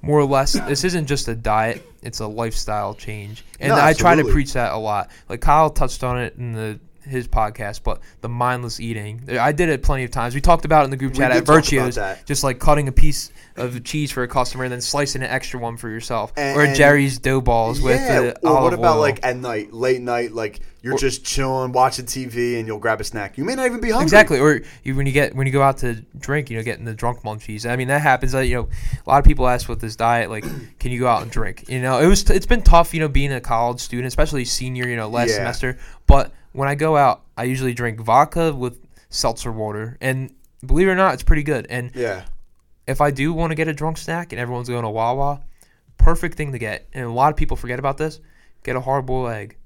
more 0.00 0.18
or 0.18 0.24
less, 0.24 0.52
this 0.52 0.84
isn't 0.84 1.06
just 1.06 1.28
a 1.28 1.34
diet; 1.34 1.82
it's 2.02 2.20
a 2.20 2.26
lifestyle 2.26 2.94
change. 2.94 3.44
And 3.60 3.68
No, 3.70 3.76
I 3.76 3.92
try 3.92 4.14
to 4.14 4.24
preach 4.24 4.54
that 4.54 4.72
a 4.72 4.78
lot. 4.78 5.10
Like 5.28 5.42
Kyle 5.42 5.68
touched 5.68 6.02
on 6.02 6.18
it 6.18 6.36
in 6.36 6.52
the 6.52 6.80
his 7.04 7.28
podcast, 7.28 7.82
but 7.82 8.00
the 8.20 8.28
mindless 8.28 8.80
eating. 8.80 9.22
I 9.38 9.52
did 9.52 9.68
it 9.68 9.82
plenty 9.82 10.04
of 10.04 10.10
times. 10.10 10.34
We 10.34 10.40
talked 10.40 10.64
about 10.64 10.82
it 10.82 10.84
in 10.86 10.90
the 10.90 10.96
group 10.96 11.12
We 11.12 11.18
chat 11.18 11.30
at 11.32 11.44
Virtuos, 11.44 12.24
just 12.24 12.42
like 12.44 12.58
cutting 12.58 12.88
a 12.88 12.92
piece 12.92 13.30
of 13.56 13.82
cheese 13.84 14.10
for 14.10 14.22
a 14.22 14.28
customer 14.28 14.64
and 14.64 14.72
then 14.72 14.80
slicing 14.80 15.22
an 15.22 15.28
extra 15.30 15.60
one 15.60 15.76
for 15.76 15.88
yourself, 15.88 16.32
And- 16.36 16.58
or 16.58 16.72
Jerry's 16.74 17.18
dough 17.18 17.40
balls 17.40 17.80
with 17.80 18.00
yeah, 18.00 18.20
the 18.20 18.38
or 18.48 18.62
what 18.62 18.72
about 18.74 18.96
oil. 18.96 19.00
like 19.00 19.20
at 19.24 19.36
night, 19.36 19.72
late 19.72 20.00
night, 20.02 20.32
like 20.32 20.60
you're 20.84 20.94
Or- 20.94 20.98
just 20.98 21.24
chilling, 21.24 21.72
watching 21.72 22.04
TV, 22.04 22.58
and 22.58 22.66
you'll 22.66 22.78
grab 22.78 23.00
a 23.00 23.04
snack. 23.04 23.38
You 23.38 23.44
may 23.44 23.54
not 23.54 23.64
even 23.64 23.80
be 23.80 23.88
hungry. 23.88 24.04
Exactly, 24.04 24.38
or 24.38 24.60
you, 24.82 24.94
when 24.94 25.06
you 25.06 25.12
get 25.12 25.34
when 25.34 25.46
you 25.46 25.52
go 25.52 25.62
out 25.62 25.78
to 25.78 25.94
drink, 26.18 26.50
you 26.50 26.58
know, 26.58 26.62
getting 26.62 26.84
the 26.84 26.92
drunk 26.92 27.22
munchies. 27.22 27.68
I 27.68 27.74
mean, 27.76 27.88
that 27.88 28.02
happens. 28.02 28.34
Uh, 28.34 28.40
you 28.40 28.54
know, 28.56 28.68
a 29.06 29.08
lot 29.10 29.18
of 29.18 29.24
people 29.24 29.48
ask 29.48 29.66
with 29.68 29.80
this 29.80 29.96
diet, 29.96 30.28
like, 30.28 30.44
can 30.78 30.92
you 30.92 31.00
go 31.00 31.06
out 31.08 31.22
and 31.22 31.30
drink? 31.30 31.64
You 31.68 31.80
know, 31.80 31.98
it 32.00 32.06
was 32.06 32.28
it's 32.28 32.44
been 32.46 32.60
tough, 32.62 32.92
you 32.92 33.00
know, 33.00 33.08
being 33.08 33.32
a 33.32 33.40
college 33.40 33.80
student, 33.80 34.06
especially 34.08 34.44
senior, 34.44 34.86
you 34.86 34.96
know, 34.96 35.08
last 35.08 35.30
Yeah. 35.30 35.36
semester. 35.36 35.78
But 36.06 36.32
when 36.52 36.68
I 36.68 36.74
go 36.74 36.96
out, 36.98 37.22
I 37.36 37.44
usually 37.44 37.72
drink 37.72 37.98
vodka 37.98 38.52
with 38.52 38.78
seltzer 39.08 39.50
water, 39.50 39.96
and 40.02 40.34
believe 40.64 40.86
it 40.86 40.90
or 40.90 40.96
not, 40.96 41.14
it's 41.14 41.22
pretty 41.22 41.42
good. 41.44 41.66
And 41.70 41.92
Yeah. 41.94 42.24
if 42.86 43.00
I 43.00 43.10
do 43.10 43.32
want 43.32 43.52
to 43.52 43.54
get 43.54 43.68
a 43.68 43.72
drunk 43.72 43.96
snack, 43.96 44.32
and 44.32 44.38
everyone's 44.40 44.68
going 44.68 44.82
to 44.84 44.90
Wawa, 44.90 45.40
perfect 45.96 46.36
thing 46.36 46.52
to 46.52 46.58
get. 46.58 46.86
And 46.92 47.04
a 47.06 47.10
lot 47.10 47.30
of 47.30 47.36
people 47.36 47.56
forget 47.56 47.78
about 47.78 47.96
this. 47.96 48.20
Get 48.64 48.76
a 48.76 48.80
hard 48.82 49.06
boiled 49.06 49.30
egg. 49.32 49.56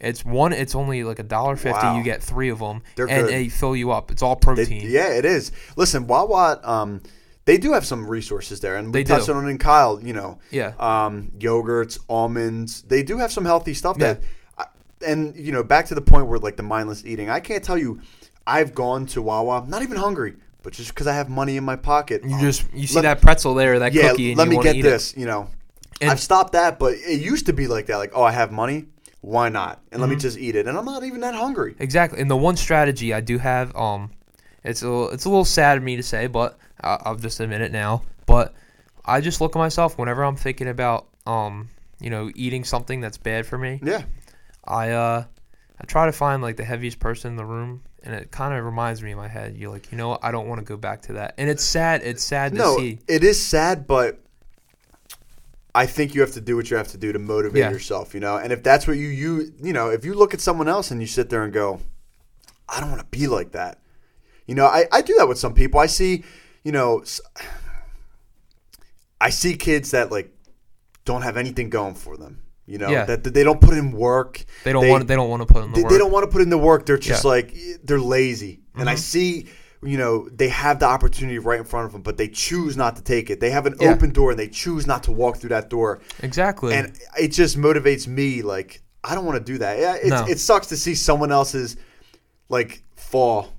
It's 0.00 0.24
one. 0.24 0.52
It's 0.52 0.74
only 0.74 1.04
like 1.04 1.18
a 1.18 1.22
dollar 1.22 1.56
fifty. 1.56 1.84
Wow. 1.84 1.96
You 1.98 2.02
get 2.02 2.22
three 2.22 2.48
of 2.48 2.58
them, 2.58 2.82
They're 2.96 3.08
and 3.08 3.26
good. 3.26 3.32
they 3.34 3.48
fill 3.48 3.76
you 3.76 3.90
up. 3.92 4.10
It's 4.10 4.22
all 4.22 4.34
They- 4.36 4.40
protein. 4.40 4.86
yeah, 4.90 5.08
it 5.12 5.24
is. 5.24 5.52
Listen, 5.76 6.06
Wawa, 6.06 6.58
um, 6.64 7.02
they 7.44 7.58
do 7.58 7.72
have 7.72 7.84
some 7.84 8.06
resources 8.06 8.60
there, 8.60 8.76
and 8.76 8.86
we 8.94 9.00
They 9.02 9.04
touched 9.04 9.26
do. 9.26 9.34
on 9.34 9.46
it 9.46 9.50
in 9.50 9.58
Kyle. 9.58 10.00
You 10.02 10.12
know, 10.14 10.38
Yeah. 10.50 10.72
um, 10.78 11.32
yogurts, 11.38 11.98
almonds. 12.08 12.82
They 12.82 13.02
do 13.02 13.18
have 13.18 13.30
some 13.32 13.44
healthy 13.44 13.74
stuff. 13.74 13.96
Yeah. 13.98 14.14
That, 14.14 14.22
and 15.06 15.34
you 15.36 15.52
know, 15.52 15.62
back 15.62 15.86
to 15.86 15.94
the 15.94 16.00
point 16.02 16.26
where 16.26 16.38
like 16.38 16.56
the 16.56 16.62
mindless 16.62 17.04
eating. 17.04 17.30
I 17.30 17.40
can't 17.40 17.62
tell 17.64 17.78
you, 17.78 18.00
I've 18.46 18.74
gone 18.74 19.06
to 19.06 19.22
Wawa, 19.22 19.64
not 19.66 19.82
even 19.82 19.96
hungry, 19.96 20.34
but 20.62 20.72
just 20.72 20.90
because 20.90 21.06
I 21.06 21.14
have 21.14 21.28
money 21.28 21.56
in 21.56 21.64
my 21.64 21.76
pocket. 21.76 22.22
You 22.24 22.34
um, 22.34 22.40
just 22.40 22.64
you 22.74 22.86
see 22.86 22.96
let- 22.96 23.02
that 23.02 23.20
pretzel 23.22 23.54
there, 23.54 23.78
that 23.78 23.92
yeah, 23.94 24.10
cookie, 24.10 24.30
and 24.32 24.38
let 24.38 24.50
you 24.50 24.58
me 24.58 24.62
get 24.62 24.76
eat 24.76 24.82
this. 24.82 25.14
You 25.16 25.26
know, 25.26 25.48
And- 26.00 26.10
I've 26.10 26.20
stopped 26.20 26.52
that, 26.52 26.78
but 26.78 26.94
it 26.94 27.20
used 27.20 27.46
to 27.46 27.52
be 27.52 27.66
like 27.66 27.86
that. 27.86 27.96
Like, 27.96 28.12
oh, 28.14 28.22
I 28.22 28.32
have 28.32 28.50
money, 28.52 28.86
why 29.20 29.48
not? 29.48 29.80
And 29.92 30.00
let 30.00 30.06
Mm-hmm. 30.08 30.16
me 30.16 30.20
just 30.20 30.38
eat 30.38 30.56
it, 30.56 30.66
and 30.66 30.76
I'm 30.78 30.84
not 30.84 31.04
even 31.04 31.20
that 31.20 31.34
hungry. 31.34 31.74
Exactly. 31.78 32.20
And 32.20 32.30
the 32.30 32.36
one 32.36 32.56
strategy 32.56 33.12
I 33.12 33.20
do 33.20 33.38
have, 33.38 33.74
um, 33.76 34.10
it's 34.64 34.82
a 34.82 34.88
little, 34.88 35.10
it's 35.10 35.24
a 35.24 35.28
little 35.28 35.44
sad 35.44 35.78
of 35.78 35.84
me 35.84 35.96
to 35.96 36.02
say, 36.02 36.26
but 36.26 36.58
I, 36.82 36.98
I'll 37.04 37.16
just 37.16 37.40
admit 37.40 37.60
it 37.60 37.72
now. 37.72 38.02
But 38.26 38.54
I 39.04 39.20
just 39.20 39.40
look 39.40 39.56
at 39.56 39.58
myself 39.58 39.98
whenever 39.98 40.22
I'm 40.24 40.36
thinking 40.36 40.68
about, 40.68 41.06
um, 41.26 41.68
you 42.00 42.10
know, 42.10 42.30
eating 42.34 42.64
something 42.64 43.00
that's 43.00 43.18
bad 43.18 43.46
for 43.46 43.58
me. 43.58 43.80
Yeah, 43.82 44.02
I 44.64 44.90
uh, 44.90 45.24
I 45.80 45.84
try 45.84 46.06
to 46.06 46.12
find 46.12 46.42
like 46.42 46.56
the 46.56 46.64
heaviest 46.64 46.98
person 46.98 47.32
in 47.32 47.36
the 47.36 47.44
room. 47.44 47.82
And 48.02 48.14
it 48.14 48.30
kind 48.30 48.54
of 48.56 48.64
reminds 48.64 49.02
me 49.02 49.10
in 49.10 49.18
my 49.18 49.28
head. 49.28 49.58
You're 49.58 49.70
like, 49.70 49.92
you 49.92 49.98
know 49.98 50.08
what? 50.08 50.20
I 50.24 50.30
don't 50.30 50.48
want 50.48 50.58
to 50.60 50.64
go 50.64 50.78
back 50.78 51.02
to 51.02 51.12
that. 51.14 51.34
And 51.36 51.50
it's 51.50 51.62
sad. 51.62 52.00
It's 52.02 52.22
sad 52.24 52.52
to 52.52 52.58
no, 52.58 52.76
see. 52.78 52.98
it 53.06 53.22
is 53.22 53.38
sad, 53.38 53.86
but 53.86 54.18
I 55.74 55.86
think 55.86 56.14
you 56.14 56.20
have 56.20 56.32
to 56.32 56.40
do 56.40 56.56
what 56.56 56.70
you 56.70 56.76
have 56.76 56.88
to 56.88 56.98
do 56.98 57.12
to 57.12 57.18
motivate 57.18 57.60
Yeah. 57.60 57.70
yourself. 57.70 58.14
You 58.14 58.20
know, 58.20 58.36
and 58.36 58.52
if 58.52 58.62
that's 58.62 58.86
what 58.86 58.96
you 58.96 59.08
you 59.08 59.52
you 59.62 59.72
know, 59.72 59.88
if 59.90 60.04
you 60.04 60.14
look 60.14 60.34
at 60.34 60.40
someone 60.40 60.68
else 60.68 60.90
and 60.90 61.00
you 61.00 61.06
sit 61.06 61.30
there 61.30 61.44
and 61.44 61.52
go, 61.52 61.80
I 62.68 62.80
don't 62.80 62.90
want 62.90 63.00
to 63.02 63.18
be 63.18 63.26
like 63.26 63.52
that. 63.52 63.78
You 64.46 64.54
know, 64.54 64.66
I, 64.66 64.86
I 64.90 65.02
do 65.02 65.14
that 65.18 65.28
with 65.28 65.38
some 65.38 65.54
people. 65.54 65.78
I 65.78 65.86
see, 65.86 66.24
you 66.64 66.72
know, 66.72 67.04
I 69.20 69.30
see 69.30 69.56
kids 69.56 69.90
that 69.92 70.10
like 70.10 70.32
don't 71.04 71.22
have 71.22 71.36
anything 71.36 71.70
going 71.70 71.94
for 71.94 72.16
them. 72.16 72.42
You 72.66 72.78
know, 72.78 72.88
Yeah. 72.90 73.04
that, 73.04 73.24
that 73.24 73.34
they 73.34 73.42
don't 73.44 73.60
put 73.60 73.74
in 73.74 73.92
work. 73.92 74.44
They 74.64 74.72
don't 74.72 74.84
They- 74.84 74.90
want. 74.90 75.08
They 75.08 75.16
don't 75.16 75.28
want 75.28 75.46
to 75.46 75.52
put 75.52 75.64
in 75.64 75.70
the 75.72 75.76
they, 75.76 75.82
work. 75.82 75.92
they 75.92 75.98
don't 75.98 76.12
want 76.12 76.24
to 76.24 76.30
put 76.30 76.42
in 76.42 76.50
the 76.50 76.58
work. 76.58 76.86
They're 76.86 76.98
just 76.98 77.24
Yeah. 77.24 77.30
like 77.30 77.54
they're 77.84 78.00
lazy. 78.00 78.60
And 78.76 78.88
I 78.88 78.94
mm-hmm. 78.94 79.00
see, 79.00 79.46
you 79.82 79.96
know, 79.96 80.28
they 80.30 80.48
have 80.48 80.78
the 80.78 80.86
opportunity 80.86 81.38
right 81.38 81.58
in 81.58 81.64
front 81.64 81.86
of 81.86 81.92
them, 81.92 82.02
but 82.02 82.16
they 82.18 82.28
choose 82.28 82.76
not 82.76 82.96
to 82.96 83.02
take 83.02 83.30
it. 83.30 83.40
They 83.40 83.50
have 83.50 83.64
an 83.66 83.74
Yeah. 83.80 83.92
open 83.92 84.10
door 84.10 84.30
and 84.30 84.38
they 84.38 84.48
choose 84.48 84.86
not 84.86 85.02
to 85.04 85.12
walk 85.12 85.38
through 85.38 85.50
that 85.50 85.70
door. 85.70 86.00
exactly. 86.22 86.74
And 86.74 86.92
it 87.18 87.28
just 87.28 87.56
motivates 87.58 88.06
me. 88.06 88.42
Like 88.42 88.82
I 89.02 89.14
don't 89.14 89.24
want 89.24 89.38
to 89.38 89.52
do 89.52 89.56
that. 89.58 89.78
Yeah, 89.78 89.94
it's, 89.94 90.10
No. 90.10 90.26
it 90.26 90.38
sucks 90.38 90.66
to 90.68 90.76
see 90.76 90.94
someone 90.94 91.32
else's 91.32 91.76
like 92.50 92.82
fall 92.96 93.54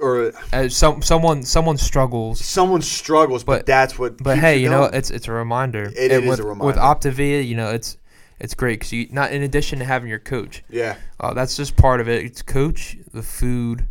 or 0.00 0.32
As 0.52 0.76
some 0.76 1.00
someone 1.02 1.44
someone 1.44 1.76
struggles 1.78 2.44
someone 2.44 2.82
struggles, 2.82 3.44
but, 3.44 3.58
But- 3.60 3.66
that's 3.66 3.98
what. 3.98 4.18
But 4.20 4.38
hey, 4.38 4.56
you 4.58 4.68
know, 4.68 4.84
it's 4.84 5.10
it's 5.10 5.28
a 5.28 5.32
reminder. 5.32 5.84
It- 5.84 5.96
it 5.96 6.12
And 6.12 6.24
is 6.24 6.30
with, 6.30 6.40
a 6.40 6.54
With. 6.54 6.76
Optavia, 6.76 7.46
you 7.46 7.54
know, 7.54 7.68
it's 7.70 7.96
it's 8.40 8.54
great 8.54 8.80
because 8.80 8.92
you 8.92 9.06
not 9.12 9.30
in 9.30 9.42
addition 9.44 9.78
to 9.78 9.84
having 9.84 10.08
your 10.08 10.18
coach, 10.18 10.64
yeah, 10.68 10.96
uh, 11.20 11.32
that's 11.32 11.56
just 11.56 11.76
part 11.76 12.00
of 12.00 12.08
it. 12.08 12.24
It's 12.24 12.42
coach, 12.42 12.96
the 13.12 13.22
food, 13.22 13.86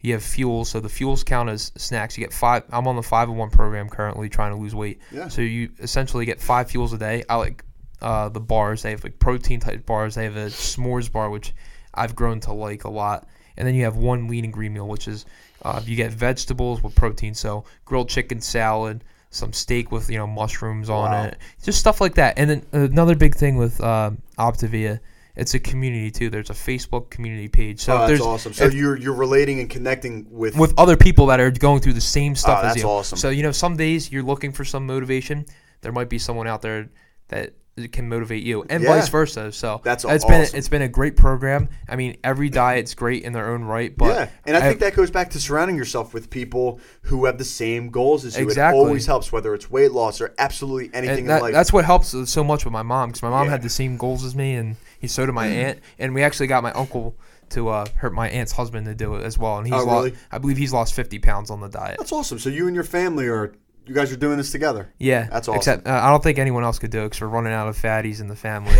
you 0.00 0.12
have 0.14 0.22
fuel. 0.22 0.64
So 0.64 0.80
the 0.80 0.88
fuels 0.88 1.22
count 1.24 1.48
as 1.50 1.72
snacks. 1.76 2.16
You 2.16 2.24
get 2.24 2.32
five. 2.32 2.64
I'm 2.70 2.86
on 2.86 2.96
the 2.96 3.02
five 3.02 3.28
and 3.28 3.36
one 3.38 3.50
program 3.50 3.88
currently, 3.88 4.28
trying 4.28 4.52
to 4.52 4.58
lose 4.58 4.74
weight. 4.74 5.00
Yeah. 5.12 5.28
So 5.28 5.42
you 5.42 5.70
essentially 5.78 6.24
get 6.24 6.40
five 6.40 6.70
fuels 6.70 6.92
a 6.92 6.98
day. 6.98 7.22
I 7.28 7.36
like 7.36 7.64
uh, 8.00 8.28
the 8.30 8.40
bars. 8.40 8.82
They 8.82 8.90
have 8.90 9.04
like 9.04 9.18
protein 9.18 9.60
type 9.60 9.84
bars. 9.86 10.14
They 10.14 10.24
have 10.24 10.36
a 10.36 10.46
s'mores 10.46 11.10
bar, 11.10 11.28
which 11.30 11.52
I've 11.94 12.14
grown 12.16 12.40
to 12.40 12.52
like 12.52 12.84
a 12.84 12.90
lot. 12.90 13.26
And 13.56 13.66
then 13.68 13.74
you 13.74 13.84
have 13.84 13.96
one 13.96 14.26
lean 14.28 14.44
and 14.44 14.52
green 14.52 14.72
meal, 14.72 14.88
which 14.88 15.06
is 15.06 15.26
uh, 15.62 15.82
you 15.84 15.96
get 15.96 16.10
vegetables 16.12 16.82
with 16.82 16.94
protein. 16.94 17.34
So 17.34 17.64
grilled 17.84 18.08
chicken 18.08 18.40
salad, 18.40 19.04
some 19.28 19.52
steak 19.52 19.92
with 19.92 20.08
you 20.08 20.16
know 20.16 20.26
mushrooms 20.26 20.88
on 20.88 21.10
Wow. 21.10 21.24
it, 21.24 21.36
just 21.62 21.78
stuff 21.78 22.00
like 22.00 22.14
that. 22.14 22.38
And 22.38 22.48
then 22.48 22.66
another 22.72 23.14
big 23.14 23.34
thing 23.34 23.56
with 23.56 23.78
uh, 23.82 24.12
Optavia, 24.38 25.00
it's 25.40 25.54
a 25.54 25.58
community 25.58 26.10
too. 26.10 26.28
There's 26.28 26.50
a 26.50 26.54
Facebook 26.54 27.08
community 27.08 27.48
page. 27.48 27.80
So 27.80 27.94
oh, 27.94 27.98
that's 28.00 28.08
there's 28.08 28.20
awesome. 28.20 28.52
So 28.52 28.66
if- 28.66 28.74
you're 28.74 28.96
you're 28.96 29.14
relating 29.14 29.58
and 29.58 29.70
connecting 29.70 30.26
with 30.30 30.54
with 30.54 30.74
other 30.76 30.98
people 30.98 31.26
that 31.26 31.40
are 31.40 31.50
going 31.50 31.80
through 31.80 31.94
the 31.94 32.00
same 32.00 32.36
stuff 32.36 32.60
Oh, 32.62 32.66
as 32.68 32.74
that's 32.74 32.84
awesome. 32.84 33.18
So 33.18 33.30
you 33.30 33.42
know, 33.42 33.50
some 33.50 33.76
days 33.76 34.12
you're 34.12 34.22
looking 34.22 34.52
for 34.52 34.66
some 34.66 34.86
motivation. 34.86 35.46
There 35.80 35.92
might 35.92 36.10
be 36.10 36.18
someone 36.18 36.46
out 36.46 36.60
there 36.60 36.90
that 37.28 37.54
can 37.92 38.08
motivate 38.08 38.42
you, 38.42 38.64
and 38.68 38.82
Yeah. 38.82 38.90
vice 38.94 39.08
versa. 39.08 39.52
So 39.52 39.80
That's 39.84 40.04
it's 40.04 40.24
awesome. 40.24 40.28
been 40.28 40.48
it's 40.54 40.68
been 40.68 40.82
a 40.82 40.88
great 40.88 41.16
program. 41.16 41.68
I 41.88 41.96
mean, 41.96 42.16
every 42.22 42.48
diet's 42.50 42.94
great 42.94 43.22
in 43.22 43.32
their 43.32 43.48
own 43.50 43.64
right, 43.64 43.96
but 43.96 44.14
yeah, 44.16 44.28
and 44.44 44.56
I, 44.56 44.60
I- 44.60 44.62
think 44.68 44.80
that 44.80 44.94
goes 44.94 45.10
back 45.10 45.30
to 45.30 45.40
surrounding 45.40 45.76
yourself 45.76 46.12
with 46.12 46.28
people 46.30 46.80
who 47.02 47.24
have 47.24 47.38
the 47.38 47.44
same 47.44 47.88
goals 47.90 48.24
as 48.24 48.36
you. 48.36 48.44
Exactly. 48.44 48.78
It 48.78 48.82
always 48.84 49.06
helps, 49.06 49.32
whether 49.32 49.54
it's 49.54 49.70
weight 49.70 49.92
loss 49.92 50.20
or 50.20 50.34
absolutely 50.38 50.90
anything 50.92 51.26
that, 51.26 51.36
in 51.38 51.42
life. 51.42 51.52
that's 51.54 51.72
what 51.72 51.84
helps 51.84 52.14
so 52.30 52.44
much 52.44 52.64
with 52.64 52.72
my 52.72 52.82
mom 52.82 53.08
because 53.10 53.22
my 53.22 53.30
mom 53.30 53.46
Yeah. 53.46 53.52
had 53.52 53.62
the 53.62 53.70
same 53.70 53.96
goals 53.96 54.24
as 54.24 54.34
me, 54.34 54.54
and 54.54 54.76
he 54.98 55.06
so 55.08 55.24
did 55.24 55.32
my 55.32 55.46
aunt, 55.46 55.78
and 55.98 56.14
we 56.14 56.22
actually 56.22 56.48
got 56.48 56.62
my 56.62 56.72
uncle 56.72 57.16
to 57.50 57.68
uh, 57.68 57.84
hurt 57.96 58.12
my 58.12 58.28
aunt's 58.28 58.52
husband 58.52 58.86
to 58.86 58.94
do 58.94 59.14
it 59.16 59.24
as 59.24 59.36
well, 59.38 59.58
and 59.58 59.66
he's 59.66 59.74
Oh, 59.74 59.84
lost. 59.84 60.12
I 60.30 60.38
believe 60.38 60.56
he's 60.56 60.72
lost 60.72 60.94
fifty 60.94 61.18
pounds 61.18 61.50
on 61.50 61.60
the 61.60 61.68
diet. 61.68 61.96
That's 61.98 62.12
awesome. 62.12 62.38
So 62.38 62.48
you 62.48 62.66
and 62.66 62.74
your 62.74 62.84
family 62.84 63.26
are 63.26 63.52
you 63.90 63.96
guys 63.96 64.12
are 64.12 64.16
doing 64.16 64.36
this 64.36 64.52
together. 64.52 64.92
Yeah, 65.00 65.26
That's 65.28 65.48
awesome. 65.48 65.56
Except 65.56 65.86
uh, 65.88 66.00
I 66.00 66.10
don't 66.10 66.22
think 66.22 66.38
anyone 66.38 66.62
else 66.62 66.78
could 66.78 66.92
do 66.92 67.00
it 67.00 67.06
because 67.06 67.22
we're 67.22 67.26
running 67.26 67.52
out 67.52 67.66
of 67.66 67.76
fatties 67.76 68.20
in 68.20 68.28
the 68.28 68.36
family. 68.36 68.72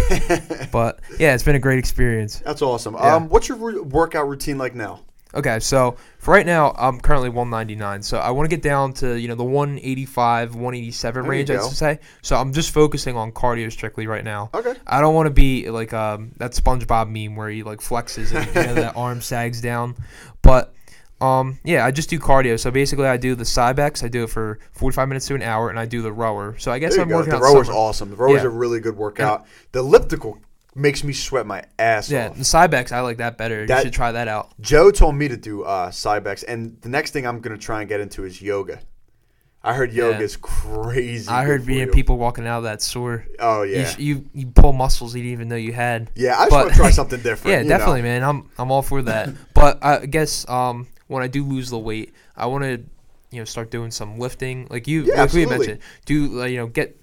but 0.73 1.01
yeah, 1.19 1.35
it's 1.35 1.43
been 1.43 1.57
a 1.57 1.59
great 1.61 1.81
experience. 1.81 2.39
That's 2.39 2.63
awesome. 2.63 2.95
Yeah. 2.95 3.17
Um, 3.17 3.29
what's 3.29 3.49
your 3.49 3.59
ru- 3.59 3.83
workout 3.83 4.29
routine 4.29 4.57
like 4.57 4.77
now? 4.77 5.01
Okay, 5.35 5.59
so 5.59 5.97
for 6.19 6.33
right 6.33 6.47
now, 6.47 6.73
I'm 6.79 7.01
currently 7.01 7.29
199. 7.29 8.03
So 8.03 8.19
I 8.19 8.31
want 8.31 8.49
to 8.49 8.57
get 8.57 8.63
down 8.63 8.93
to 8.95 9.19
you 9.19 9.27
know 9.27 9.35
the 9.35 9.43
185, 9.43 10.55
187 10.55 11.23
There 11.23 11.29
range. 11.29 11.51
I'd 11.51 11.57
go. 11.57 11.69
say. 11.69 11.99
So 12.23 12.37
I'm 12.37 12.53
just 12.53 12.71
focusing 12.71 13.17
on 13.17 13.33
cardio 13.33 13.71
strictly 13.73 14.07
right 14.07 14.25
now. 14.25 14.51
Okay. 14.55 14.75
I 14.87 15.01
don't 15.01 15.17
want 15.17 15.27
to 15.27 15.35
be 15.35 15.71
like 15.71 15.93
um, 15.93 16.31
that 16.37 16.53
SpongeBob 16.53 17.11
meme 17.11 17.35
where 17.35 17.49
he 17.49 17.65
like 17.65 17.81
flexes 17.81 18.33
and 18.33 18.47
you 18.47 18.55
know, 18.55 18.75
that 18.75 18.97
arm 18.97 19.21
sags 19.23 19.61
down. 19.61 19.97
But 20.43 20.73
um, 21.21 21.59
yeah, 21.65 21.85
I 21.85 21.91
just 21.91 22.09
do 22.11 22.19
cardio. 22.19 22.59
So 22.59 22.71
basically, 22.71 23.07
I 23.07 23.17
do 23.17 23.35
the 23.35 23.45
Cybex. 23.45 24.03
I 24.03 24.09
do 24.09 24.25
it 24.25 24.31
for 24.31 24.59
45 24.73 25.09
minutes 25.09 25.27
to 25.29 25.35
an 25.35 25.43
hour, 25.43 25.69
and 25.71 25.79
I 25.79 25.87
do 25.87 26.03
the 26.03 26.13
rower. 26.13 26.57
So 26.59 26.73
I 26.73 26.79
guess 26.79 26.97
I'm 26.99 27.09
go. 27.09 27.17
working 27.17 27.31
The 27.31 27.37
out. 27.37 27.43
rower's 27.43 27.67
somewhere. 27.67 27.83
awesome. 27.85 28.11
The 28.11 28.17
rower's 28.17 28.43
Yeah. 28.43 28.49
a 28.49 28.51
really 28.51 28.81
good 28.81 28.97
workout. 28.97 29.47
The 29.73 29.81
elliptical 29.81 30.39
makes 30.75 31.03
me 31.03 31.13
sweat 31.13 31.47
my 31.47 31.65
ass 31.79 32.11
Yeah, 32.11 32.29
off. 32.29 32.37
the 32.37 32.43
Cybex, 32.45 32.93
I 32.93 33.01
like 33.01 33.17
that 33.19 33.37
better. 33.37 33.67
That- 33.67 33.79
you 33.79 33.85
should 33.87 33.93
try 33.93 34.13
that 34.13 34.29
out. 34.29 34.51
Joe 34.61 34.91
told 34.93 35.15
me 35.17 35.27
to 35.29 35.37
do 35.37 35.63
uh, 35.65 35.91
Cybex, 35.91 36.45
and 36.47 36.77
the 36.83 36.89
next 36.89 37.11
thing 37.11 37.27
I'm 37.27 37.41
going 37.41 37.57
to 37.59 37.63
try 37.63 37.81
and 37.81 37.89
get 37.89 38.01
into 38.01 38.25
is 38.25 38.41
yoga. 38.41 38.79
I 39.63 39.75
heard 39.75 39.93
yoga 39.93 40.19
Yeah. 40.19 40.25
is 40.25 40.37
crazy. 40.39 41.29
I 41.29 41.45
heard 41.45 41.67
being 41.67 41.89
people 41.91 42.17
walking 42.17 42.47
out 42.47 42.59
of 42.59 42.65
that 42.65 42.81
sore. 42.81 43.27
Oh 43.39 43.61
You, 43.63 43.77
yeah, 43.77 43.85
sh- 43.85 43.99
you 43.99 44.25
you 44.33 44.47
pull 44.47 44.73
muscles 44.73 45.15
you 45.15 45.23
didn't 45.23 45.33
even 45.33 45.49
know 45.49 45.57
you 45.57 45.75
had. 45.75 46.11
yeah. 46.15 46.31
I 46.39 46.45
just 46.45 46.51
but- 46.51 46.57
want 46.65 46.71
to 46.71 46.77
try 46.77 46.91
something 47.01 47.21
different. 47.21 47.53
Yeah, 47.53 47.59
you 47.59 47.65
know. 47.69 47.77
definitely, 47.77 48.01
man. 48.01 48.23
I'm 48.23 48.49
I'm 48.57 48.71
all 48.71 48.81
for 48.81 49.03
that. 49.03 49.29
but 49.55 49.85
I 49.85 50.07
guess 50.07 50.49
um 50.49 50.87
when 51.11 51.23
I 51.23 51.27
do 51.27 51.45
lose 51.45 51.71
the 51.71 51.79
weight, 51.79 52.15
I 52.37 52.47
want 52.47 52.65
to 52.65 52.83
you 53.31 53.39
know 53.41 53.45
start 53.45 53.71
doing 53.71 53.91
some 53.91 54.19
lifting, 54.19 54.67
like 54.71 54.87
you 54.89 55.03
Yeah, 55.05 55.23
like 55.23 55.33
we 55.33 55.45
mentioned. 55.47 55.81
Do 56.07 56.43
uh, 56.43 56.45
you 56.47 56.57
know 56.59 56.67
get 56.69 56.97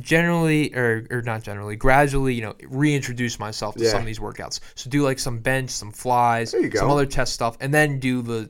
generally 0.00 0.74
or, 0.74 1.06
or 1.10 1.20
not 1.22 1.42
generally 1.42 1.76
gradually 1.76 2.32
you 2.34 2.40
know 2.40 2.54
reintroduce 2.66 3.38
myself 3.38 3.74
to 3.76 3.84
Yeah. 3.84 3.90
some 3.90 4.00
of 4.00 4.06
these 4.06 4.18
workouts 4.18 4.60
so 4.74 4.88
do 4.88 5.02
like 5.02 5.18
some 5.18 5.40
bench 5.40 5.68
some 5.68 5.92
flies 5.92 6.52
some 6.52 6.90
other 6.90 7.04
chest 7.04 7.34
stuff 7.34 7.58
and 7.60 7.74
then 7.74 7.98
do 8.00 8.22
the 8.22 8.48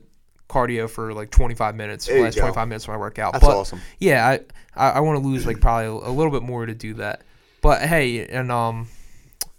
cardio 0.49 0.89
for 0.89 1.13
like 1.13 1.31
25 1.31 1.75
minutes 1.75 2.05
There 2.05 2.21
last 2.21 2.37
25 2.37 2.67
minutes 2.69 2.85
of 2.85 2.89
my 2.91 2.97
workout 2.97 3.33
That's 3.33 3.45
but 3.45 3.57
awesome. 3.57 3.81
yeah 3.99 4.25
i 4.25 4.39
i, 4.75 4.89
I 4.91 4.99
want 5.01 5.21
to 5.21 5.27
lose 5.27 5.45
like 5.45 5.59
probably 5.59 5.87
a, 5.87 6.09
a 6.09 6.13
little 6.13 6.31
bit 6.31 6.43
more 6.43 6.65
to 6.65 6.73
do 6.73 6.93
that 6.95 7.23
but 7.61 7.81
hey 7.81 8.25
and 8.25 8.49
um 8.49 8.87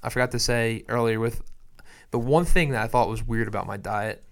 i 0.03 0.09
forgot 0.09 0.31
to 0.31 0.39
say 0.39 0.85
earlier 0.89 1.21
with 1.21 1.43
the 2.13 2.19
one 2.19 2.47
thing 2.47 2.71
that 2.71 2.83
i 2.83 2.87
thought 2.87 3.11
was 3.11 3.23
weird 3.23 3.47
about 3.47 3.67
my 3.67 3.77
diet 3.77 4.25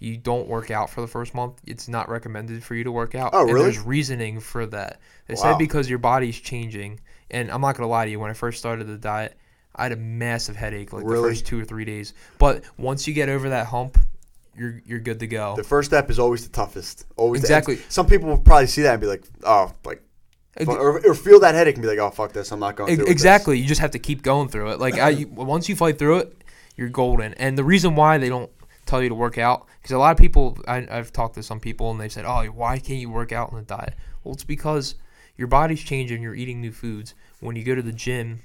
you 0.00 0.16
don't 0.16 0.48
work 0.48 0.70
out 0.70 0.90
for 0.90 1.00
the 1.02 1.06
first 1.06 1.34
month. 1.34 1.60
It's 1.66 1.86
not 1.86 2.08
recommended 2.08 2.64
for 2.64 2.74
you 2.74 2.82
to 2.84 2.90
work 2.92 3.14
out. 3.14 3.30
Oh, 3.32 3.42
And 3.42 3.52
really? 3.52 3.64
there's 3.70 3.78
reasoning 3.78 4.40
for 4.40 4.66
that. 4.66 4.98
They 5.28 5.34
Wow. 5.34 5.42
said 5.42 5.58
because 5.58 5.88
your 5.88 5.98
body's 6.00 6.36
changing. 6.40 6.98
And 7.30 7.50
I'm 7.52 7.60
not 7.60 7.76
gonna 7.76 7.88
lie 7.88 8.06
to 8.06 8.10
you. 8.10 8.18
When 8.18 8.30
I 8.30 8.34
first 8.34 8.58
started 8.58 8.88
the 8.88 8.96
diet, 8.96 9.36
I 9.76 9.84
had 9.84 9.92
a 9.92 9.96
massive 9.96 10.56
headache 10.56 10.92
like 10.92 11.04
Really? 11.04 11.22
the 11.22 11.28
first 11.28 11.46
two 11.46 11.60
or 11.60 11.64
three 11.64 11.84
days. 11.84 12.12
But 12.38 12.64
once 12.76 13.06
you 13.06 13.14
get 13.14 13.28
over 13.28 13.50
that 13.50 13.66
hump, 13.66 13.98
you're 14.56 14.80
you're 14.84 14.98
good 14.98 15.20
to 15.20 15.26
go. 15.28 15.54
The 15.56 15.62
first 15.62 15.90
step 15.90 16.10
is 16.10 16.18
always 16.18 16.42
the 16.44 16.50
toughest. 16.50 17.04
Always 17.16 17.42
the- 17.42 17.46
Exactly. 17.46 17.78
some 17.88 18.06
people 18.06 18.28
will 18.28 18.38
probably 18.38 18.66
see 18.66 18.82
that 18.82 18.92
and 18.94 19.00
be 19.00 19.06
like, 19.06 19.22
"Oh, 19.44 19.72
like," 19.84 20.02
or, 20.66 21.06
or 21.06 21.14
feel 21.14 21.38
that 21.40 21.54
headache 21.54 21.76
and 21.76 21.82
be 21.82 21.88
like, 21.88 21.98
"Oh, 21.98 22.10
fuck 22.10 22.32
this, 22.32 22.50
I'm 22.50 22.58
not 22.58 22.74
going." 22.74 22.88
Through 22.88 22.96
with 23.02 23.06
this." 23.06 23.12
exactly. 23.12 23.58
You 23.58 23.66
just 23.66 23.80
have 23.80 23.92
to 23.92 23.98
keep 24.00 24.22
going 24.22 24.48
through 24.48 24.70
it. 24.72 24.80
Like 24.80 24.94
I, 24.98 25.24
once 25.34 25.68
you 25.68 25.76
fight 25.76 25.98
through 25.98 26.16
it, 26.18 26.42
you're 26.76 26.88
golden. 26.88 27.34
And 27.34 27.56
the 27.56 27.64
reason 27.64 27.94
why 27.94 28.18
they 28.18 28.28
don't 28.28 28.50
tell 28.86 29.02
you 29.02 29.08
to 29.08 29.14
work 29.14 29.38
out 29.38 29.66
because 29.80 29.92
a 29.92 29.98
lot 29.98 30.10
of 30.12 30.18
people 30.18 30.58
I, 30.66 30.86
I've 30.90 31.12
talked 31.12 31.34
to 31.36 31.42
some 31.42 31.60
people 31.60 31.90
and 31.90 32.00
they've 32.00 32.12
said, 32.12 32.24
"Oh, 32.24 32.44
why 32.46 32.78
can't 32.78 32.98
you 33.00 33.10
work 33.10 33.32
out 33.32 33.50
on 33.52 33.58
the 33.58 33.64
diet?" 33.64 33.94
Well, 34.24 34.34
it's 34.34 34.44
because 34.44 34.94
your 35.36 35.48
body's 35.48 35.82
changing. 35.82 36.22
You're 36.22 36.34
eating 36.34 36.60
new 36.60 36.72
foods. 36.72 37.14
When 37.40 37.56
you 37.56 37.64
go 37.64 37.74
to 37.74 37.82
the 37.82 37.92
gym 37.92 38.40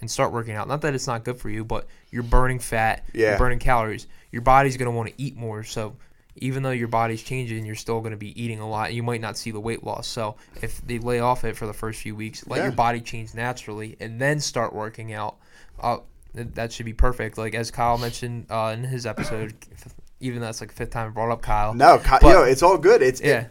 and 0.00 0.10
start 0.10 0.32
working 0.32 0.54
out, 0.54 0.68
not 0.68 0.82
that 0.82 0.94
it's 0.94 1.06
not 1.06 1.24
good 1.24 1.38
for 1.38 1.48
you, 1.50 1.64
but 1.64 1.86
you're 2.10 2.22
burning 2.22 2.58
fat. 2.58 3.04
Yeah. 3.12 3.30
You're 3.30 3.38
burning 3.38 3.58
calories. 3.58 4.06
Your 4.32 4.42
body's 4.42 4.76
gonna 4.76 4.90
want 4.90 5.08
to 5.10 5.14
eat 5.22 5.36
more. 5.36 5.64
So. 5.64 5.96
Even 6.40 6.62
though 6.62 6.70
your 6.70 6.88
body's 6.88 7.22
changing, 7.22 7.64
you're 7.64 7.74
still 7.74 8.00
going 8.00 8.10
to 8.10 8.16
be 8.18 8.38
eating 8.38 8.60
a 8.60 8.68
lot. 8.68 8.92
You 8.92 9.02
might 9.02 9.22
not 9.22 9.38
see 9.38 9.52
the 9.52 9.58
weight 9.58 9.82
loss. 9.84 10.06
So 10.06 10.36
if 10.60 10.86
they 10.86 10.98
lay 10.98 11.18
off 11.18 11.44
it 11.44 11.56
for 11.56 11.66
the 11.66 11.72
first 11.72 12.02
few 12.02 12.14
weeks, 12.14 12.46
let 12.46 12.58
Yeah. 12.58 12.64
your 12.64 12.72
body 12.72 13.00
change 13.00 13.32
naturally, 13.32 13.96
and 14.00 14.20
then 14.20 14.38
start 14.40 14.74
working 14.74 15.14
out. 15.14 15.36
Uh, 15.80 16.00
that 16.36 16.72
should 16.72 16.86
be 16.86 16.92
perfect. 16.92 17.38
Like 17.38 17.54
as 17.54 17.70
Kyle 17.70 17.98
mentioned 17.98 18.46
uh, 18.50 18.74
in 18.76 18.84
his 18.84 19.06
episode, 19.06 19.54
even 20.20 20.40
though 20.40 20.46
that's 20.46 20.60
like 20.60 20.72
fifth 20.72 20.90
time 20.90 21.08
I 21.08 21.10
brought 21.10 21.30
up 21.32 21.42
Kyle. 21.42 21.74
No, 21.74 21.98
Ki- 21.98 22.04
But- 22.20 22.24
yo, 22.24 22.42
it's 22.42 22.62
all 22.62 22.78
good. 22.78 23.02
It's 23.02 23.20
it- 23.20 23.26
Yeah, 23.28 23.46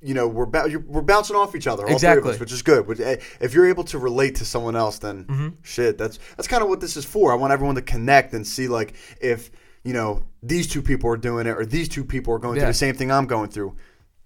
you 0.00 0.14
know 0.14 0.26
we're 0.28 0.46
you're, 0.68 0.80
we're 0.80 1.00
bouncing 1.02 1.36
off 1.36 1.54
each 1.54 1.66
other, 1.66 1.82
all 1.82 1.88
three 1.88 1.94
Exactly. 1.94 2.30
of 2.30 2.34
us, 2.34 2.40
which 2.40 2.52
is 2.52 2.62
good. 2.62 3.00
Eh, 3.00 3.16
If 3.40 3.54
you're 3.54 3.66
able 3.66 3.84
to 3.84 3.98
relate 3.98 4.34
to 4.36 4.44
someone 4.44 4.76
else, 4.76 4.98
then 4.98 5.24
Mm-hmm. 5.24 5.48
shit, 5.62 5.96
that's 5.98 6.18
that's 6.36 6.48
kind 6.48 6.62
of 6.62 6.68
what 6.68 6.80
this 6.80 6.96
is 6.96 7.04
for. 7.04 7.32
I 7.32 7.36
want 7.36 7.52
everyone 7.52 7.76
to 7.76 7.82
connect 7.82 8.32
and 8.34 8.46
see 8.46 8.68
like 8.68 8.94
if 9.20 9.50
you 9.84 9.92
know 9.92 10.22
these 10.42 10.66
two 10.68 10.82
people 10.82 11.08
are 11.10 11.16
doing 11.16 11.46
it 11.46 11.56
or 11.56 11.64
these 11.64 11.88
two 11.88 12.04
people 12.04 12.34
are 12.34 12.38
going 12.38 12.56
Yeah. 12.56 12.62
through 12.64 12.70
the 12.70 12.74
same 12.74 12.94
thing 12.94 13.10
I'm 13.10 13.26
going 13.26 13.48
through. 13.50 13.76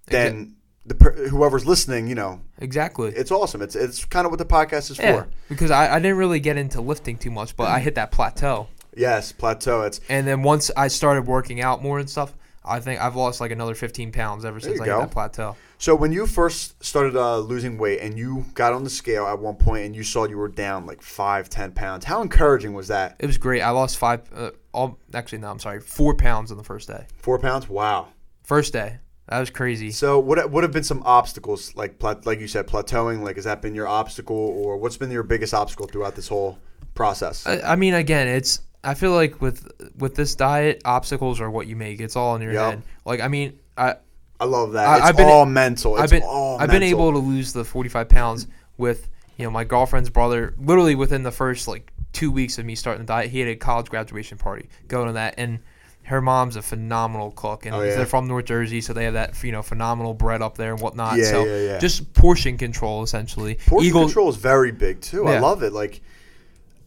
Then 0.08 0.55
the 0.86 0.94
per- 0.94 1.28
whoever's 1.28 1.66
listening, 1.66 2.06
you 2.06 2.14
know, 2.14 2.40
exactly. 2.58 3.10
it's 3.10 3.30
awesome. 3.30 3.60
It's 3.62 3.74
it's 3.74 4.04
kind 4.04 4.24
of 4.24 4.32
what 4.32 4.38
the 4.38 4.46
podcast 4.46 4.90
is 4.90 4.98
yeah, 4.98 5.22
for. 5.22 5.28
because 5.48 5.70
I, 5.70 5.96
I 5.96 5.98
didn't 5.98 6.16
really 6.16 6.40
get 6.40 6.56
into 6.56 6.80
lifting 6.80 7.18
too 7.18 7.30
much, 7.30 7.56
but 7.56 7.68
I 7.68 7.80
hit 7.80 7.96
that 7.96 8.12
plateau. 8.12 8.68
Yes, 8.96 9.32
plateau. 9.32 9.82
It's 9.82 10.00
And 10.08 10.26
then 10.26 10.42
once 10.42 10.70
I 10.76 10.88
started 10.88 11.26
working 11.26 11.60
out 11.60 11.82
more 11.82 11.98
and 11.98 12.08
stuff, 12.08 12.34
I 12.64 12.80
think 12.80 13.00
I've 13.00 13.14
lost 13.14 13.40
like 13.40 13.50
another 13.50 13.74
15 13.74 14.10
pounds 14.10 14.44
ever 14.44 14.58
since 14.58 14.80
I 14.80 14.86
go. 14.86 15.00
hit 15.00 15.08
that 15.08 15.12
plateau. 15.12 15.56
So 15.78 15.94
when 15.94 16.10
you 16.10 16.26
first 16.26 16.82
started 16.82 17.14
uh, 17.14 17.38
losing 17.38 17.78
weight 17.78 18.00
and 18.00 18.18
you 18.18 18.46
got 18.54 18.72
on 18.72 18.82
the 18.82 18.90
scale 18.90 19.26
at 19.26 19.38
one 19.38 19.56
point 19.56 19.84
and 19.84 19.94
you 19.94 20.02
saw 20.02 20.26
you 20.26 20.38
were 20.38 20.48
down 20.48 20.86
like 20.86 21.02
five, 21.02 21.50
ten 21.50 21.72
pounds, 21.72 22.04
how 22.04 22.22
encouraging 22.22 22.72
was 22.72 22.88
that? 22.88 23.16
It 23.18 23.26
was 23.26 23.38
great. 23.38 23.60
I 23.60 23.70
lost 23.70 23.98
five, 23.98 24.22
uh, 24.34 24.50
all 24.72 24.98
actually 25.12 25.38
no, 25.38 25.50
I'm 25.50 25.58
sorry, 25.58 25.80
four 25.80 26.14
pounds 26.14 26.50
on 26.50 26.56
the 26.56 26.64
first 26.64 26.88
day. 26.88 27.06
Four 27.18 27.38
pounds? 27.38 27.68
Wow. 27.68 28.08
First 28.42 28.72
day, 28.72 28.98
that 29.28 29.40
was 29.40 29.50
crazy. 29.50 29.90
So 29.90 30.18
what 30.18 30.50
would 30.50 30.62
have 30.62 30.72
been 30.72 30.84
some 30.84 31.02
obstacles 31.04 31.74
like 31.76 32.00
like 32.24 32.40
you 32.40 32.48
said 32.48 32.66
plateauing? 32.66 33.22
Like 33.22 33.36
has 33.36 33.44
that 33.44 33.60
been 33.62 33.74
your 33.74 33.88
obstacle 33.88 34.36
or 34.36 34.76
what's 34.76 34.96
been 34.96 35.10
your 35.10 35.22
biggest 35.24 35.52
obstacle 35.54 35.86
throughout 35.86 36.14
this 36.14 36.28
whole 36.28 36.58
process? 36.94 37.46
I, 37.46 37.60
I 37.60 37.76
mean, 37.76 37.94
again, 37.94 38.28
it's. 38.28 38.60
I 38.84 38.94
feel 38.94 39.10
like 39.12 39.40
with 39.40 39.66
with 39.98 40.14
this 40.14 40.36
diet, 40.36 40.80
obstacles 40.84 41.40
are 41.40 41.50
what 41.50 41.66
you 41.66 41.74
make. 41.74 41.98
It's 42.00 42.14
all 42.14 42.36
in 42.36 42.42
your 42.42 42.52
Yup. 42.52 42.70
head. 42.74 42.82
Like, 43.04 43.20
I 43.20 43.26
mean, 43.26 43.58
I 43.76 43.96
I 44.38 44.44
love 44.44 44.72
that. 44.74 44.86
I- 44.86 44.96
it's 44.98 45.06
I've 45.06 45.16
been- 45.16 45.28
all 45.28 45.44
mental. 45.46 45.94
It's 45.94 46.04
I've 46.04 46.10
been 46.10 46.22
all 46.22 46.60
I've 46.60 46.70
been 46.70 46.84
able 46.84 47.10
to 47.12 47.18
lose 47.18 47.52
the 47.52 47.64
45 47.64 48.08
pounds 48.08 48.46
with 48.76 49.08
you 49.38 49.44
know 49.44 49.50
my 49.50 49.64
girlfriend's 49.64 50.08
brother. 50.10 50.54
Literally 50.58 50.94
within 50.94 51.24
the 51.24 51.32
first 51.32 51.66
like 51.66 51.92
two 52.12 52.30
weeks 52.30 52.58
of 52.58 52.64
me 52.64 52.76
starting 52.76 53.02
the 53.04 53.06
diet, 53.08 53.30
he 53.30 53.40
had 53.40 53.48
a 53.48 53.56
college 53.56 53.88
graduation 53.90 54.38
party. 54.38 54.68
Going 54.86 55.08
to 55.08 55.14
that, 55.14 55.34
and 55.36 55.58
her 56.06 56.20
mom's 56.20 56.56
a 56.56 56.62
phenomenal 56.62 57.32
cook, 57.32 57.66
and 57.66 57.74
Oh, 57.74 57.82
yeah? 57.82 57.96
they're 57.96 58.06
from 58.06 58.26
North 58.28 58.46
Jersey, 58.46 58.80
so 58.80 58.92
they 58.92 59.04
have 59.04 59.14
that 59.14 59.42
you 59.44 59.52
know 59.52 59.62
phenomenal 59.62 60.14
bread 60.14 60.40
up 60.42 60.56
there 60.56 60.72
and 60.72 60.80
whatnot. 60.80 61.18
Yeah, 61.18 61.24
so 61.30 61.44
yeah, 61.44 61.58
yeah. 61.72 61.78
just 61.78 62.12
portion 62.14 62.56
control 62.58 63.02
essentially. 63.02 63.58
Portion 63.66 63.88
Eagle, 63.88 64.04
control 64.04 64.28
is 64.28 64.36
very 64.36 64.72
big 64.72 65.00
too. 65.00 65.26
I 65.26 65.38
love 65.38 65.62
it. 65.62 65.72
Like 65.72 66.00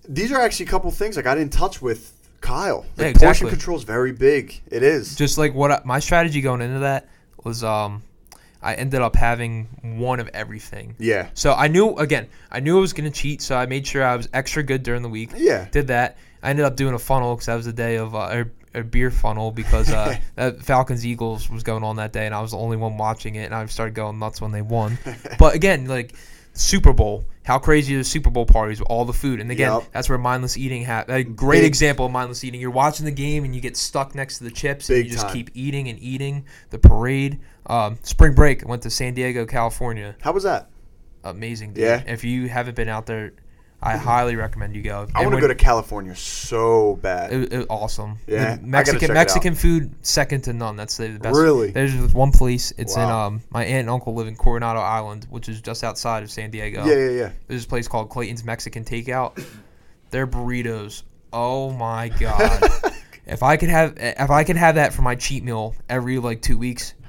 these 0.08 0.32
are 0.32 0.40
actually 0.40 0.66
a 0.66 0.70
couple 0.70 0.90
things 0.92 1.16
like 1.16 1.26
I 1.28 1.36
didn't 1.36 1.54
touch 1.54 1.82
with 1.82 2.14
Kyle. 2.42 2.86
Yeah, 2.98 3.08
Like, 3.08 3.18
Portion 3.20 3.50
control 3.50 3.78
is 3.78 3.84
very 3.84 4.12
big. 4.12 4.60
It 4.72 4.82
is. 4.84 5.16
just 5.16 5.38
like 5.38 5.54
what 5.54 5.72
I, 5.72 5.82
my 5.86 6.00
strategy 6.00 6.42
going 6.42 6.62
into 6.62 6.80
that 6.80 7.08
was, 7.44 7.64
um, 7.64 8.02
I 8.62 8.74
ended 8.76 9.02
up 9.02 9.16
having 9.16 9.68
one 10.00 10.20
of 10.20 10.30
everything. 10.34 10.96
yeah. 10.98 11.30
So 11.34 11.54
I 11.54 11.68
knew 11.68 11.96
again, 11.98 12.28
I 12.52 12.60
knew 12.62 12.78
I 12.78 12.82
was 12.82 12.94
gonna 12.94 13.12
cheat, 13.12 13.42
so 13.42 13.56
I 13.56 13.66
made 13.66 13.86
sure 13.86 14.04
I 14.04 14.16
was 14.16 14.28
extra 14.34 14.64
good 14.64 14.84
during 14.84 15.02
the 15.02 15.10
week. 15.10 15.32
Yeah. 15.36 15.68
Did 15.72 15.88
that. 15.88 16.18
I 16.42 16.50
ended 16.52 16.66
up 16.66 16.76
doing 16.78 16.94
a 16.94 17.00
funnel 17.00 17.36
because 17.36 17.48
that 17.48 17.56
was 17.56 17.66
the 17.66 17.74
day 17.74 17.98
of 17.98 18.16
uh, 18.16 18.18
a, 18.20 18.46
a 18.74 18.84
beer 18.84 19.12
funnel 19.12 19.52
because 19.52 19.92
uh, 19.92 20.18
that 20.36 20.62
Falcons 20.64 21.06
Eagles 21.06 21.50
was 21.50 21.64
going 21.64 21.84
on 21.84 21.96
that 21.98 22.14
day, 22.14 22.26
and 22.26 22.36
I 22.36 22.42
was 22.42 22.52
the 22.52 22.58
only 22.58 22.78
one 22.78 22.98
watching 22.98 23.36
it, 23.36 23.46
and 23.46 23.54
I 23.56 23.66
started 23.68 23.96
going 23.96 24.20
nuts 24.20 24.42
when 24.42 24.52
they 24.52 24.62
won. 24.62 24.98
but 25.40 25.56
again, 25.56 25.86
like 25.88 26.14
Super 26.54 26.94
Bowl, 26.94 27.26
how 27.44 27.58
crazy 27.58 27.96
are 27.96 28.00
the 28.00 28.04
Super 28.04 28.30
Bowl 28.30 28.46
parties 28.46 28.80
with 28.80 28.88
all 28.90 29.06
the 29.06 29.14
food? 29.14 29.40
And 29.40 29.50
again, 29.50 29.72
Yup. 29.72 29.92
that's 29.92 30.08
where 30.10 30.18
mindless 30.18 30.56
eating 30.58 30.84
happened. 30.84 31.18
A 31.18 31.24
great 31.24 31.62
Big- 31.62 31.68
example 31.68 32.06
of 32.06 32.12
mindless 32.12 32.44
eating. 32.44 32.62
You're 32.62 32.70
watching 32.70 33.06
the 33.06 33.12
game 33.12 33.44
and 33.44 33.56
you 33.56 33.62
get 33.62 33.76
stuck 33.78 34.14
next 34.14 34.38
to 34.40 34.44
the 34.44 34.52
chips, 34.52 34.90
and 34.90 35.00
you 35.04 35.10
just 35.12 35.24
time. 35.26 35.34
keep 35.34 35.50
eating 35.56 35.88
and 35.88 35.98
eating. 36.00 36.46
The 36.70 36.78
parade, 36.80 37.40
um, 37.66 37.98
spring 38.04 38.36
break, 38.36 38.64
I 38.64 38.68
went 38.70 38.84
to 38.84 38.90
San 38.90 39.14
Diego, 39.16 39.46
California 39.46 40.16
How 40.22 40.32
was 40.32 40.44
that? 40.44 40.70
amazing. 41.24 41.74
Dude. 41.74 41.84
Yeah? 41.84 42.04
If 42.08 42.24
you 42.24 42.48
haven't 42.50 42.76
been 42.76 42.88
out 42.90 43.06
there, 43.06 43.34
I 43.82 43.96
highly 43.96 44.36
recommend 44.36 44.76
you 44.76 44.82
go. 44.82 45.08
I 45.16 45.24
want 45.24 45.36
to 45.36 45.42
go 45.42 45.48
to 45.48 45.56
California 45.56 46.14
so 46.14 46.98
bad. 47.02 47.32
It, 47.32 47.54
it, 47.54 47.68
awesome. 47.70 48.18
Yeah, 48.28 48.58
The 48.58 48.62
Mexican 48.62 49.14
Mexican 49.14 49.56
food 49.56 49.96
second 50.02 50.42
to 50.44 50.54
none. 50.54 50.76
That's 50.76 50.98
the, 50.98 51.08
the 51.08 51.20
best. 51.20 51.40
Really? 51.40 51.72
There's 51.72 52.14
one 52.14 52.32
place. 52.32 52.74
It's 52.78 52.96
in 52.98 53.02
um 53.04 53.42
my 53.52 53.64
aunt 53.64 53.82
and 53.82 53.90
uncle 53.90 54.14
live 54.14 54.28
in 54.28 54.36
Coronado 54.36 54.82
Island, 54.82 55.28
which 55.30 55.48
is 55.48 55.62
just 55.62 55.84
outside 55.84 56.24
of 56.24 56.32
San 56.32 56.52
Diego. 56.52 56.86
yeah, 56.86 56.96
yeah, 56.96 57.10
yeah. 57.10 57.32
There's 57.48 57.62
this 57.62 57.66
place 57.66 57.88
called 57.88 58.10
Clayton's 58.10 58.44
Mexican 58.44 58.84
Takeout. 58.84 59.42
Their 60.10 60.28
burritos. 60.28 61.04
Oh 61.32 61.72
my 61.72 62.10
god. 62.10 62.64
if 63.26 63.44
I 63.44 63.56
could 63.56 63.70
have 63.70 63.94
if 63.98 64.30
I 64.30 64.44
could 64.44 64.58
have 64.58 64.76
that 64.76 64.94
for 64.94 65.04
my 65.04 65.16
cheat 65.16 65.44
meal 65.44 65.74
every 65.88 66.20
like 66.20 66.42
two 66.42 66.58
weeks. 66.58 66.96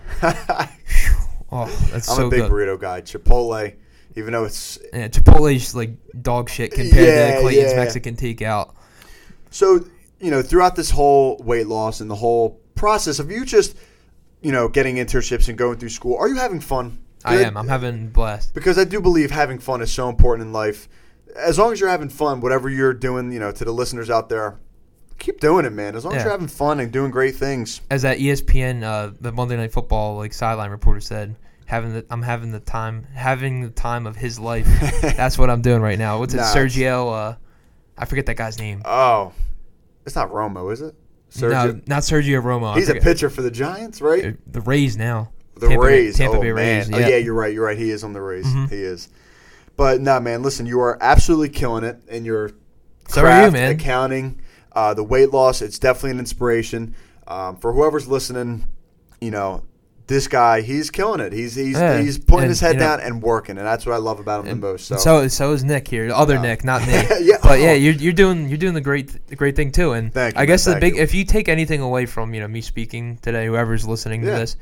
Oh, 1.53 1.67
that's 1.93 2.09
I'm 2.09 2.17
so 2.17 2.27
a 2.29 2.31
big 2.31 2.43
good. 2.43 2.51
burrito 2.53 2.79
guy. 2.81 3.01
Chipotle, 3.03 3.75
even 4.17 4.33
though 4.33 4.45
it's 4.45 4.79
Yeah, 4.93 5.09
Chipotle's 5.09 5.75
like 5.75 5.91
dog 6.23 6.49
shit 6.51 6.73
compared 6.73 7.07
Yeah, 7.07 7.35
to 7.37 7.41
Clayton's 7.43 7.73
yeah. 7.73 7.77
Mexican 7.79 8.17
Takeout. 8.17 8.75
so 9.51 9.85
you 10.21 10.31
know 10.31 10.43
throughout 10.43 10.77
this 10.77 10.91
whole 10.91 11.37
weight 11.39 11.67
loss 11.67 12.01
and 12.01 12.11
the 12.11 12.15
whole 12.17 12.61
process 12.75 13.19
of 13.19 13.31
you 13.31 13.45
just 13.45 13.77
you 14.43 14.53
know 14.53 14.69
getting 14.69 14.97
internships 14.97 15.49
and 15.49 15.57
going 15.59 15.79
through 15.79 15.89
school. 15.91 16.17
Are 16.17 16.29
you 16.29 16.37
having 16.37 16.61
fun? 16.61 16.99
I 17.25 17.37
am. 17.43 17.57
I'm 17.57 17.69
having 17.69 18.09
blast. 18.09 18.55
because 18.55 18.79
I 18.79 18.85
do 18.85 19.01
believe 19.01 19.31
having 19.31 19.59
fun 19.59 19.83
is 19.83 19.93
so 19.93 20.09
important 20.09 20.47
in 20.47 20.53
life. 20.55 20.89
As 21.37 21.59
long 21.59 21.71
as 21.73 21.79
you're 21.79 21.91
having 21.91 22.09
fun, 22.09 22.41
whatever 22.41 22.71
you're 22.71 22.95
doing, 22.95 23.31
you 23.31 23.39
know, 23.39 23.53
to 23.53 23.65
the 23.65 23.73
listeners 23.73 24.09
out 24.09 24.31
there, 24.31 24.59
keep 25.19 25.39
doing 25.39 25.67
it, 25.67 25.71
man. 25.71 25.95
As 25.95 26.05
long 26.07 26.15
as 26.15 26.23
you're 26.23 26.33
having 26.33 26.49
fun 26.49 26.81
and 26.81 26.91
doing 26.91 27.11
great 27.11 27.37
things. 27.37 27.83
As 27.91 28.03
that 28.03 28.19
ESPN, 28.19 28.83
uh, 28.83 29.13
the 29.21 29.33
Monday 29.33 29.57
Night 29.59 29.71
Football 29.71 30.17
like 30.17 30.33
sideline 30.33 30.71
reporter 30.71 31.01
said, 31.03 31.37
having 31.71 31.93
the 31.93 32.05
I'm 32.11 32.23
having 32.23 32.51
the 32.51 32.59
time, 32.59 33.07
having 33.15 33.61
the 33.63 33.71
time 33.71 34.07
of 34.09 34.17
his 34.17 34.41
life. 34.41 34.67
That's 35.03 35.39
what 35.39 35.51
I'm 35.51 35.63
doing 35.63 35.81
right 35.81 35.99
now. 35.99 36.19
What's 36.19 36.35
it, 36.35 36.41
Sergio? 36.41 37.13
Uh, 37.13 37.37
I 37.97 38.05
forget 38.07 38.27
that 38.27 38.37
guy's 38.37 38.59
name. 38.59 38.83
Oh, 38.85 39.33
it's 40.05 40.17
not 40.17 40.31
Romo, 40.31 40.73
is 40.73 40.81
it? 40.81 40.97
No, 41.41 41.81
not 41.87 42.03
Sergio 42.03 42.43
Romo. 42.43 42.75
He's 42.75 42.89
a 42.89 42.97
pitcher 42.97 43.31
for 43.31 43.43
the 43.43 43.53
Giants, 43.53 44.01
right? 44.01 44.25
Uh, 44.27 44.33
The 44.49 44.61
Rays 44.63 44.97
now. 44.97 45.31
The 45.55 45.69
Tampa 45.69 45.83
Bay- 45.83 45.87
Rays. 45.89 46.17
Tampa 46.17 46.39
oh, 46.39 46.41
Bay 46.41 46.53
man. 46.53 46.79
Rays, 46.79 46.93
Oh, 46.93 46.99
yeah. 46.99 47.09
yeah, 47.09 47.17
you're 47.19 47.35
right. 47.35 47.55
You're 47.55 47.65
right. 47.67 47.79
He 47.79 47.91
is 47.91 48.03
on 48.03 48.13
the 48.13 48.21
Rays. 48.21 48.47
Mhm. 48.47 48.69
He 48.69 48.83
is. 48.83 49.09
But 49.77 50.01
no, 50.01 50.19
man. 50.19 50.43
Listen, 50.43 50.67
you 50.67 50.81
are 50.81 50.99
absolutely 51.01 51.51
killing 51.51 51.85
it 51.85 52.01
in 52.09 52.25
your 52.25 52.49
So 53.09 53.21
you, 53.21 53.27
craft, 53.27 53.53
man. 53.53 53.71
accounting, 53.73 54.41
uh, 54.73 54.95
the 54.95 55.05
weight 55.05 55.31
loss. 55.31 55.63
It's 55.63 55.79
definitely 55.79 56.11
an 56.13 56.19
inspiration 56.19 56.97
um, 57.29 57.57
for 57.57 57.73
whoever's 57.73 58.09
listening. 58.09 58.67
You 59.21 59.31
know, 59.31 59.63
this 60.11 60.29
guy, 60.29 60.61
he's 60.61 60.91
killing 60.91 61.21
it. 61.21 61.33
He's 61.33 61.55
he's 61.55 61.79
Yeah, 61.79 61.99
he's 62.03 62.19
putting 62.19 62.41
and, 62.43 62.49
his 62.51 62.61
head 62.61 62.75
you 62.75 62.81
know- 62.81 62.97
down 62.97 63.01
and 63.01 63.23
working, 63.23 63.57
and 63.57 63.67
that's 63.67 63.87
what 63.87 63.95
I 63.95 63.99
love 63.99 64.21
about 64.21 64.41
him 64.45 64.51
And 64.53 64.63
the 64.63 64.67
most. 64.73 64.87
So, 64.89 64.97
So 64.99 65.29
so 65.29 65.53
is 65.53 65.65
Nick 65.65 65.89
here, 65.89 66.07
the 66.09 66.17
other 66.19 66.35
Yeah. 66.35 66.43
Nick, 66.43 66.65
not 66.65 66.83
Nick. 66.87 67.07
Yeah, 67.23 67.37
But 67.43 67.61
yeah, 67.61 67.71
oh. 67.71 67.73
you're, 67.75 67.95
you're 67.95 68.13
doing 68.13 68.49
you're 68.49 68.59
doing 68.59 68.75
the 68.75 68.81
great 68.83 69.27
the 69.29 69.37
great 69.37 69.57
thing 69.57 69.73
too. 69.73 69.93
And 69.93 70.13
Thank 70.13 70.35
you, 70.35 70.41
I 70.43 70.45
guess 70.45 70.67
man, 70.67 70.75
the 70.77 70.81
big 70.81 70.97
you. 70.97 71.03
if 71.03 71.15
you 71.15 71.25
take 71.25 71.49
anything 71.49 71.81
away 71.81 72.05
from 72.07 72.35
you 72.35 72.41
know 72.41 72.49
me 72.49 72.61
speaking 72.61 73.17
today, 73.23 73.47
whoever's 73.47 73.87
listening 73.87 74.23
Yeah. 74.23 74.35
to 74.35 74.41
this, 74.41 74.57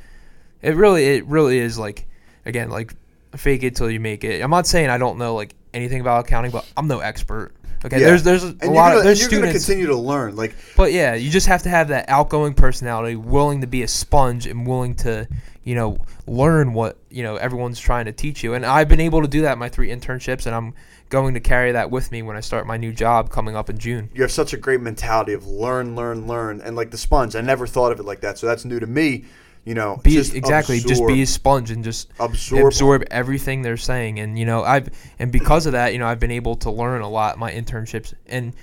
it 0.63 0.77
really 0.77 1.05
it 1.05 1.27
really 1.27 1.59
is 1.59 1.79
like 1.79 2.07
again 2.47 2.71
like 2.71 2.95
fake 3.35 3.63
it 3.65 3.75
till 3.75 3.91
you 3.91 4.01
make 4.01 4.23
it. 4.25 4.41
I'm 4.43 4.51
not 4.51 4.67
saying 4.67 4.91
I 4.91 4.99
don't 4.99 5.19
know 5.19 5.35
like 5.35 5.55
anything 5.75 6.01
about 6.01 6.27
accounting, 6.27 6.51
but 6.51 6.65
I'm 6.77 6.87
no 6.89 7.01
expert. 7.01 7.53
Okay, 7.85 8.01
Yeah. 8.01 8.09
there's 8.09 8.23
there's 8.23 8.45
a 8.45 8.49
and 8.61 8.73
lot 8.73 8.89
gonna, 8.89 8.99
of 8.99 9.05
there's 9.05 9.23
and 9.23 9.33
you're 9.33 9.41
gonna 9.41 9.53
continue 9.53 9.87
to 9.87 9.97
learn. 9.97 10.37
Like 10.37 10.55
but 10.77 10.93
yeah, 10.93 11.15
you 11.15 11.31
just 11.31 11.47
have 11.47 11.63
to 11.63 11.69
have 11.69 11.89
that 11.89 12.09
outgoing 12.09 12.55
personality, 12.55 13.17
willing 13.17 13.61
to 13.61 13.67
be 13.67 13.83
a 13.83 13.89
sponge 13.89 14.47
and 14.47 14.67
willing 14.67 14.95
to 14.97 15.29
you 15.65 15.75
know 15.75 15.99
learn 16.27 16.73
what 16.73 16.99
you 17.11 17.23
know 17.23 17.37
everyone's 17.37 17.79
trying 17.79 18.07
to 18.07 18.13
teach 18.13 18.43
you. 18.43 18.55
And 18.55 18.67
I've 18.67 18.89
been 18.89 19.01
able 19.01 19.23
to 19.23 19.29
do 19.29 19.43
that 19.43 19.53
in 19.53 19.59
my 19.59 19.69
three 19.69 19.89
internships, 19.91 20.47
and 20.47 20.55
I'm 20.55 20.75
going 21.09 21.35
to 21.35 21.41
carry 21.41 21.73
that 21.73 21.91
with 21.91 22.13
me 22.13 22.23
when 22.23 22.37
I 22.37 22.41
start 22.41 22.67
my 22.67 22.77
new 22.77 22.93
job 22.93 23.31
coming 23.31 23.57
up 23.57 23.71
in 23.71 23.79
June. 23.79 24.11
you 24.13 24.21
have 24.23 24.31
such 24.31 24.53
a 24.53 24.59
great 24.59 24.81
mentality 24.83 25.33
of 25.33 25.47
learn, 25.47 25.97
learn, 25.97 26.27
learn, 26.27 26.61
and 26.61 26.77
like 26.77 26.91
the 26.91 26.99
sponge. 26.99 27.35
I 27.35 27.41
never 27.41 27.67
thought 27.67 27.93
of 27.93 28.01
it 28.01 28.03
like 28.03 28.21
that, 28.21 28.37
so 28.39 28.47
that's 28.47 28.65
new 28.65 28.79
to 28.79 28.87
me. 28.87 29.25
You 29.69 29.75
know, 29.75 30.01
Be 30.03 30.13
just 30.13 30.35
exactly 30.35 30.81
just 30.81 31.07
be 31.07 31.21
a 31.21 31.27
sponge 31.27 31.71
and 31.71 31.85
just 31.85 32.09
absorb. 32.19 32.67
absorb 32.69 33.05
everything 33.11 33.61
they're 33.61 33.77
saying. 33.77 34.19
And 34.19 34.39
you 34.39 34.47
know 34.47 34.63
I've 34.63 34.89
and 35.19 35.31
because 35.31 35.67
of 35.67 35.73
that, 35.73 35.93
you 35.93 35.99
know 35.99 36.07
I've 36.07 36.19
been 36.19 36.31
able 36.31 36.57
to 36.57 36.71
learn 36.71 37.03
a 37.03 37.09
lot 37.09 37.39
my 37.39 37.53
internships 37.53 38.15
and. 38.27 38.55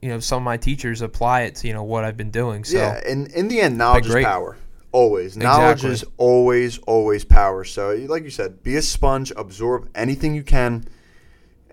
You 0.00 0.10
know, 0.10 0.20
some 0.20 0.36
of 0.42 0.44
my 0.44 0.56
teachers 0.56 1.02
apply 1.02 1.40
it 1.40 1.56
to 1.56 1.66
you 1.66 1.74
know 1.74 1.82
what 1.82 2.04
I've 2.04 2.16
been 2.16 2.30
doing. 2.30 2.62
So 2.62 2.76
yeah, 2.78 3.00
and 3.04 3.26
in 3.32 3.48
the 3.48 3.60
end, 3.60 3.76
knowledge 3.76 4.06
is 4.06 4.14
power. 4.14 4.56
Always, 4.92 5.36
knowledge 5.36 5.84
Exactly. 5.84 5.90
is 5.90 6.04
always, 6.18 6.78
always 6.86 7.24
power. 7.24 7.64
So, 7.64 7.90
like 8.08 8.22
you 8.22 8.30
said, 8.30 8.62
be 8.62 8.76
a 8.76 8.82
sponge, 8.82 9.32
absorb 9.36 9.88
anything 9.96 10.36
you 10.36 10.44
can, 10.44 10.84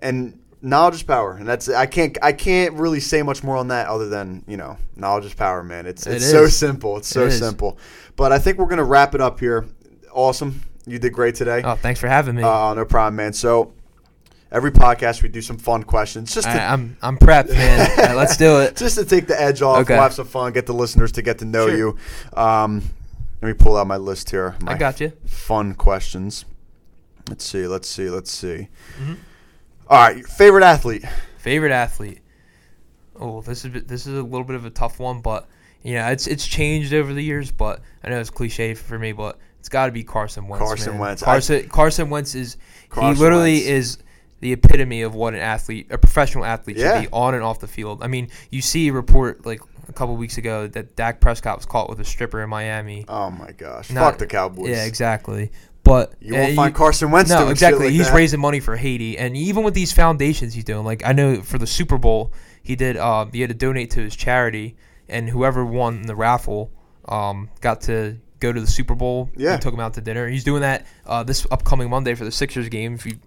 and 0.00 0.40
knowledge 0.66 0.96
is 0.96 1.02
power. 1.02 1.32
And 1.32 1.46
that's 1.46 1.68
I 1.68 1.86
can't 1.86 2.18
I 2.22 2.32
can't 2.32 2.74
really 2.74 3.00
say 3.00 3.22
much 3.22 3.42
more 3.42 3.56
on 3.56 3.68
that 3.68 3.86
other 3.88 4.08
than 4.08 4.44
you 4.46 4.56
know 4.56 4.76
knowledge 4.96 5.24
is 5.24 5.34
power, 5.34 5.62
man. 5.62 5.86
It's 5.86 6.06
It 6.06 6.16
it's 6.16 6.30
so 6.30 6.46
simple. 6.48 6.96
It's 6.98 7.08
so 7.08 7.26
It 7.26 7.30
simple. 7.32 7.78
But 8.16 8.32
I 8.32 8.38
think 8.38 8.58
we're 8.58 8.66
gonna 8.66 8.84
wrap 8.84 9.14
it 9.14 9.20
up 9.20 9.38
here. 9.40 9.66
Awesome, 10.12 10.62
you 10.86 10.98
did 10.98 11.12
great 11.12 11.34
today. 11.34 11.62
oh, 11.64 11.74
thanks 11.76 12.00
for 12.00 12.08
having 12.08 12.34
me. 12.34 12.42
Uh, 12.42 12.74
no 12.74 12.84
problem, 12.84 13.16
man. 13.16 13.32
So 13.32 13.72
every 14.50 14.70
podcast 14.70 15.22
we 15.22 15.28
do 15.28 15.42
some 15.42 15.58
fun 15.58 15.82
questions 15.82 16.32
just 16.34 16.46
to 16.48 16.60
I'm 16.62 16.96
I'm 17.02 17.16
prepped, 17.18 17.50
man. 17.50 17.90
Right, 17.98 18.16
let's 18.16 18.36
do 18.36 18.60
it. 18.60 18.76
just 18.76 18.96
to 18.98 19.04
take 19.04 19.26
the 19.26 19.40
edge 19.40 19.62
off. 19.62 19.78
Okay. 19.80 19.94
We'll 19.94 20.02
have 20.02 20.14
some 20.14 20.26
fun, 20.26 20.52
get 20.52 20.66
the 20.66 20.72
listeners 20.74 21.12
to 21.12 21.22
get 21.22 21.38
to 21.38 21.44
know 21.44 21.68
Sure. 21.68 21.76
you. 21.76 21.96
Um, 22.40 22.82
let 23.42 23.48
me 23.48 23.54
pull 23.54 23.76
out 23.76 23.86
my 23.86 23.98
list 23.98 24.30
here. 24.30 24.56
My 24.62 24.72
I 24.72 24.78
got 24.78 24.98
you. 25.00 25.12
fun 25.26 25.74
questions. 25.74 26.44
Let's 27.28 27.44
see. 27.44 27.66
Let's 27.66 27.88
see. 27.88 28.08
Let's 28.08 28.30
see. 28.30 28.68
Mhm. 29.02 29.16
All 29.88 29.98
right, 29.98 30.16
your 30.16 30.26
favorite 30.26 30.64
athlete. 30.64 31.04
Favorite 31.38 31.72
athlete. 31.72 32.20
Oh, 33.18 33.40
this 33.42 33.64
is 33.64 33.74
a 33.74 33.80
this 33.80 34.06
is 34.06 34.18
a 34.18 34.22
little 34.22 34.44
bit 34.44 34.56
of 34.56 34.64
a 34.64 34.70
tough 34.70 34.98
one, 34.98 35.20
but 35.20 35.48
yeah, 35.82 36.10
it's 36.10 36.26
it's 36.26 36.46
changed 36.46 36.92
over 36.92 37.14
the 37.14 37.22
years. 37.22 37.50
But 37.50 37.80
I 38.04 38.10
know 38.10 38.18
it's 38.20 38.30
cliche 38.30 38.74
for 38.74 38.98
me, 38.98 39.12
but 39.12 39.38
it's 39.60 39.68
got 39.68 39.86
to 39.86 39.92
be 39.92 40.02
Carson 40.04 40.48
Wentz. 40.48 40.64
Carson 40.66 40.92
man. 40.94 41.00
Wentz. 41.00 41.22
I- 41.22 41.26
Carson 41.26 41.68
Carson 41.68 42.10
Wentz 42.10 42.34
is 42.34 42.56
Carson 42.88 43.14
he 43.14 43.20
literally 43.20 43.52
Wentz. 43.54 43.66
is 43.68 43.98
the 44.40 44.52
epitome 44.52 45.00
of 45.02 45.14
what 45.14 45.32
an 45.34 45.40
athlete, 45.40 45.86
a 45.90 45.96
professional 45.96 46.44
athlete, 46.44 46.76
Yeah. 46.76 47.00
should 47.00 47.08
be 47.08 47.12
on 47.12 47.34
and 47.34 47.42
off 47.42 47.60
the 47.60 47.66
field. 47.66 48.02
I 48.02 48.06
mean, 48.06 48.28
you 48.50 48.60
see 48.60 48.88
a 48.88 48.92
report 48.92 49.46
like 49.46 49.60
a 49.88 49.92
couple 49.94 50.14
weeks 50.16 50.36
ago 50.36 50.66
that 50.66 50.94
Dak 50.94 51.20
Prescott 51.20 51.56
was 51.56 51.64
caught 51.64 51.88
with 51.88 52.00
a 52.00 52.04
stripper 52.04 52.42
in 52.42 52.50
Miami. 52.50 53.06
Oh 53.08 53.30
my 53.30 53.52
gosh! 53.52 53.90
Not- 53.90 54.10
Fuck 54.10 54.18
the 54.18 54.26
Cowboys. 54.26 54.68
Yeah, 54.68 54.84
exactly. 54.84 55.52
But 55.86 56.14
You 56.20 56.34
uh, 56.34 56.38
won't 56.40 56.56
find 56.56 56.74
Carson 56.74 57.10
Wentz 57.10 57.30
no, 57.30 57.48
exactly. 57.48 57.86
like 57.86 57.94
he's 57.94 58.08
that. 58.08 58.14
raising 58.14 58.40
money 58.40 58.60
for 58.60 58.76
Haiti, 58.76 59.16
and 59.16 59.36
even 59.36 59.62
with 59.62 59.72
these 59.74 59.92
foundations 59.92 60.52
he's 60.52 60.64
doing, 60.64 60.84
like 60.84 61.04
I 61.06 61.12
know 61.12 61.40
for 61.42 61.58
the 61.58 61.66
Super 61.66 61.96
Bowl, 61.96 62.32
he 62.62 62.74
did. 62.76 62.96
Uh, 62.96 63.26
he 63.32 63.40
had 63.40 63.50
to 63.50 63.54
donate 63.56 63.90
to 63.92 64.00
his 64.00 64.16
charity, 64.16 64.76
and 65.08 65.28
whoever 65.30 65.64
won 65.64 66.02
the 66.02 66.16
raffle, 66.16 66.70
um, 67.08 67.48
got 67.60 67.82
to 67.82 68.18
go 68.40 68.52
to 68.52 68.60
the 68.60 68.66
Super 68.66 68.94
Bowl. 68.96 69.30
Yeah. 69.36 69.56
Took 69.58 69.72
him 69.72 69.80
out 69.80 69.94
to 69.94 70.00
dinner. 70.00 70.28
He's 70.28 70.42
doing 70.44 70.62
that 70.62 70.84
uh, 71.06 71.22
this 71.22 71.46
upcoming 71.50 71.88
Monday 71.88 72.14
for 72.16 72.24
the 72.24 72.32
Sixers 72.32 72.68
game. 72.68 72.94
If 72.94 73.06
you, 73.06 73.18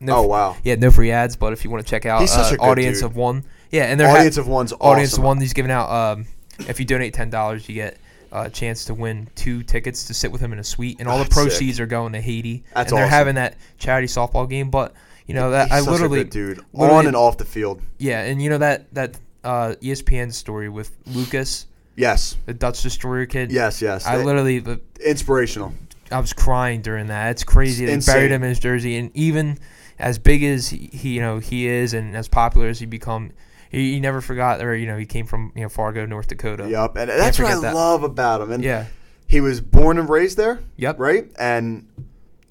no, 0.00 0.18
Oh 0.18 0.22
wow! 0.22 0.56
yeah, 0.62 0.76
no 0.76 0.90
free 0.92 1.10
ads, 1.10 1.34
but 1.36 1.52
if 1.52 1.64
you 1.64 1.70
want 1.70 1.84
to 1.84 1.90
check 1.90 2.06
out, 2.06 2.20
He's 2.20 2.32
such 2.32 2.52
uh, 2.52 2.54
a 2.54 2.58
good 2.58 2.64
audience 2.64 2.98
dude. 2.98 3.06
of 3.06 3.16
one, 3.16 3.44
yeah, 3.72 3.86
and 3.86 3.98
they're 3.98 4.08
ha- 4.08 4.18
Audience 4.18 4.36
of 4.36 4.46
one's 4.46 4.72
audience 4.80 5.14
awesome. 5.14 5.22
of 5.24 5.26
one. 5.26 5.40
He's 5.40 5.52
giving 5.52 5.72
out. 5.72 5.90
Um, 5.90 6.26
if 6.68 6.78
you 6.78 6.86
donate 6.86 7.12
ten 7.12 7.28
dollars, 7.30 7.68
you 7.68 7.74
get 7.74 7.98
a 8.34 8.50
chance 8.50 8.84
to 8.86 8.94
win 8.94 9.28
two 9.34 9.62
tickets 9.62 10.06
to 10.08 10.14
sit 10.14 10.30
with 10.32 10.40
him 10.40 10.52
in 10.52 10.58
a 10.58 10.64
suite, 10.64 10.96
and 10.98 11.08
all 11.08 11.18
the 11.18 11.24
That's 11.24 11.34
sick. 11.36 11.42
proceeds 11.44 11.80
are 11.80 11.86
going 11.86 12.12
to 12.14 12.20
Haiti. 12.20 12.64
That's 12.74 12.90
and 12.90 12.98
they're 12.98 13.04
awesome. 13.06 13.16
having 13.16 13.34
that 13.36 13.56
charity 13.78 14.08
softball 14.08 14.48
game. 14.50 14.70
But 14.70 14.92
you 15.26 15.34
know 15.34 15.50
that 15.52 15.68
He's 15.68 15.72
I 15.72 15.78
such 15.80 15.88
a 15.88 15.90
literally, 15.92 16.18
good 16.24 16.30
dude 16.30 16.60
literally- 16.72 16.98
on 16.98 17.06
and 17.06 17.16
off 17.16 17.38
the 17.38 17.44
field. 17.44 17.80
yeah, 17.98 18.22
and 18.22 18.42
you 18.42 18.50
know 18.50 18.58
that 18.58 18.92
that 18.94 19.16
uh, 19.44 19.74
ESPN 19.82 20.32
story 20.32 20.68
with 20.68 20.90
Lucas, 21.06 21.66
Yes, 21.96 22.36
the 22.46 22.54
Dutch 22.54 22.82
destroyer 22.82 23.24
kid. 23.26 23.52
yes, 23.52 23.80
yes. 23.80 24.04
I 24.06 24.16
They- 24.18 24.24
literally, 24.24 24.58
the- 24.58 24.80
inspirational. 25.06 25.72
I 26.10 26.18
was 26.18 26.32
crying 26.32 26.82
during 26.82 27.06
that. 27.06 27.30
It's 27.30 27.44
crazy. 27.44 27.84
It's 27.84 27.90
They 27.90 27.94
insane. 27.94 28.14
buried 28.16 28.30
him 28.32 28.42
in 28.42 28.48
his 28.50 28.58
jersey, 28.58 28.96
and 28.96 29.10
even 29.14 29.58
as 29.98 30.18
big 30.18 30.42
as 30.42 30.68
he, 30.68 30.90
he, 30.92 31.10
you 31.14 31.20
know, 31.20 31.38
he 31.38 31.66
is, 31.66 31.94
and 31.94 32.16
as 32.16 32.26
popular 32.28 32.66
as 32.68 32.80
he 32.80 32.86
become, 32.86 33.30
he, 33.74 33.94
he 33.94 34.00
never 34.00 34.20
forgot, 34.20 34.62
or 34.62 34.74
you 34.74 34.86
know, 34.86 34.96
he 34.96 35.06
came 35.06 35.26
from 35.26 35.52
you 35.54 35.62
know 35.62 35.68
Fargo, 35.68 36.06
North 36.06 36.28
Dakota. 36.28 36.68
Yep, 36.68 36.96
and 36.96 37.10
that's 37.10 37.38
what 37.38 37.50
I 37.52 37.60
that. 37.60 37.74
love 37.74 38.02
about 38.02 38.40
him. 38.40 38.52
And 38.52 38.62
Yeah. 38.64 38.86
he 39.26 39.40
was 39.40 39.60
born 39.60 39.98
and 39.98 40.08
raised 40.08 40.36
there. 40.36 40.60
Yep. 40.76 40.98
Right, 40.98 41.30
and 41.38 41.86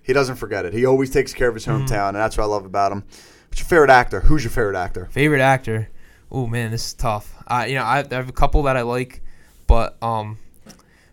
he 0.04 0.14
doesn't 0.14 0.36
forget 0.36 0.66
it. 0.66 0.74
He 0.74 0.86
always 0.86 1.10
takes 1.10 1.34
care 1.34 1.48
of 1.50 1.56
his 1.56 1.66
hometown, 1.66 2.10
and 2.10 2.18
that's 2.18 2.38
what 2.38 2.44
I 2.44 2.48
love 2.48 2.66
about 2.66 2.92
him. 2.92 3.04
What's 3.50 3.60
your 3.62 3.68
favorite 3.68 3.90
actor? 3.92 4.22
Who's 4.22 4.44
your 4.44 4.52
favorite 4.52 4.76
actor? 4.78 5.08
Favorite 5.12 5.42
actor? 5.42 5.90
Oh 6.32 6.48
man, 6.48 6.72
this 6.72 6.88
is 6.88 6.94
tough. 6.94 7.36
I 7.48 7.68
you 7.68 7.76
know 7.76 7.84
I, 7.84 8.00
I 8.00 8.14
have 8.16 8.30
a 8.30 8.34
couple 8.34 8.64
that 8.64 8.76
I 8.78 8.82
like, 8.82 9.22
but 9.68 9.96
um, 10.02 10.38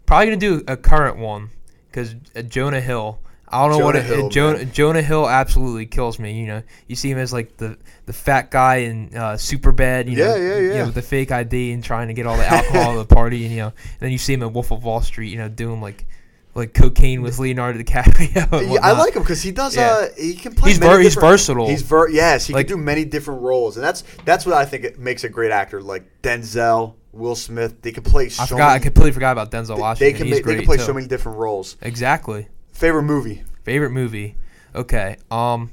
probably 0.06 0.26
gonna 0.26 0.36
do 0.38 0.62
a 0.66 0.76
current 0.76 1.18
one 1.18 1.50
because 1.90 2.14
uh, 2.34 2.42
Jonah 2.42 2.80
Hill. 2.80 3.18
I 3.52 3.66
don't 3.68 3.78
know 3.78 3.84
what 3.84 3.94
Jonah 3.96 4.04
it, 4.04 4.16
Hill, 4.16 4.28
Jonah. 4.28 4.64
Jonah 4.64 5.02
Hill 5.02 5.28
absolutely 5.28 5.86
kills 5.86 6.18
me. 6.18 6.38
You 6.40 6.46
know, 6.46 6.62
you 6.86 6.96
see 6.96 7.10
him 7.10 7.18
as 7.18 7.32
like 7.32 7.56
the, 7.56 7.76
the 8.06 8.12
fat 8.12 8.50
guy 8.50 8.76
in 8.76 9.10
uh, 9.14 9.32
Superbad. 9.32 10.08
You 10.08 10.16
know, 10.16 10.36
Yeah, 10.36 10.40
yeah, 10.40 10.58
you 10.58 10.68
know, 10.68 10.74
yeah. 10.76 10.84
with 10.86 10.94
the 10.94 11.02
fake 11.02 11.32
ID 11.32 11.72
and 11.72 11.82
trying 11.82 12.08
to 12.08 12.14
get 12.14 12.26
all 12.26 12.36
the 12.36 12.46
alcohol 12.46 13.00
at 13.00 13.08
the 13.08 13.14
party, 13.14 13.44
and 13.44 13.52
you 13.52 13.60
know, 13.60 13.66
and 13.68 14.00
then 14.00 14.12
you 14.12 14.18
see 14.18 14.32
him 14.32 14.42
in 14.42 14.52
Wolf 14.52 14.70
of 14.70 14.84
Wall 14.84 15.00
Street. 15.02 15.30
You 15.30 15.38
know, 15.38 15.48
doing 15.48 15.80
like 15.80 16.06
like 16.54 16.74
cocaine 16.74 17.22
with 17.22 17.38
Leonardo 17.38 17.78
DiCaprio. 17.80 18.72
Yeah, 18.72 18.80
I 18.82 18.92
like 18.92 19.14
him 19.14 19.22
because 19.22 19.42
he 19.42 19.52
does. 19.52 19.76
Yeah. 19.76 19.90
Uh, 19.90 20.06
he 20.16 20.34
can 20.34 20.54
play. 20.54 20.70
He's 20.70 20.80
many 20.80 20.92
ver- 20.92 21.00
he's 21.00 21.14
versatile. 21.14 21.68
He's 21.68 21.82
ver- 21.82 22.08
Yes, 22.08 22.46
he 22.46 22.52
Like- 22.54 22.66
can 22.68 22.76
do 22.76 22.82
many 22.82 23.04
different 23.04 23.42
roles, 23.42 23.76
and 23.76 23.84
that's 23.84 24.02
that's 24.24 24.44
what 24.46 24.54
I 24.56 24.64
think 24.64 24.84
it 24.84 24.98
makes 24.98 25.24
a 25.24 25.28
great 25.28 25.52
actor. 25.52 25.80
Like 25.82 26.04
Denzel, 26.22 26.94
Will 27.12 27.34
Smith, 27.36 27.82
they 27.82 27.92
can 27.92 28.02
play. 28.02 28.28
So 28.28 28.42
I 28.42 28.46
forgot. 28.46 28.70
I 28.72 28.78
completely 28.78 29.12
forgot 29.12 29.32
about 29.32 29.50
Denzel 29.50 29.78
Washington. 29.78 30.12
they 30.12 30.18
can 30.40 30.44
they 30.46 30.56
can 30.56 30.64
play 30.66 30.76
too. 30.76 30.82
so 30.84 30.92
many 30.92 31.06
different 31.06 31.38
roles. 31.38 31.76
Exactly. 31.82 32.48
Favorite 32.80 33.02
movie? 33.02 33.42
Favorite 33.62 33.90
movie? 33.90 34.36
Okay. 34.74 35.18
Um, 35.30 35.70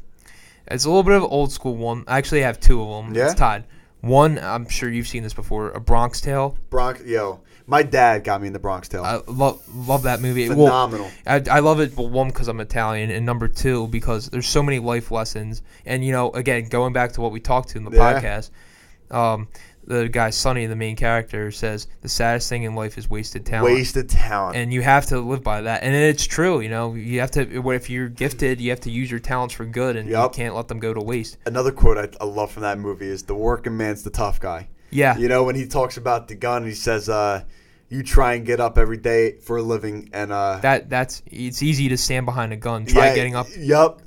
it's 0.70 0.84
a 0.84 0.90
little 0.90 1.04
bit 1.04 1.14
of 1.14 1.24
an 1.24 1.30
old 1.30 1.54
school 1.54 1.78
one. 1.78 2.04
I 2.06 2.18
actually 2.18 2.42
have 2.42 2.60
two 2.60 2.82
of 2.82 3.06
them. 3.06 3.16
Yeah? 3.16 3.28
It's 3.28 3.34
tied. 3.34 3.64
One, 4.02 4.38
I'm 4.38 4.68
sure 4.68 4.90
you've 4.90 5.08
seen 5.08 5.24
this 5.24 5.34
before. 5.34 5.72
A 5.72 5.80
Bronx 5.80 6.20
Tale. 6.20 6.58
Bronx. 6.70 7.02
Yo, 7.06 7.40
my 7.66 7.82
dad 7.82 8.26
got 8.26 8.42
me 8.42 8.48
in 8.48 8.54
the 8.54 8.60
Bronx 8.60 8.90
Tale. 8.90 9.06
I 9.06 9.22
love 9.26 9.64
love 9.88 10.04
that 10.04 10.20
movie. 10.20 10.50
Well, 10.50 10.58
Phenomenal. 10.68 11.10
I, 11.26 11.42
I 11.50 11.60
love 11.60 11.80
it. 11.80 11.96
Well, 11.96 12.10
one 12.10 12.28
because 12.28 12.50
I'm 12.50 12.60
Italian, 12.60 13.10
and 13.10 13.26
number 13.26 13.48
two 13.48 13.88
because 13.88 14.30
there's 14.30 14.46
so 14.48 14.62
many 14.62 14.80
life 14.80 15.10
lessons. 15.10 15.62
And 15.86 16.04
you 16.04 16.12
know, 16.12 16.32
again, 16.32 16.68
going 16.68 16.92
back 16.92 17.14
to 17.14 17.22
what 17.22 17.32
we 17.32 17.40
talked 17.40 17.70
to 17.70 17.78
in 17.78 17.86
the 17.86 17.92
Yeah. 17.92 18.22
podcast, 18.22 18.50
um, 19.16 19.48
the 19.88 20.10
guy 20.10 20.30
Sonny, 20.30 20.66
the 20.66 20.76
main 20.76 20.96
character, 20.98 21.50
says 21.50 21.88
the 22.02 22.10
saddest 22.10 22.50
thing 22.50 22.64
in 22.64 22.76
life 22.76 22.98
is 22.98 23.10
wasted 23.10 23.46
talent. 23.46 23.74
Wasted 23.74 24.10
talent. 24.10 24.58
and 24.58 24.74
you 24.74 24.82
have 24.82 25.06
to 25.08 25.20
live 25.20 25.42
by 25.44 25.62
that 25.62 25.82
and 25.82 25.96
it's 25.96 26.26
true 26.28 26.60
you 26.60 26.68
know 26.70 26.94
you 26.94 27.22
have 27.22 27.32
to 27.32 27.60
what 27.60 27.76
if 27.76 27.90
you're 27.90 28.10
gifted 28.10 28.60
you 28.60 28.70
have 28.70 28.82
to 28.82 28.92
use 28.92 29.10
your 29.10 29.20
talents 29.22 29.54
for 29.56 29.66
good 29.66 29.96
and 29.96 30.10
Yup. 30.10 30.34
you 30.34 30.44
can't 30.44 30.56
let 30.56 30.68
them 30.68 30.80
go 30.80 30.94
to 30.94 31.00
waste 31.02 31.38
Another 31.46 31.72
quote 31.72 31.98
I, 31.98 32.10
I 32.22 32.26
love 32.26 32.52
from 32.52 32.64
that 32.64 32.78
movie 32.80 33.08
is 33.08 33.24
"The 33.24 33.34
working 33.36 33.78
man's 33.78 34.04
the 34.04 34.10
tough 34.10 34.40
guy." 34.42 34.68
yeah 34.90 35.18
You 35.18 35.30
know 35.30 35.44
when 35.46 35.56
he 35.56 35.66
talks 35.68 35.96
about 35.98 36.28
the 36.28 36.36
gun, 36.36 36.66
he 36.66 36.74
says, 36.74 37.08
uh, 37.10 37.44
"You 37.90 38.04
try 38.04 38.34
and 38.34 38.46
get 38.46 38.60
up 38.60 38.78
every 38.78 38.98
day 38.98 39.38
for 39.40 39.58
a 39.58 39.62
living, 39.62 40.10
and 40.14 40.32
uh, 40.34 40.60
that 40.62 40.90
that's 40.90 41.24
it's 41.28 41.64
easy 41.64 41.88
to 41.90 41.98
stand 41.98 42.26
behind 42.26 42.52
a 42.54 42.58
gun 42.58 42.86
try 42.86 43.08
yeah, 43.08 43.16
getting 43.16 43.36
up 43.36 43.48
Yep. 43.58 44.02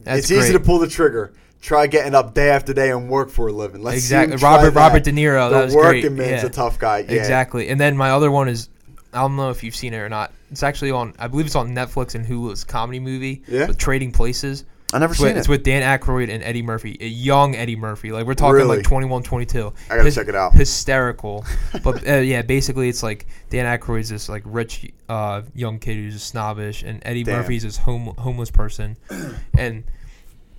that's 0.00 0.18
it's 0.20 0.28
great. 0.28 0.38
easy 0.40 0.52
to 0.52 0.60
pull 0.60 0.78
the 0.78 0.88
trigger. 0.88 1.32
Try 1.60 1.86
getting 1.88 2.14
up 2.14 2.32
day 2.34 2.48
after 2.50 2.72
day 2.72 2.90
and 2.90 3.08
work 3.08 3.28
for 3.30 3.48
a 3.48 3.52
living. 3.52 3.82
Let's 3.82 3.98
exactly 3.98 4.36
robert 4.38 4.70
that. 4.70 4.80
robert 4.80 5.04
de 5.04 5.12
niro 5.12 5.50
The 5.50 5.56
that 5.58 5.64
was 5.66 5.74
working 5.74 6.00
great 6.00 6.12
man's 6.12 6.42
yeah. 6.42 6.46
a 6.48 6.50
tough 6.50 6.78
guy. 6.78 7.00
Yeah. 7.00 7.12
exactly 7.12 7.68
and 7.68 7.78
then 7.80 7.96
my 7.96 8.10
other 8.10 8.30
one 8.30 8.48
is 8.48 8.68
i 9.12 9.20
don't 9.20 9.36
know 9.36 9.50
if 9.50 9.62
you've 9.62 9.76
seen 9.76 9.92
it 9.92 9.98
or 9.98 10.08
not 10.08 10.32
it's 10.50 10.62
actually 10.62 10.90
on 10.92 11.12
i 11.18 11.26
believe 11.26 11.44
it's 11.46 11.56
on 11.56 11.70
netflix 11.74 12.14
and 12.14 12.24
hulu's 12.24 12.64
comedy 12.64 12.98
movie 13.00 13.42
Yeah? 13.48 13.66
with 13.66 13.76
trading 13.76 14.10
places 14.12 14.64
I 14.92 14.98
never 14.98 15.12
It's 15.12 15.20
with, 15.20 15.30
seen 15.30 15.36
it's 15.38 15.48
with 15.48 15.62
Dan 15.62 15.82
Aykroyd 15.84 16.30
and 16.34 16.42
Eddie 16.42 16.62
Murphy, 16.62 16.96
a 17.00 17.06
young 17.06 17.54
Eddie 17.54 17.76
Murphy. 17.76 18.10
Like 18.10 18.26
we're 18.26 18.34
talking 18.34 18.54
Really? 18.56 18.78
like 18.78 18.84
21, 18.84 19.22
22. 19.22 19.72
I 19.88 19.96
gotta 19.96 20.10
check 20.10 20.26
it 20.26 20.34
out. 20.34 20.52
Hysterical, 20.52 21.44
but 21.84 22.04
uh, 22.08 22.14
yeah, 22.16 22.42
basically 22.42 22.88
it's 22.88 23.00
like 23.00 23.26
Dan 23.50 23.66
Aykroyd's 23.66 24.08
this 24.08 24.28
like 24.28 24.42
rich 24.44 24.90
uh, 25.08 25.42
young 25.54 25.78
kid 25.78 25.94
who's 25.94 26.20
snobbish, 26.20 26.82
and 26.82 27.00
Eddie 27.04 27.22
Damn. 27.22 27.36
Murphy's 27.42 27.62
this 27.62 27.76
home, 27.76 28.14
homeless 28.18 28.50
person, 28.50 28.96
and 29.56 29.84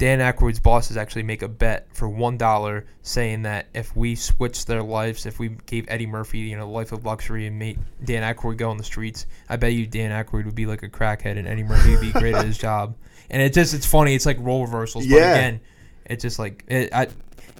Dan 0.02 0.18
Aykroyd's 0.18 0.60
bosses 0.60 0.98
actually 0.98 1.22
make 1.22 1.44
a 1.44 1.48
bet 1.48 1.86
for 1.94 2.10
one 2.10 2.36
dollar, 2.36 2.86
saying 3.04 3.44
that 3.44 3.68
if 3.76 3.96
we 3.96 4.16
switched 4.16 4.66
their 4.66 4.82
lives, 4.82 5.28
if 5.28 5.38
we 5.38 5.50
gave 5.68 5.86
Eddie 5.90 6.08
Murphy, 6.08 6.40
you 6.40 6.58
know, 6.58 6.68
life 6.68 6.92
of 6.92 7.06
luxury, 7.06 7.46
and 7.46 7.60
made 7.60 7.78
Dan 8.04 8.24
Aykroyd 8.24 8.58
go 8.58 8.72
on 8.72 8.78
the 8.78 8.84
streets, 8.84 9.28
I 9.48 9.58
bet 9.58 9.74
you 9.74 9.86
Dan 9.86 10.10
Aykroyd 10.10 10.46
would 10.46 10.56
be 10.56 10.66
like 10.66 10.82
a 10.82 10.90
crackhead, 10.90 11.38
and 11.38 11.48
Eddie 11.48 11.62
Murphy 11.62 11.92
would 11.92 12.02
be 12.02 12.12
great 12.14 12.34
at 12.34 12.44
his 12.46 12.58
job. 12.68 12.96
And 13.30 13.44
it 13.44 13.54
just, 13.54 13.76
it's 13.76 13.86
funny. 13.86 14.16
It's 14.16 14.26
like 14.26 14.38
role 14.40 14.66
reversals, 14.66 15.06
but 15.06 15.14
Yeah. 15.18 15.36
again, 15.36 15.60
it's 16.08 16.24
just 16.24 16.40
like 16.40 16.64
it. 16.68 16.90
I, 16.92 17.08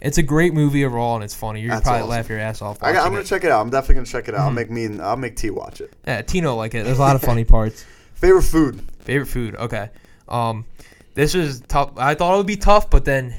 it's 0.02 0.18
a 0.18 0.24
great 0.24 0.56
movie 0.56 0.84
overall, 0.84 1.14
and 1.14 1.24
it's 1.24 1.36
funny. 1.36 1.62
You're 1.62 1.80
probably 1.80 1.92
awesome. 2.00 2.10
laugh 2.10 2.28
your 2.30 2.40
ass 2.40 2.64
off. 2.64 2.82
I 2.82 2.90
I'm 2.90 2.96
gonna 3.12 3.20
it. 3.20 3.28
check 3.28 3.44
it 3.44 3.52
out. 3.52 3.62
I'm 3.62 3.70
definitely 3.70 3.96
gonna 3.98 4.08
check 4.08 4.28
it 4.28 4.34
out. 4.34 4.42
I'll 4.46 4.50
Mhm. 4.50 4.56
make 4.56 4.72
me 4.72 4.86
and 4.86 5.00
I'll 5.00 5.16
make 5.16 5.36
T 5.36 5.52
watch 5.52 5.80
it. 5.80 5.94
Yeah, 6.08 6.24
Tino 6.24 6.56
like 6.56 6.74
it. 6.74 6.86
There's 6.86 6.98
a 6.98 7.02
lot 7.02 7.16
of 7.16 7.22
funny 7.22 7.44
parts. 7.44 7.86
Favorite 8.16 8.42
food? 8.42 8.82
Favorite 9.02 9.28
food? 9.28 9.56
Okay. 9.58 9.92
Um, 10.28 10.66
this 11.14 11.36
is 11.36 11.62
tough. 11.68 11.92
I 11.98 12.16
thought 12.16 12.34
it 12.34 12.38
would 12.38 12.48
be 12.48 12.56
tough, 12.58 12.90
but 12.90 13.06
then 13.06 13.34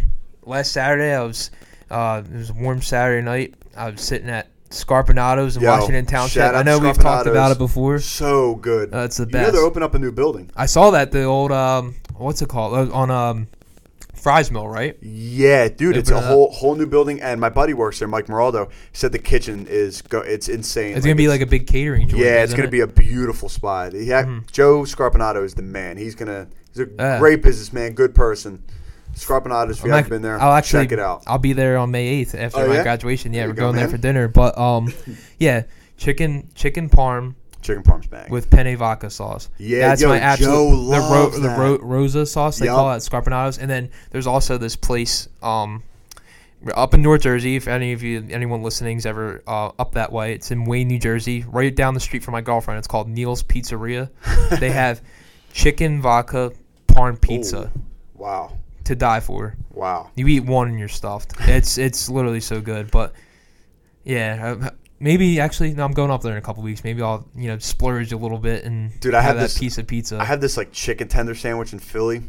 last 0.44 0.72
Saturday 0.72 1.12
I 1.14 1.22
was, 1.22 1.50
uh, 1.90 2.22
it 2.24 2.36
was 2.36 2.50
a 2.50 2.54
warm 2.54 2.82
Saturday 2.82 3.24
night. 3.24 3.54
I 3.76 3.90
was 3.90 4.00
sitting 4.00 4.28
at 4.28 4.48
Scarpinato's 4.70 5.56
in 5.56 5.62
Yo, 5.62 5.70
Washington 5.70 6.06
Township. 6.06 6.54
I 6.54 6.62
know 6.62 6.78
to 6.78 6.84
we've 6.86 6.98
talked 6.98 7.26
about 7.26 7.52
it 7.52 7.58
before. 7.58 7.98
So 7.98 8.54
good. 8.56 8.90
That's 8.90 9.16
the 9.18 9.24
You 9.24 9.30
know 9.32 9.38
best. 9.40 9.52
they're 9.52 9.62
opening 9.62 9.84
up 9.84 9.94
a 9.94 9.98
new 9.98 10.12
building. 10.12 10.50
I 10.56 10.66
saw 10.66 10.90
that 10.92 11.12
the 11.12 11.24
old 11.24 11.52
um, 11.52 11.94
what's 12.16 12.42
it 12.42 12.48
called 12.48 12.74
Uh, 12.90 12.92
on 12.94 13.10
um, 13.10 13.48
Fries 14.14 14.50
Mill, 14.50 14.68
right? 14.68 14.96
Yeah, 15.02 15.68
dude, 15.68 15.96
it's 15.96 16.10
a 16.10 16.16
up. 16.16 16.24
whole 16.24 16.50
whole 16.52 16.74
new 16.74 16.86
building, 16.86 17.20
and 17.20 17.40
my 17.40 17.48
buddy 17.48 17.74
works 17.74 17.98
there, 17.98 18.08
Mike 18.08 18.26
Moraldo. 18.26 18.70
Said 18.92 19.12
the 19.12 19.18
kitchen 19.18 19.66
is 19.68 20.00
go, 20.02 20.20
it's 20.20 20.48
insane. 20.48 20.96
It's 20.96 21.04
gonna 21.04 21.16
be 21.16 21.28
like 21.28 21.40
a 21.40 21.46
big 21.46 21.66
catering 21.66 22.08
joint. 22.08 22.22
yeah, 22.22 22.42
it's 22.42 22.52
gonna 22.54 22.68
it? 22.68 22.70
be 22.70 22.80
a 22.80 22.86
beautiful 22.86 23.48
spot. 23.48 23.92
Had, 23.94 24.26
Mhm. 24.26 24.50
Joe 24.52 24.82
Scarpinato 24.82 25.44
is 25.44 25.54
the 25.54 25.62
man. 25.62 25.96
He's 25.96 26.14
gonna 26.14 26.46
he's 26.74 26.86
a 26.86 26.88
Yeah. 26.98 27.18
great 27.18 27.42
businessman, 27.42 27.92
good 27.92 28.14
person. 28.14 28.62
Scarpinato, 29.14 29.70
if 29.70 29.84
you 29.84 29.90
haven't 29.90 30.08
been 30.08 30.22
there, 30.22 30.40
I'll 30.40 30.52
actually 30.54 30.84
check 30.84 30.92
it 30.92 30.98
out. 30.98 31.22
I'll 31.26 31.38
be 31.38 31.52
there 31.52 31.76
on 31.76 31.90
May 31.90 32.06
eighth 32.06 32.34
after 32.34 32.60
Oh, 32.60 32.68
my 32.68 32.76
yeah? 32.76 32.82
graduation. 32.82 33.34
Yeah, 33.34 33.40
There 33.42 33.48
we're 33.50 33.54
go, 33.54 33.62
going 33.64 33.76
there 33.76 33.88
for 33.88 33.98
dinner. 33.98 34.26
But 34.26 34.56
um, 34.56 34.90
yeah, 35.38 35.64
chicken 35.98 36.48
chicken 36.54 36.88
parm 36.88 37.34
Chicken 37.60 37.82
parms 37.82 38.06
bang. 38.06 38.30
with 38.30 38.48
penne 38.50 38.74
vodka 38.76 39.10
sauce. 39.10 39.50
Yeah, 39.58 39.88
that's 39.88 40.00
yo, 40.02 40.08
my 40.08 40.18
absolute 40.18 40.50
Joe 40.50 40.70
the 40.70 40.76
loves 40.76 41.40
the 41.40 41.48
ro- 41.50 41.76
that. 41.76 41.82
Rosa 41.82 42.24
sauce 42.26 42.58
they 42.58 42.66
Yup. 42.66 42.74
call 42.74 42.90
it 42.90 42.96
at 42.96 43.00
Scarpinato's. 43.02 43.58
And 43.58 43.70
then 43.70 43.90
there's 44.10 44.26
also 44.26 44.56
this 44.58 44.76
place 44.76 45.28
um 45.42 45.82
up 46.74 46.94
in 46.94 47.02
North 47.02 47.20
Jersey. 47.20 47.56
If 47.56 47.68
any 47.68 47.92
of 47.92 48.02
you 48.02 48.26
anyone 48.30 48.62
listening's 48.62 49.04
ever 49.04 49.42
uh, 49.46 49.72
up 49.78 49.92
that 49.92 50.10
way, 50.10 50.32
it's 50.32 50.50
in 50.50 50.64
Wayne, 50.64 50.88
New 50.88 50.98
Jersey, 50.98 51.44
right 51.48 51.74
down 51.76 51.92
the 51.94 52.00
street 52.00 52.22
from 52.24 52.32
my 52.32 52.40
girlfriend. 52.40 52.78
It's 52.78 52.88
called 52.88 53.08
Neil's 53.10 53.42
Pizzeria. 53.42 54.08
they 54.58 54.70
have 54.70 55.02
chicken 55.52 56.00
vodka 56.00 56.52
parm 56.92 57.20
pizza 57.20 57.70
Ooh. 57.74 57.80
wow, 58.14 58.52
to 58.84 58.94
die 58.94 59.20
for. 59.20 59.56
wow. 59.72 60.10
You 60.14 60.26
eat 60.28 60.44
one 60.44 60.68
and 60.68 60.78
you're 60.78 60.88
stuffed. 60.88 61.34
It's 61.40 61.78
it's 61.78 62.08
literally 62.08 62.40
so 62.40 62.60
good. 62.60 62.90
But 62.90 63.12
yeah, 64.04 64.70
maybe 65.00 65.40
actually 65.40 65.74
no, 65.74 65.84
I'm 65.84 65.92
going 65.92 66.10
up 66.10 66.22
there 66.22 66.32
in 66.32 66.38
a 66.38 66.42
couple 66.42 66.62
weeks. 66.62 66.84
Maybe 66.84 67.02
I'll 67.02 67.26
you 67.34 67.48
know 67.48 67.58
splurge 67.58 68.12
a 68.12 68.16
little 68.16 68.38
bit 68.38 68.64
and 68.64 68.98
Dude, 69.00 69.14
I 69.14 69.20
have 69.20 69.28
had 69.34 69.36
that 69.38 69.42
this- 69.42 69.58
piece 69.58 69.78
of 69.78 69.86
pizza. 69.86 70.18
I 70.20 70.24
had 70.24 70.40
this 70.40 70.56
like 70.56 70.72
chicken 70.72 71.08
tender 71.08 71.34
sandwich 71.34 71.72
in 71.72 71.78
Philly. 71.78 72.22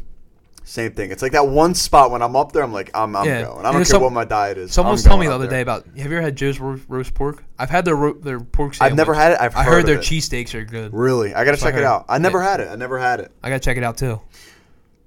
Same 0.66 0.92
thing. 0.92 1.10
It's 1.10 1.20
like 1.20 1.32
that 1.32 1.46
one 1.46 1.74
spot 1.74 2.10
when 2.10 2.22
I'm 2.22 2.34
up 2.36 2.52
there, 2.52 2.62
I'm 2.62 2.72
like, 2.72 2.90
I'm, 2.94 3.14
I'm 3.14 3.26
Yeah. 3.26 3.42
going. 3.42 3.58
I 3.60 3.62
don't 3.64 3.74
care 3.74 3.84
some- 3.84 4.00
what 4.02 4.14
my 4.14 4.24
diet 4.24 4.56
is. 4.56 4.72
Someone 4.72 4.92
was 4.92 5.02
telling 5.04 5.20
me 5.20 5.26
the 5.26 5.34
other 5.34 5.46
there. 5.46 5.58
day 5.58 5.60
about. 5.60 5.84
Have 5.98 6.10
you 6.10 6.16
ever 6.16 6.22
had 6.22 6.36
Joe's 6.36 6.58
ro- 6.58 6.80
roast 6.88 7.12
pork? 7.12 7.44
I've 7.58 7.68
had 7.68 7.84
their 7.84 7.94
ro- 7.96 8.14
their 8.14 8.40
pork 8.40 8.72
sandwich. 8.72 8.90
I've 8.92 8.96
never 8.96 9.12
had 9.12 9.32
it. 9.32 9.40
I've 9.42 9.54
I 9.54 9.62
heard, 9.62 9.72
heard 9.72 9.80
of 9.80 9.86
their 9.88 9.98
cheesesteaks 9.98 10.54
are 10.54 10.64
good. 10.64 10.94
Really, 10.94 11.34
I 11.34 11.44
gotta 11.44 11.58
So 11.58 11.66
I 11.66 11.70
check 11.70 11.80
it 11.80 11.84
out. 11.84 12.06
I 12.08 12.16
never 12.16 12.38
Yeah. 12.38 12.50
had 12.50 12.60
it. 12.60 12.68
I 12.70 12.76
never 12.76 12.98
had 12.98 13.20
it. 13.20 13.30
I 13.42 13.50
gotta 13.50 13.60
check 13.60 13.76
it 13.76 13.84
out 13.84 13.98
too. 13.98 14.22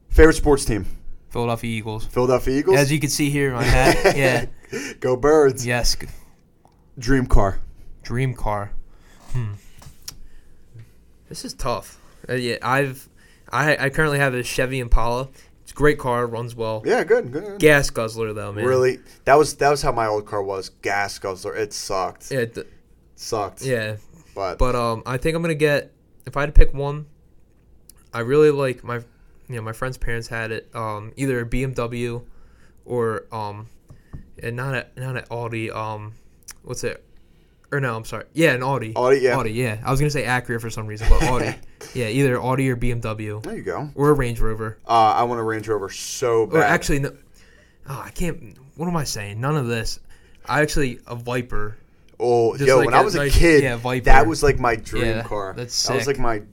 Favorite 0.10 0.34
sports 0.36 0.66
team? 0.66 0.86
Philadelphia 1.30 1.70
Eagles. 1.78 2.06
Philadelphia 2.06 2.58
Eagles. 2.60 2.78
As 2.78 2.92
you 2.92 3.00
can 3.00 3.10
see 3.10 3.30
here 3.30 3.50
in 3.50 3.54
my 3.54 3.64
hat. 3.64 4.16
yeah. 4.18 4.46
Go 5.00 5.16
Birds. 5.16 5.66
Yes. 5.66 5.96
Dream 6.98 7.26
car. 7.28 7.60
Dream 8.04 8.34
car. 8.34 8.72
Hmm. 9.34 9.54
This 11.30 11.44
is 11.46 11.54
tough. 11.54 12.00
Uh, 12.28 12.34
yeah, 12.34 12.58
I've 12.62 13.08
I 13.52 13.78
I 13.86 13.90
currently 13.90 14.20
have 14.20 14.34
a 14.34 14.44
Chevy 14.44 14.80
Impala. 14.80 15.30
It's 15.64 15.72
a 15.74 15.76
great 15.76 16.00
car, 16.00 16.26
runs 16.26 16.56
well. 16.56 16.82
Yeah, 16.86 17.04
good, 17.04 17.32
good. 17.32 17.60
Gas 17.60 17.90
guzzler 17.90 18.34
though, 18.34 18.54
man. 18.54 18.66
Really, 18.66 19.00
that 19.26 19.36
was 19.36 19.56
that 19.58 19.70
was 19.70 19.82
how 19.82 19.92
my 19.92 20.08
old 20.08 20.26
car 20.26 20.42
was. 20.42 20.70
Gas 20.82 21.20
guzzler. 21.20 21.56
It 21.56 21.74
sucked. 21.74 22.32
Yeah. 22.32 22.46
th- 22.46 22.68
sucked. 23.16 23.62
yeah. 23.64 23.98
But, 24.34 24.58
But 24.58 24.76
um, 24.76 25.04
I 25.06 25.18
think 25.18 25.36
I'm 25.36 25.42
gonna 25.42 25.56
get 25.56 25.92
if 26.26 26.38
I 26.38 26.42
had 26.42 26.46
to 26.48 26.52
pick 26.54 26.74
one. 26.74 27.08
I 28.14 28.20
really 28.22 28.52
like 28.52 28.84
my, 28.84 29.02
you 29.50 29.56
know, 29.56 29.62
my 29.62 29.74
friend's 29.74 29.98
parents 29.98 30.28
had 30.28 30.52
it. 30.52 30.70
Um, 30.76 31.12
either 31.16 31.42
a 31.42 31.46
BMW, 31.46 32.24
or 32.86 33.26
um, 33.32 33.68
and 34.42 34.56
not 34.56 34.76
a 34.76 34.88
not 35.00 35.18
an 35.18 35.24
Audi. 35.32 35.72
Um, 35.72 36.14
what's 36.64 36.84
it? 36.84 37.04
Or 37.70 37.82
no, 37.82 37.98
I'm 37.98 38.06
sorry. 38.06 38.24
Yeah, 38.34 38.54
an 38.54 38.64
Audi. 38.64 38.94
Audi, 38.96 39.18
yeah. 39.20 39.36
Audi. 39.38 39.52
Yeah. 39.52 39.78
I 39.84 39.92
was 39.92 40.00
gonna 40.00 40.10
say 40.10 40.24
Acura 40.24 40.62
for 40.62 40.70
some 40.70 40.88
reason, 40.88 41.08
but 41.10 41.22
Audi. 41.24 41.54
yeah, 41.94 42.08
either 42.08 42.42
Audi 42.42 42.70
or 42.70 42.78
BMW 42.78 43.44
there 43.44 43.58
you 43.58 43.64
go. 43.64 43.90
or 43.96 44.10
a 44.10 44.14
Range 44.14 44.40
Rover. 44.40 44.78
Uh, 44.88 44.92
I 44.92 45.24
want 45.24 45.40
a 45.42 45.44
Range 45.44 45.68
Rover 45.68 45.90
so 45.90 46.46
bad. 46.48 46.56
Or 46.56 46.64
actually, 46.64 47.00
no. 47.00 47.16
Oh, 47.90 48.02
I 48.06 48.12
can't. 48.12 48.58
What 48.76 48.88
am 48.88 48.96
I 48.96 49.04
saying? 49.04 49.42
None 49.42 49.58
of 49.58 49.68
this. 49.68 50.00
I 50.46 50.62
actually 50.62 51.00
a 51.08 51.16
Viper. 51.16 51.78
oh, 52.22 52.56
just 52.56 52.68
yo, 52.68 52.78
like 52.78 52.86
when 52.86 52.94
I 52.96 53.02
a 53.02 53.04
was 53.04 53.16
a 53.16 53.20
nice- 53.20 53.38
kid, 53.38 53.64
yeah, 53.64 53.76
that 54.04 54.28
was 54.28 54.44
like 54.44 54.60
my 54.60 54.78
dream 54.78 55.04
Yeah, 55.06 55.24
car. 55.24 55.54
that's 55.56 55.88
That 55.88 55.96
was 55.96 56.08
like 56.08 56.20
my 56.20 56.44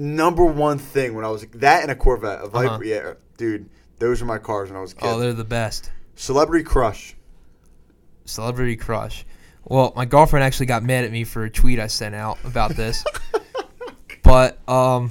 number 0.00 0.44
one 0.44 0.78
thing 0.78 1.14
when 1.14 1.24
I 1.24 1.28
was 1.28 1.46
that 1.54 1.82
and 1.82 1.90
a 1.90 1.94
Corvette. 1.94 2.40
A 2.42 2.48
Viper, 2.48 2.74
Uh-huh. 2.74 2.82
yeah, 2.82 3.12
dude. 3.36 3.68
Those 3.98 4.22
are 4.22 4.24
my 4.24 4.38
cars 4.38 4.70
when 4.70 4.78
I 4.78 4.80
was 4.80 4.92
a 4.92 4.96
kid. 4.96 5.04
Oh, 5.06 5.18
they're 5.18 5.34
the 5.34 5.44
best. 5.44 5.90
Celebrity 6.16 6.64
crush. 6.64 7.14
Celebrity 8.24 8.76
crush. 8.76 9.26
Well, 9.64 9.92
my 9.94 10.06
girlfriend 10.06 10.42
actually 10.42 10.66
got 10.66 10.82
mad 10.82 11.04
at 11.04 11.12
me 11.12 11.24
for 11.24 11.44
a 11.44 11.50
tweet 11.50 11.78
I 11.78 11.86
sent 11.86 12.14
out 12.14 12.38
about 12.44 12.70
this. 12.76 13.04
but 14.22 14.58
um, 14.68 15.10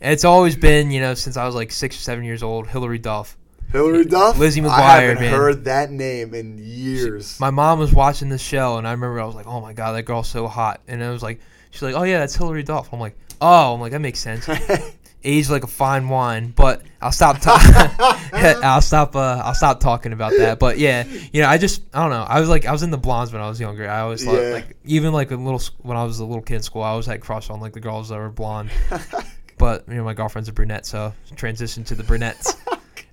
it's 0.00 0.24
always 0.24 0.56
been, 0.56 0.90
you 0.90 1.00
know, 1.00 1.14
since 1.14 1.36
I 1.36 1.46
was 1.46 1.54
like 1.54 1.70
six 1.72 1.96
or 1.96 2.00
seven 2.00 2.24
years 2.24 2.42
old, 2.42 2.68
Hilary 2.68 2.98
Duff. 2.98 3.36
Hilary 3.72 4.04
Duff. 4.04 4.38
Lizzie 4.38 4.60
McGuire, 4.60 4.68
I 4.70 5.00
haven't 5.02 5.22
man. 5.22 5.32
heard 5.32 5.64
that 5.64 5.90
name 5.90 6.34
in 6.34 6.58
years. 6.58 7.38
My 7.40 7.50
mom 7.50 7.78
was 7.78 7.92
watching 7.92 8.28
the 8.28 8.38
show, 8.38 8.76
and 8.78 8.86
I 8.86 8.92
remember 8.92 9.20
I 9.20 9.24
was 9.26 9.34
like, 9.34 9.46
"Oh 9.46 9.60
my 9.60 9.72
god, 9.74 9.92
that 9.92 10.04
girl's 10.04 10.28
so 10.28 10.46
hot!" 10.48 10.80
And 10.88 11.04
I 11.04 11.10
was 11.10 11.22
like, 11.22 11.40
"She's 11.70 11.82
like, 11.82 11.94
oh 11.94 12.02
yeah, 12.04 12.18
that's 12.18 12.34
Hilary 12.34 12.62
Duff." 12.62 12.90
I'm 12.94 13.00
like, 13.00 13.16
"Oh, 13.40 13.74
I'm 13.74 13.80
like 13.80 13.92
that 13.92 14.00
makes 14.00 14.18
sense." 14.20 14.48
Aged 15.24 15.50
like 15.50 15.64
a 15.64 15.68
fine 15.68 16.08
wine, 16.08 16.52
but 16.54 16.82
I'll 17.02 17.10
stop. 17.10 17.40
Ta- 17.40 18.30
I'll 18.62 18.80
stop. 18.80 19.16
Uh, 19.16 19.42
I'll 19.44 19.54
stop 19.54 19.80
talking 19.80 20.12
about 20.12 20.32
that. 20.38 20.60
But 20.60 20.78
yeah, 20.78 21.02
you 21.32 21.42
know, 21.42 21.48
I 21.48 21.58
just 21.58 21.82
I 21.92 22.02
don't 22.02 22.10
know. 22.10 22.22
I 22.22 22.38
was 22.38 22.48
like 22.48 22.66
I 22.66 22.72
was 22.72 22.84
in 22.84 22.90
the 22.92 22.98
blondes 22.98 23.32
when 23.32 23.42
I 23.42 23.48
was 23.48 23.58
younger. 23.60 23.88
I 23.90 24.00
always 24.00 24.24
thought 24.24 24.40
Yeah. 24.40 24.50
like 24.54 24.76
even 24.84 25.12
like 25.12 25.32
a 25.32 25.36
little 25.36 25.60
when 25.82 25.96
I 25.96 26.04
was 26.04 26.20
a 26.20 26.24
little 26.24 26.40
kid 26.42 26.54
in 26.56 26.62
school, 26.62 26.82
I 26.82 26.90
always 26.90 27.06
had 27.06 27.20
crush 27.20 27.50
on 27.50 27.60
like 27.60 27.72
the 27.72 27.80
girls 27.80 28.10
that 28.10 28.16
were 28.16 28.28
blonde. 28.30 28.70
but 29.58 29.84
you 29.88 29.94
know, 29.94 30.04
my 30.04 30.14
girlfriend's 30.14 30.48
a 30.48 30.52
brunette, 30.52 30.86
so 30.86 31.12
transition 31.34 31.82
to 31.84 31.96
the 31.96 32.04
brunettes. 32.04 32.54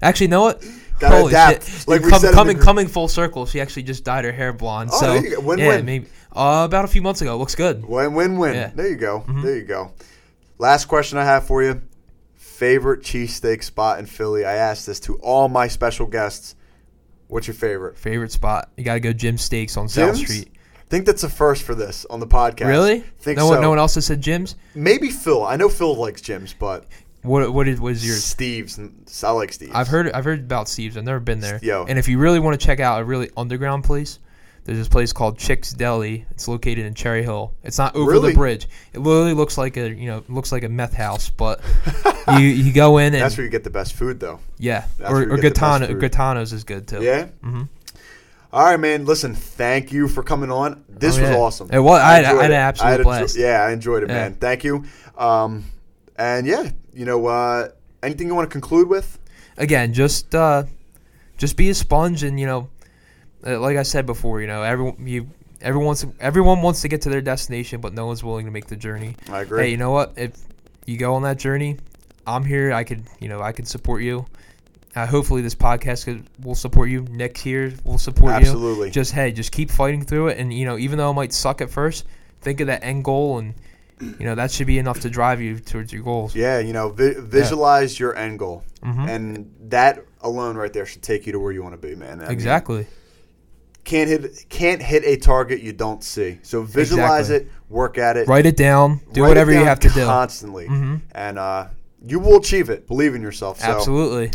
Actually, 0.03 0.25
you 0.25 0.31
know 0.31 0.41
what? 0.41 0.63
Gotta 0.99 1.15
Holy 1.17 1.31
adapt, 1.31 1.63
shit! 1.67 1.87
like 1.87 2.03
we 2.03 2.09
Come- 2.11 2.19
said 2.19 2.27
in 2.29 2.31
the 2.35 2.37
coming 2.37 2.59
coming 2.59 2.87
full 2.87 3.07
circle, 3.07 3.47
she 3.47 3.59
actually 3.59 3.83
just 3.83 4.03
dyed 4.03 4.25
her 4.25 4.31
hair 4.31 4.53
blonde. 4.53 4.91
Oh, 4.93 4.99
so 4.99 5.13
there 5.13 5.23
you 5.23 5.35
go. 5.37 5.41
Win, 5.41 5.59
yeah, 5.59 5.67
win. 5.69 5.85
maybe 5.85 6.05
uh, 6.33 6.63
about 6.67 6.85
a 6.85 6.87
few 6.87 7.01
months 7.01 7.21
ago. 7.21 7.35
Looks 7.35 7.55
good. 7.55 7.83
Win, 7.83 8.13
win, 8.13 8.37
win. 8.37 8.53
Yeah. 8.53 8.71
There 8.75 8.87
you 8.87 8.95
go. 8.95 9.21
Mhm. 9.27 9.41
There 9.43 9.55
you 9.57 9.63
go. 9.63 9.91
Last 10.57 10.85
question 10.85 11.17
I 11.17 11.25
have 11.25 11.45
for 11.45 11.63
you. 11.63 11.81
Favorite 12.33 13.01
cheesesteak 13.01 13.63
spot 13.63 13.99
in 13.99 14.05
Philly? 14.05 14.45
I 14.45 14.53
asked 14.53 14.85
this 14.87 14.99
to 15.01 15.15
all 15.15 15.49
my 15.49 15.67
special 15.67 16.07
guests. 16.07 16.55
What's 17.27 17.47
your 17.47 17.55
favorite? 17.55 17.97
Favorite 17.97 18.31
spot? 18.31 18.69
You 18.77 18.83
gotta 18.83 18.99
go 18.99 19.11
Jim 19.11 19.37
Steaks 19.37 19.77
on 19.77 19.89
South 19.89 20.15
Street. 20.15 20.49
I 20.53 20.87
think 20.87 21.05
that's 21.05 21.23
a 21.23 21.29
first 21.29 21.63
for 21.63 21.73
this 21.75 22.05
on 22.05 22.19
the 22.19 22.27
podcast. 22.27 22.67
Really? 22.67 22.99
Think 23.17 23.37
no 23.37 23.45
so. 23.45 23.53
one, 23.53 23.61
no 23.61 23.69
one 23.69 23.79
else 23.79 23.95
has 23.95 24.05
said 24.05 24.21
Jim's. 24.21 24.55
Maybe 24.75 25.09
Phil. 25.09 25.43
I 25.43 25.55
know 25.55 25.67
Phil 25.67 25.95
likes 25.95 26.21
Jim's, 26.21 26.53
but 26.53 26.85
What 27.23 27.51
what 27.51 27.67
is 27.67 27.81
what 27.81 27.93
is 27.93 28.05
yours? 28.05 28.23
Steve's. 28.23 28.79
I 29.23 29.31
like 29.31 29.51
Steve's. 29.51 29.73
I've 29.73 29.87
heard 29.87 30.11
I've 30.11 30.23
heard 30.23 30.41
about 30.41 30.69
Steve's. 30.69 30.95
I've 30.95 31.03
never 31.03 31.19
been 31.19 31.39
there. 31.39 31.59
Yo. 31.63 31.85
And 31.85 31.97
if 31.97 32.07
you 32.07 32.19
really 32.19 32.39
want 32.39 32.59
to 32.59 32.63
check 32.65 32.79
out 32.79 33.01
a 33.01 33.03
really 33.03 33.31
underground 33.35 33.83
place, 33.83 34.19
there's 34.65 34.77
this 34.77 34.87
place 34.89 35.13
called 35.13 35.37
Chick's 35.37 35.71
Deli. 35.71 36.25
It's 36.31 36.47
located 36.47 36.85
in 36.85 36.93
Cherry 36.93 37.23
Hill. 37.23 37.53
It's 37.63 37.77
not 37.77 37.95
over 37.95 38.11
Really? 38.11 38.31
the 38.31 38.35
bridge. 38.37 38.67
It 38.93 38.99
literally 38.99 39.33
looks 39.33 39.57
like 39.57 39.77
a 39.77 39.89
you 39.89 40.07
know 40.07 40.23
looks 40.27 40.51
like 40.51 40.63
a 40.63 40.69
meth 40.69 40.93
house, 40.93 41.29
but 41.29 41.61
you 42.33 42.39
you 42.47 42.73
go 42.73 42.97
in 42.97 43.13
and 43.13 43.21
That's 43.23 43.37
where 43.37 43.45
you 43.45 43.51
get 43.51 43.63
the 43.63 43.69
best 43.69 43.93
food, 43.93 44.19
though. 44.19 44.39
yeah, 44.57 44.85
that's 44.97 45.11
or 45.11 45.17
or 45.21 45.25
get 45.25 45.29
the 45.29 45.37
best 45.37 45.53
Gaetano, 45.61 45.87
food. 45.87 46.01
Gaetano's 46.01 46.51
is 46.53 46.63
good 46.63 46.87
too. 46.87 47.01
Yeah. 47.01 47.23
Mm-hmm. 47.43 47.63
All 48.53 48.63
right, 48.65 48.79
man. 48.79 49.05
Listen, 49.05 49.35
thank 49.35 49.91
you 49.91 50.07
for 50.07 50.23
coming 50.23 50.49
on. 50.49 50.83
This 50.87 51.17
Oh, 51.17 51.21
was 51.21 51.29
awesome. 51.31 51.69
It 51.73 51.79
was- 51.79 51.99
I 52.01 52.13
had- 52.15 52.25
I 52.25 52.41
had 52.41 52.51
an 52.51 52.57
absolute 52.57 52.89
had 52.91 52.99
a- 53.01 53.03
blast. 53.03 53.35
yeah, 53.37 53.61
I 53.61 53.71
enjoyed 53.73 54.03
it, 54.03 54.09
Yeah. 54.09 54.15
man. 54.15 54.33
Thank 54.35 54.63
you. 54.63 54.85
Um, 55.17 55.65
and 56.17 56.47
yeah, 56.47 56.69
you 56.93 57.03
know, 57.05 57.25
uh, 57.27 57.67
anything 58.01 58.27
you 58.27 58.35
want 58.35 58.49
to 58.49 58.51
conclude 58.53 58.87
with? 58.87 59.19
again, 59.57 59.91
just 59.93 60.33
uh, 60.33 60.63
just 61.37 61.57
be 61.57 61.69
a 61.69 61.73
sponge, 61.73 62.23
and 62.23 62.39
you 62.39 62.45
know, 62.45 62.69
like 63.45 63.77
I 63.77 63.83
said 63.83 64.05
before, 64.05 64.41
you 64.41 64.47
know, 64.47 64.63
everyone 64.63 65.07
you 65.07 65.29
everyone 65.61 65.85
wants 65.87 66.05
everyone 66.19 66.61
wants 66.61 66.81
to 66.81 66.87
get 66.87 67.01
to 67.03 67.09
their 67.09 67.21
destination, 67.21 67.81
but 67.81 67.93
no 67.93 68.05
one's 68.07 68.23
willing 68.23 68.45
to 68.45 68.51
make 68.51 68.67
the 68.67 68.75
journey. 68.75 69.15
I 69.29 69.41
agree. 69.41 69.63
Hey, 69.63 69.69
you 69.71 69.77
know 69.77 69.91
what? 69.91 70.13
If 70.17 70.31
you 70.85 70.97
go 70.97 71.15
on 71.15 71.23
that 71.23 71.37
journey, 71.37 71.77
I'm 72.27 72.43
here. 72.43 72.73
I 72.73 72.83
could, 72.83 73.03
you 73.19 73.27
know, 73.29 73.41
I 73.41 73.51
can 73.51 73.65
support 73.65 74.01
you. 74.01 74.25
Uh, 74.95 75.05
hopefully, 75.05 75.41
this 75.41 75.55
podcast 75.55 76.05
could, 76.05 76.25
will 76.41 76.55
support 76.55 76.89
you. 76.89 77.01
Nick 77.09 77.37
here 77.37 77.73
will 77.83 77.97
support 77.97 78.31
Absolutely. 78.31 78.87
you. 78.87 78.93
Just 78.93 79.11
hey, 79.11 79.31
just 79.31 79.51
keep 79.51 79.69
fighting 79.69 80.03
through 80.05 80.29
it, 80.29 80.37
and 80.37 80.53
you 80.53 80.65
know, 80.65 80.77
even 80.77 80.97
though 80.97 81.09
it 81.11 81.13
might 81.15 81.33
suck 81.33 81.59
at 81.61 81.69
first, 81.69 82.05
think 82.41 82.61
of 82.61 82.67
that 82.67 82.81
end 82.83 83.03
goal, 83.03 83.37
and 83.39 83.55
you 83.99 84.25
know 84.25 84.35
that 84.35 84.51
should 84.51 84.67
be 84.67 84.77
enough 84.77 85.01
to 85.01 85.09
drive 85.09 85.41
you 85.41 85.59
towards 85.59 85.91
your 85.91 86.01
goals. 86.01 86.33
Yeah, 86.33 86.59
you 86.59 86.71
know, 86.71 86.89
vi- 86.89 87.15
visualize 87.19 87.99
your 87.99 88.15
end 88.15 88.39
goal, 88.39 88.63
Mhm. 88.83 89.09
and 89.09 89.51
that 89.69 90.05
alone 90.21 90.55
right 90.55 90.71
there 90.71 90.85
should 90.85 91.01
take 91.01 91.25
you 91.25 91.33
to 91.33 91.39
where 91.39 91.51
you 91.51 91.61
want 91.61 91.79
to 91.79 91.87
be, 91.87 91.93
man. 91.95 92.19
I 92.21 92.23
mean, 92.23 92.31
exactly. 92.31 92.87
Can't 93.85 94.09
hit 94.09 94.49
can't 94.49 94.81
hit 94.81 95.03
a 95.05 95.15
target 95.15 95.61
you 95.61 95.71
don't 95.71 96.03
see. 96.03 96.39
So 96.41 96.63
visualize 96.63 97.29
Exactly. 97.29 97.47
it, 97.47 97.71
work 97.71 97.97
at 97.97 98.17
it, 98.17 98.27
Write 98.27 98.45
it 98.45 98.57
down. 98.57 98.99
Do 99.13 99.21
whatever 99.21 99.51
you 99.53 99.63
have 99.63 99.79
to 99.81 99.89
do. 99.89 100.03
constantly, 100.05 100.67
Mhm. 100.67 101.01
and 101.13 101.39
uh, 101.39 101.67
you 102.05 102.19
will 102.19 102.37
achieve 102.37 102.69
it. 102.69 102.87
Believe 102.87 103.15
in 103.15 103.21
yourself. 103.21 103.59
So, 103.61 103.67
Absolutely. 103.67 104.31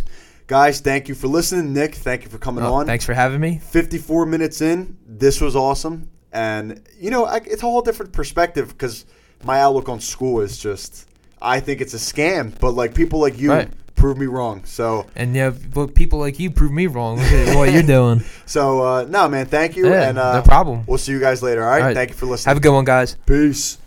guys, 0.46 0.80
thank 0.80 1.08
you 1.08 1.14
for 1.14 1.26
listening. 1.28 1.72
Nick, 1.74 1.94
thank 1.96 2.24
you 2.24 2.30
for 2.30 2.38
coming 2.38 2.64
Oh, 2.64 2.74
on. 2.74 2.86
thanks 2.86 3.04
for 3.04 3.12
having 3.14 3.40
me. 3.40 3.60
54 3.62 4.24
minutes 4.26 4.60
in, 4.60 4.96
this 5.06 5.40
was 5.40 5.54
awesome. 5.54 6.08
And, 6.32 6.80
you 6.98 7.10
know, 7.10 7.24
I, 7.26 7.36
it's 7.38 7.62
a 7.62 7.66
whole 7.66 7.82
different 7.82 8.12
perspective 8.12 8.68
because 8.68 9.04
my 9.44 9.60
outlook 9.60 9.88
on 9.88 10.00
school 10.00 10.40
is 10.40 10.58
just, 10.58 11.06
I 11.42 11.58
think 11.60 11.80
it's 11.80 11.94
a 11.94 11.96
scam. 11.98 12.52
But, 12.60 12.72
like, 12.72 12.94
people 12.94 13.20
like 13.20 13.38
you 13.38 13.50
Right. 13.50 13.68
Prove 14.00 14.18
me 14.18 14.26
wrong. 14.26 14.62
So, 14.64 15.06
And 15.14 15.34
yeah, 15.34 15.50
but 15.50 15.94
people 15.94 16.18
like 16.18 16.40
you 16.40 16.50
prove 16.50 16.72
me 16.72 16.86
wrong. 16.86 17.18
Look 17.18 17.26
at 17.26 17.56
what 17.56 17.72
you're 17.72 17.82
doing. 17.82 18.22
so 18.46 18.82
uh, 18.82 19.04
no, 19.04 19.28
man, 19.28 19.46
thank 19.46 19.76
you. 19.76 19.88
Yeah, 19.88 20.08
and 20.08 20.18
uh, 20.18 20.38
no 20.38 20.42
problem. 20.42 20.84
We'll 20.86 20.98
see 20.98 21.12
you 21.12 21.20
guys 21.20 21.42
later. 21.42 21.62
All 21.62 21.70
right? 21.70 21.80
All 21.80 21.86
right. 21.88 21.94
Thank 21.94 22.10
you 22.10 22.16
for 22.16 22.26
listening. 22.26 22.50
Have 22.50 22.56
a 22.56 22.60
good 22.60 22.72
one, 22.72 22.84
guys. 22.84 23.16
Peace. 23.26 23.78